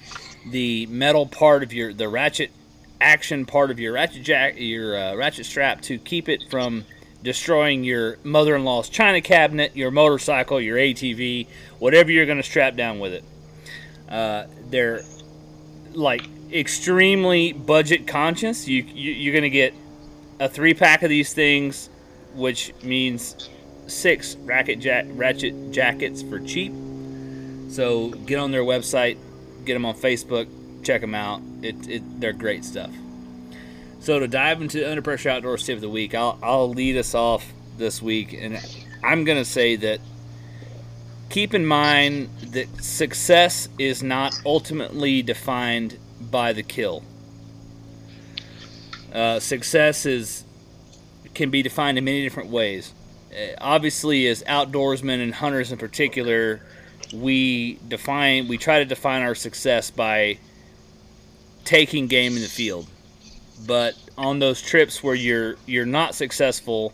[0.49, 2.49] the metal part of your the ratchet
[3.03, 6.85] action part of your ratchet jack your uh, ratchet strap to keep it from
[7.23, 11.47] destroying your mother-in-law's china cabinet, your motorcycle, your ATV,
[11.79, 13.23] whatever you're going to strap down with it.
[14.09, 15.01] Uh, they're
[15.93, 18.67] like extremely budget conscious.
[18.67, 19.73] You, you are going to get
[20.39, 21.89] a three pack of these things,
[22.35, 23.49] which means
[23.87, 26.73] six racket jack, ratchet jackets for cheap.
[27.69, 29.17] So get on their website,
[29.65, 30.47] get them on Facebook,
[30.83, 31.41] check them out.
[31.61, 32.91] It, it they're great stuff.
[33.99, 36.97] So to dive into the Under Pressure Outdoors tip of the week, I'll I'll lead
[36.97, 38.59] us off this week, and
[39.03, 39.99] I'm gonna say that
[41.29, 47.03] keep in mind that success is not ultimately defined by the kill.
[49.11, 50.43] Uh, success is
[51.33, 52.93] can be defined in many different ways.
[53.31, 56.61] Uh, obviously, as outdoorsmen and hunters in particular,
[57.13, 60.37] we define we try to define our success by
[61.65, 62.87] taking game in the field.
[63.65, 66.93] But on those trips where you're you're not successful,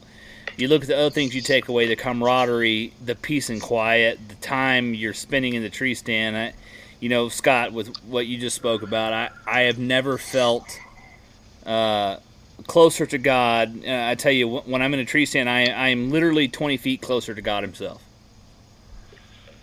[0.57, 4.19] you look at the other things you take away: the camaraderie, the peace and quiet,
[4.27, 6.37] the time you're spending in the tree stand.
[6.37, 6.53] I,
[6.99, 10.79] you know, Scott, with what you just spoke about, I I have never felt
[11.65, 12.17] uh,
[12.67, 13.83] closer to God.
[13.85, 16.77] Uh, I tell you, when I'm in a tree stand, I I am literally 20
[16.77, 18.03] feet closer to God Himself.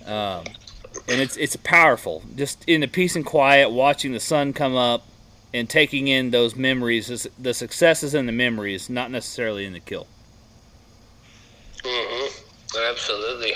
[0.07, 0.45] Um,
[1.09, 2.23] and it's it's powerful.
[2.35, 5.07] Just in the peace and quiet, watching the sun come up
[5.55, 10.07] and taking in those memories, the successes and the memories, not necessarily in the kill.
[11.83, 12.47] Mm-hmm.
[12.91, 13.55] Absolutely.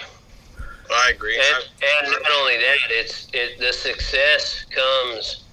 [0.93, 1.39] I agree.
[1.39, 1.65] And,
[2.05, 5.45] and not only that, it's it, the success comes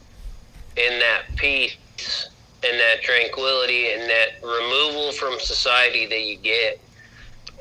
[0.76, 2.30] in that peace
[2.64, 6.80] and that tranquility and that removal from society that you get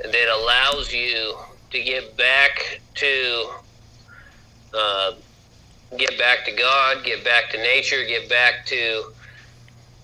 [0.02, 1.36] that allows you
[1.70, 3.50] to get back to
[4.76, 5.12] uh,
[5.96, 9.12] get back to God, get back to nature, get back to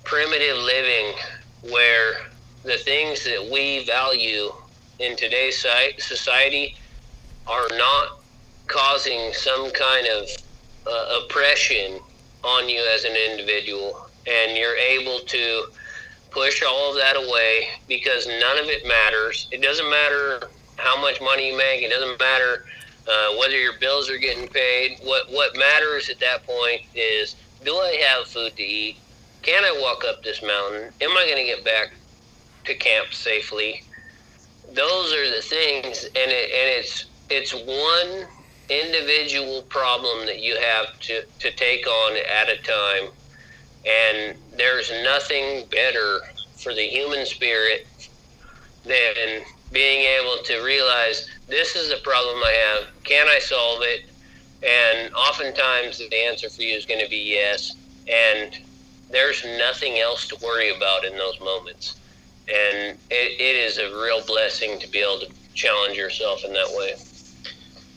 [0.05, 1.15] primitive living
[1.71, 2.15] where
[2.65, 4.53] the things that we value
[4.99, 5.65] in today's
[5.99, 6.77] society
[7.47, 8.21] are not
[8.67, 10.29] causing some kind of
[10.87, 11.99] uh, oppression
[12.45, 15.67] on you as an individual and you're able to
[16.31, 19.49] push all of that away because none of it matters.
[19.51, 21.83] It doesn't matter how much money you make.
[21.83, 22.65] It doesn't matter
[23.09, 24.99] uh, whether your bills are getting paid.
[25.03, 28.99] What what matters at that point is do I have food to eat?
[29.43, 30.93] Can I walk up this mountain?
[31.01, 31.95] Am I going to get back
[32.65, 33.83] to camp safely?
[34.73, 38.27] Those are the things, and it, and it's it's one
[38.69, 43.11] individual problem that you have to, to take on at a time.
[43.85, 46.21] And there's nothing better
[46.57, 47.87] for the human spirit
[48.85, 49.43] than
[49.73, 52.89] being able to realize this is a problem I have.
[53.05, 54.11] Can I solve it?
[54.63, 57.75] And oftentimes the answer for you is going to be yes.
[58.09, 58.57] And
[59.11, 61.97] there's nothing else to worry about in those moments.
[62.49, 66.69] And it, it is a real blessing to be able to challenge yourself in that
[66.77, 66.95] way.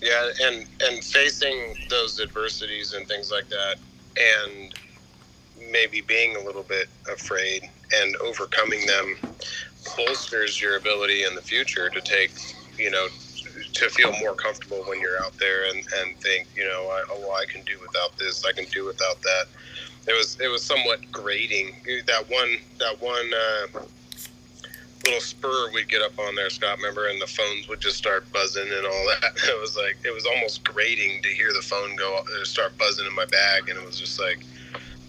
[0.02, 3.78] Yeah, and and facing those adversities and things like that,
[4.18, 4.74] and
[5.72, 9.16] maybe being a little bit afraid and overcoming them
[9.96, 12.32] bolsters your ability in the future to take,
[12.78, 13.08] you know,
[13.74, 17.32] to feel more comfortable when you're out there and, and think, you know, I, oh,
[17.32, 19.46] I can do without this, I can do without that.
[20.08, 21.76] It was it was somewhat grating.
[22.06, 23.80] That one that one uh,
[25.04, 26.78] little spur we'd get up on there, Scott.
[26.78, 29.34] Remember, and the phones would just start buzzing and all that.
[29.48, 33.06] It was like it was almost grating to hear the phone go uh, start buzzing
[33.06, 34.40] in my bag, and it was just like,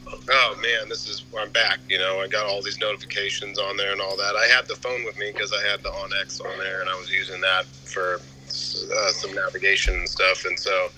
[0.09, 1.79] oh man, this is I'm back.
[1.89, 4.35] You know, I got all these notifications on there and all that.
[4.37, 6.95] I had the phone with me because I had the onX on there, and I
[6.95, 10.89] was using that for uh, some navigation and stuff, and so.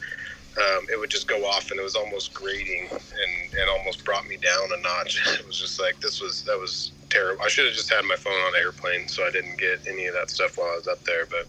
[0.57, 4.27] Um, it would just go off and it was almost grating and, and almost brought
[4.27, 5.23] me down a notch.
[5.39, 7.43] It was just like this was that was terrible.
[7.45, 10.15] I should have just had my phone on airplane, so I didn't get any of
[10.15, 11.27] that stuff while I was up there.
[11.27, 11.47] But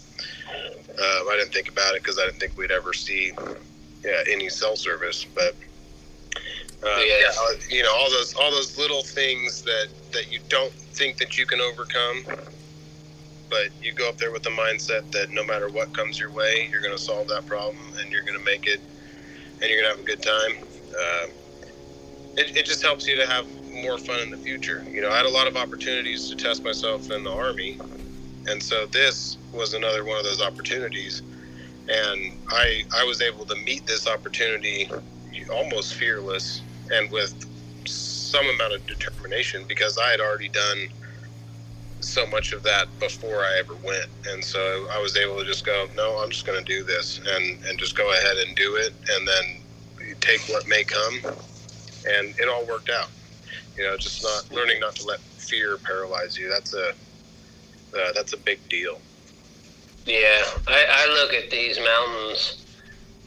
[0.47, 3.31] uh, I didn't think about it because I didn't think we'd ever see
[4.03, 5.25] yeah, any cell service.
[5.33, 5.55] But
[6.81, 7.29] uh, yeah,
[7.69, 11.45] you know all those all those little things that that you don't think that you
[11.45, 12.23] can overcome,
[13.49, 16.69] but you go up there with the mindset that no matter what comes your way,
[16.71, 18.79] you're going to solve that problem and you're going to make it,
[19.61, 20.63] and you're going to have a good time.
[20.93, 21.27] Uh,
[22.37, 23.45] it, it just helps you to have
[23.83, 24.85] more fun in the future.
[24.89, 27.77] You know, I had a lot of opportunities to test myself in the army,
[28.47, 31.23] and so this was another one of those opportunities.
[31.89, 34.89] And I I was able to meet this opportunity
[35.49, 36.61] almost fearless
[36.91, 37.33] and with
[37.85, 40.87] some amount of determination because I had already done
[42.01, 44.05] so much of that before I ever went.
[44.31, 44.59] And so
[44.93, 47.77] I was able to just go, no, I'm just going to do this and, and
[47.77, 51.19] just go ahead and do it and then take what may come.
[52.07, 53.09] And it all worked out.
[53.77, 56.49] You know, just not learning not to let fear paralyze you.
[56.49, 58.99] That's a uh, that's a big deal.
[60.05, 62.65] Yeah, I, I look at these mountains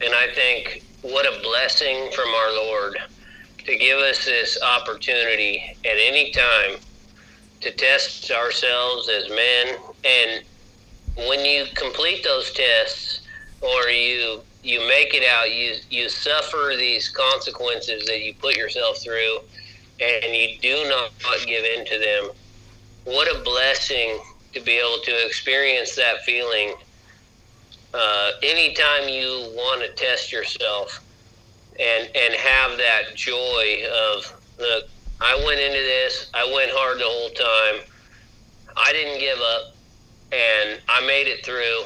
[0.01, 2.97] and I think what a blessing from our Lord
[3.65, 6.77] to give us this opportunity at any time
[7.61, 9.77] to test ourselves as men.
[10.03, 10.43] And
[11.27, 13.21] when you complete those tests
[13.61, 19.01] or you you make it out, you you suffer these consequences that you put yourself
[19.01, 19.39] through
[19.99, 21.11] and you do not
[21.45, 22.31] give in to them,
[23.05, 24.19] what a blessing
[24.53, 26.73] to be able to experience that feeling
[27.93, 31.03] uh, anytime you want to test yourself
[31.79, 34.85] and and have that joy of look
[35.21, 37.87] i went into this i went hard the whole time.
[38.75, 39.75] I didn't give up
[40.31, 41.83] and i made it through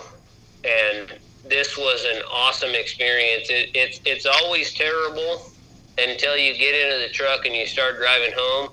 [0.63, 1.19] and
[1.49, 3.49] this was an awesome experience.
[3.49, 5.51] It, it's it's always terrible
[5.97, 8.69] until you get into the truck and you start driving home,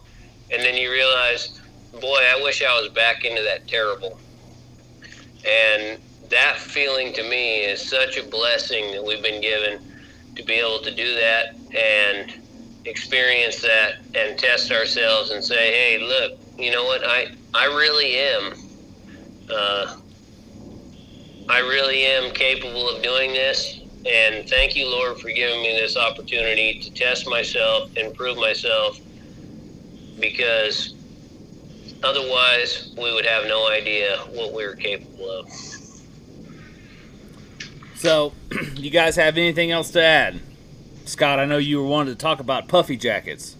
[0.50, 1.60] and then you realize,
[2.00, 4.18] boy, I wish I was back into that terrible.
[5.46, 6.00] And
[6.30, 9.80] that feeling to me is such a blessing that we've been given
[10.36, 12.32] to be able to do that and
[12.84, 17.02] experience that and test ourselves and say, hey, look, you know what?
[17.04, 18.54] I, I really am.
[19.50, 19.96] Uh,
[21.48, 25.96] I really am capable of doing this and thank you, Lord, for giving me this
[25.96, 29.00] opportunity to test myself and prove myself
[30.20, 30.94] because
[32.02, 35.48] otherwise we would have no idea what we were capable of.
[38.04, 38.34] So,
[38.74, 40.38] you guys have anything else to add?
[41.06, 43.56] Scott, I know you were wanting to talk about puffy jackets.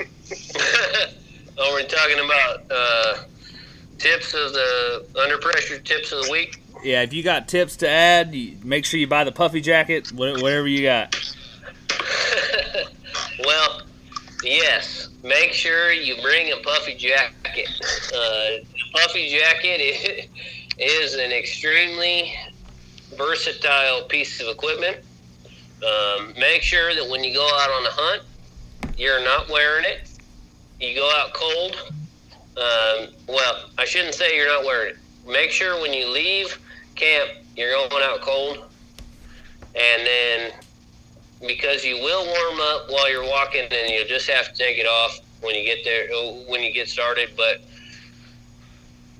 [1.58, 3.18] oh, we're talking about uh,
[3.98, 7.88] tips of the under pressure tips of the week yeah, if you got tips to
[7.88, 8.34] add,
[8.64, 11.16] make sure you buy the puffy jacket, whatever you got.
[13.44, 13.82] Well,
[14.42, 15.10] yes.
[15.22, 17.68] Make sure you bring a puffy jacket.
[18.12, 20.28] Uh, puffy jacket
[20.78, 22.34] is an extremely
[23.16, 24.98] versatile piece of equipment.
[25.86, 28.22] Um, make sure that when you go out on a hunt,
[28.96, 30.10] you're not wearing it.
[30.80, 31.92] You go out cold.
[32.56, 34.98] Um, well, I shouldn't say you're not wearing it.
[35.26, 36.58] Make sure when you leave
[36.96, 38.64] camp, you're going out cold.
[39.74, 40.52] And then
[41.46, 44.86] because you will warm up while you're walking, and you'll just have to take it
[44.86, 46.08] off when you get there,
[46.48, 47.30] when you get started.
[47.36, 47.60] But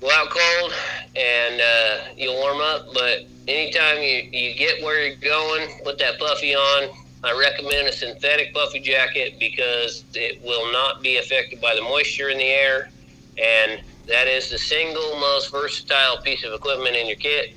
[0.01, 0.73] go out cold,
[1.15, 2.93] and uh, you'll warm up.
[2.93, 6.89] But anytime you, you get where you're going, put that puffy on.
[7.23, 12.29] I recommend a synthetic puffy jacket because it will not be affected by the moisture
[12.29, 12.89] in the air,
[13.37, 17.53] and that is the single most versatile piece of equipment in your kit.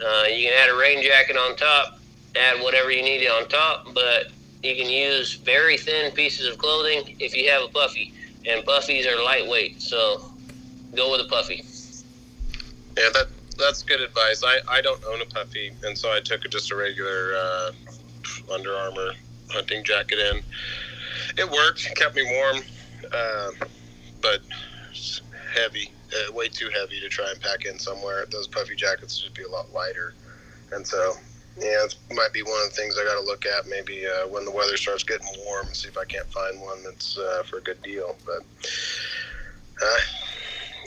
[0.00, 1.98] Uh, you can add a rain jacket on top,
[2.36, 4.28] add whatever you need on top, but
[4.62, 8.14] you can use very thin pieces of clothing if you have a puffy,
[8.46, 10.32] and puffies are lightweight, so
[10.94, 11.64] go with a puffy.
[12.96, 13.26] Yeah, that
[13.58, 14.42] that's good advice.
[14.44, 17.70] I, I don't own a puffy, and so I took just a regular uh,
[18.52, 19.12] Under Armour
[19.50, 20.42] hunting jacket in.
[21.38, 22.62] It worked, kept me warm,
[23.12, 23.50] uh,
[24.20, 24.40] but
[25.54, 28.26] heavy, uh, way too heavy to try and pack in somewhere.
[28.30, 30.14] Those puffy jackets should be a lot lighter,
[30.72, 31.14] and so
[31.58, 34.26] yeah, it might be one of the things I got to look at maybe uh,
[34.28, 37.58] when the weather starts getting warm see if I can't find one that's uh, for
[37.58, 38.16] a good deal.
[38.24, 38.42] But
[39.82, 39.98] uh,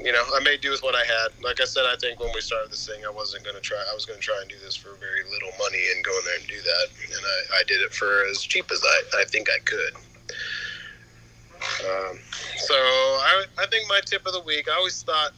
[0.03, 1.29] you know, I made do with what I had.
[1.43, 3.77] Like I said, I think when we started this thing, I wasn't going to try.
[3.89, 6.25] I was going to try and do this for very little money and go in
[6.25, 6.87] there and do that.
[7.05, 9.93] And I, I did it for as cheap as I, I think I could.
[11.85, 12.19] Um,
[12.57, 15.31] so I, I think my tip of the week, I always thought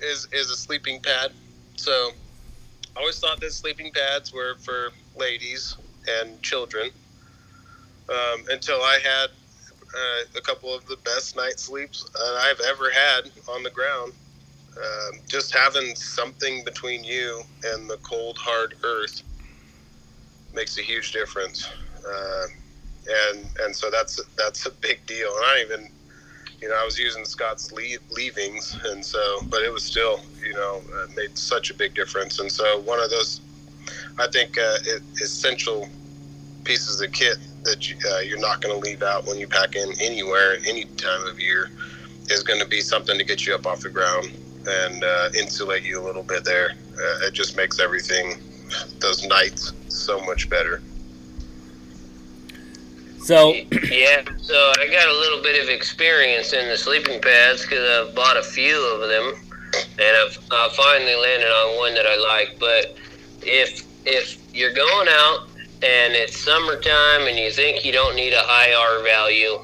[0.00, 1.32] is is a sleeping pad.
[1.76, 2.10] So
[2.96, 5.76] I always thought that sleeping pads were for ladies
[6.20, 6.90] and children
[8.08, 9.30] um, until I had
[9.94, 12.08] uh, a couple of the best night sleeps
[12.40, 14.12] I've ever had on the ground.
[14.76, 19.22] Um, just having something between you and the cold, hard earth
[20.52, 21.68] makes a huge difference.
[22.06, 22.46] Uh,
[23.32, 25.28] and and so that's that's a big deal.
[25.36, 25.90] And I even,
[26.60, 30.54] you know, I was using Scott's leave, leavings, and so, but it was still, you
[30.54, 32.40] know, uh, made such a big difference.
[32.40, 33.40] And so one of those,
[34.18, 35.88] I think, uh, it, essential
[36.64, 39.76] pieces of kit that you, uh, you're not going to leave out when you pack
[39.76, 41.70] in anywhere, any time of year,
[42.30, 44.32] is going to be something to get you up off the ground
[44.66, 46.70] and uh, insulate you a little bit there.
[46.92, 48.40] Uh, it just makes everything,
[49.00, 50.80] those nights, so much better.
[53.24, 58.08] So yeah, so I got a little bit of experience in the sleeping pads because
[58.08, 59.32] I've bought a few of them,
[59.72, 62.58] and I've I finally landed on one that I like.
[62.60, 62.98] But
[63.40, 65.48] if if you're going out
[65.84, 69.58] and it's summertime and you think you don't need a high R value,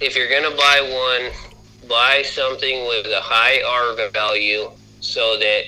[0.00, 5.62] if you're gonna buy one, buy something with a high R value so that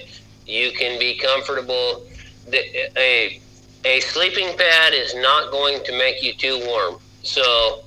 [0.47, 2.05] you can be comfortable.
[2.53, 3.41] A
[3.85, 6.99] a sleeping pad is not going to make you too warm.
[7.23, 7.85] So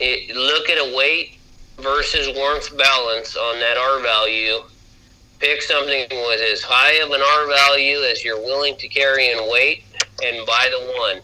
[0.00, 1.36] it, look at a weight
[1.78, 4.62] versus warmth balance on that R value.
[5.38, 9.50] Pick something with as high of an R value as you're willing to carry in
[9.50, 9.84] weight
[10.24, 11.20] and buy the one.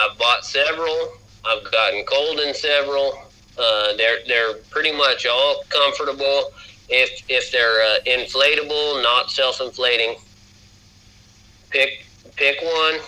[0.00, 1.14] I've bought several.
[1.44, 3.18] I've gotten cold in several.
[3.58, 6.52] Uh, they're they're pretty much all comfortable.
[6.88, 10.16] If if they're uh, inflatable, not self-inflating,
[11.70, 12.06] pick
[12.36, 13.00] pick one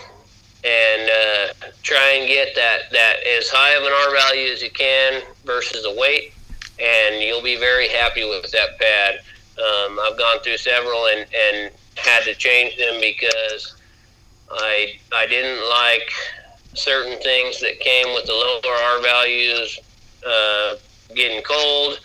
[0.65, 1.53] and uh,
[1.83, 5.83] try and get that, that as high of an R value as you can versus
[5.83, 6.33] the weight,
[6.79, 9.19] and you'll be very happy with that pad.
[9.57, 13.75] Um, I've gone through several and, and had to change them because
[14.51, 16.09] I I didn't like
[16.73, 19.79] certain things that came with the lower R values
[20.27, 20.75] uh,
[21.15, 21.99] getting cold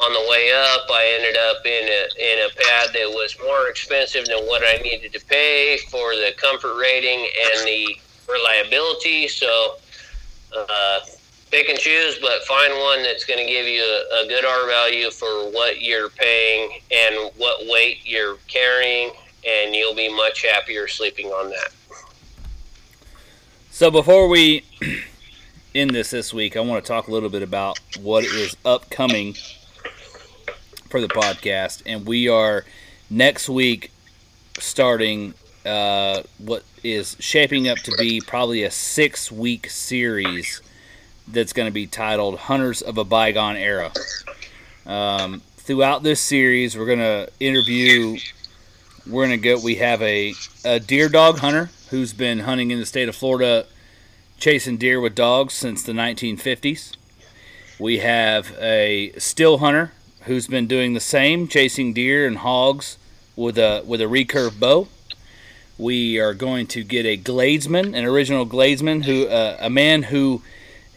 [0.00, 3.68] on the way up, I ended up in a in a pad that was more
[3.68, 7.96] expensive than what I needed to pay for the comfort rating and the
[8.28, 9.26] reliability.
[9.26, 9.76] So
[10.56, 11.00] uh,
[11.50, 14.66] pick and choose, but find one that's going to give you a, a good R
[14.66, 19.12] value for what you're paying and what weight you're carrying,
[19.46, 21.70] and you'll be much happier sleeping on that.
[23.70, 24.64] So before we
[25.74, 29.34] end this this week, I want to talk a little bit about what is upcoming
[30.90, 32.64] for the podcast, and we are
[33.10, 33.90] next week
[34.58, 35.34] starting
[35.64, 40.62] uh, what is shaping up to be probably a six week series
[41.32, 43.92] that's going to be titled Hunters of a Bygone Era.
[44.86, 48.18] Um, throughout this series, we're going to interview.
[49.06, 49.60] We're going to go.
[49.62, 50.34] We have a,
[50.64, 53.66] a deer dog hunter who's been hunting in the state of Florida
[54.38, 56.94] chasing deer with dogs since the 1950s.
[57.78, 59.92] We have a still hunter
[60.22, 62.98] who's been doing the same, chasing deer and hogs
[63.36, 64.88] with a with a recurve bow.
[65.76, 70.42] We are going to get a gladesman, an original gladesman, who uh, a man who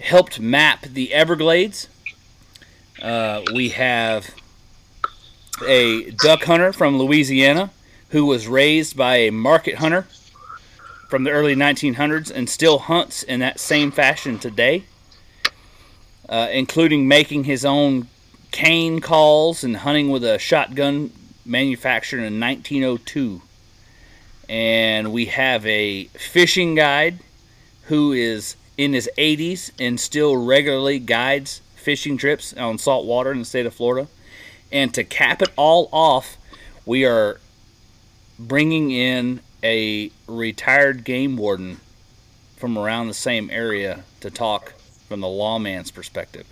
[0.02, 1.88] helped map the Everglades.
[3.02, 4.30] Uh, we have
[5.66, 7.72] a duck hunter from Louisiana
[8.10, 10.08] who was raised by a market hunter
[11.08, 14.84] from the early 1900s and still hunts in that same fashion today,
[16.28, 18.08] uh, including making his own
[18.52, 21.12] cane calls and hunting with a shotgun
[21.46, 23.42] manufactured in 1902.
[24.50, 27.20] And we have a fishing guide
[27.84, 33.38] who is in his 80s and still regularly guides fishing trips on salt water in
[33.40, 34.08] the state of Florida.
[34.72, 36.38] And to cap it all off,
[36.84, 37.40] we are
[38.40, 41.80] bringing in a retired game warden
[42.58, 44.74] from around the same area to talk
[45.08, 46.48] from the lawman's perspective.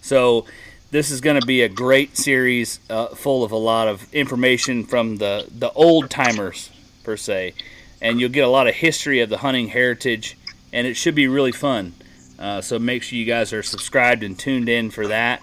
[0.00, 0.46] So
[0.90, 4.84] this is going to be a great series uh, full of a lot of information
[4.84, 6.70] from the, the old timers,
[7.04, 7.54] per se.
[8.00, 10.37] And you'll get a lot of history of the hunting heritage,
[10.72, 11.94] and it should be really fun.
[12.38, 15.42] Uh, so make sure you guys are subscribed and tuned in for that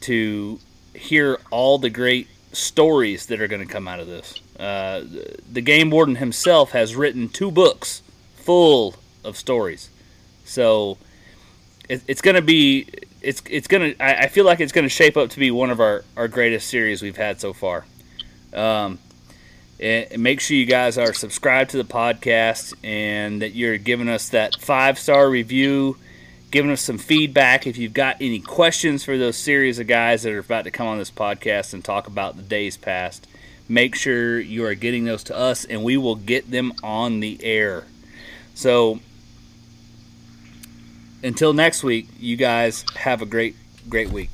[0.00, 0.58] to
[0.94, 4.40] hear all the great stories that are going to come out of this.
[4.58, 5.02] Uh,
[5.50, 8.02] the game warden himself has written two books
[8.36, 8.94] full
[9.24, 9.90] of stories.
[10.44, 10.98] So
[11.88, 12.86] it, it's going to be
[13.22, 13.94] it's it's gonna.
[14.00, 16.68] I, I feel like it's gonna shape up to be one of our our greatest
[16.68, 17.84] series we've had so far.
[18.52, 18.98] Um,
[19.80, 24.28] and make sure you guys are subscribed to the podcast and that you're giving us
[24.30, 25.96] that five star review,
[26.50, 27.66] giving us some feedback.
[27.66, 30.86] If you've got any questions for those series of guys that are about to come
[30.86, 33.26] on this podcast and talk about the days past,
[33.68, 37.42] make sure you are getting those to us and we will get them on the
[37.42, 37.84] air.
[38.54, 39.00] So
[41.22, 43.56] until next week, you guys have a great,
[43.88, 44.30] great week.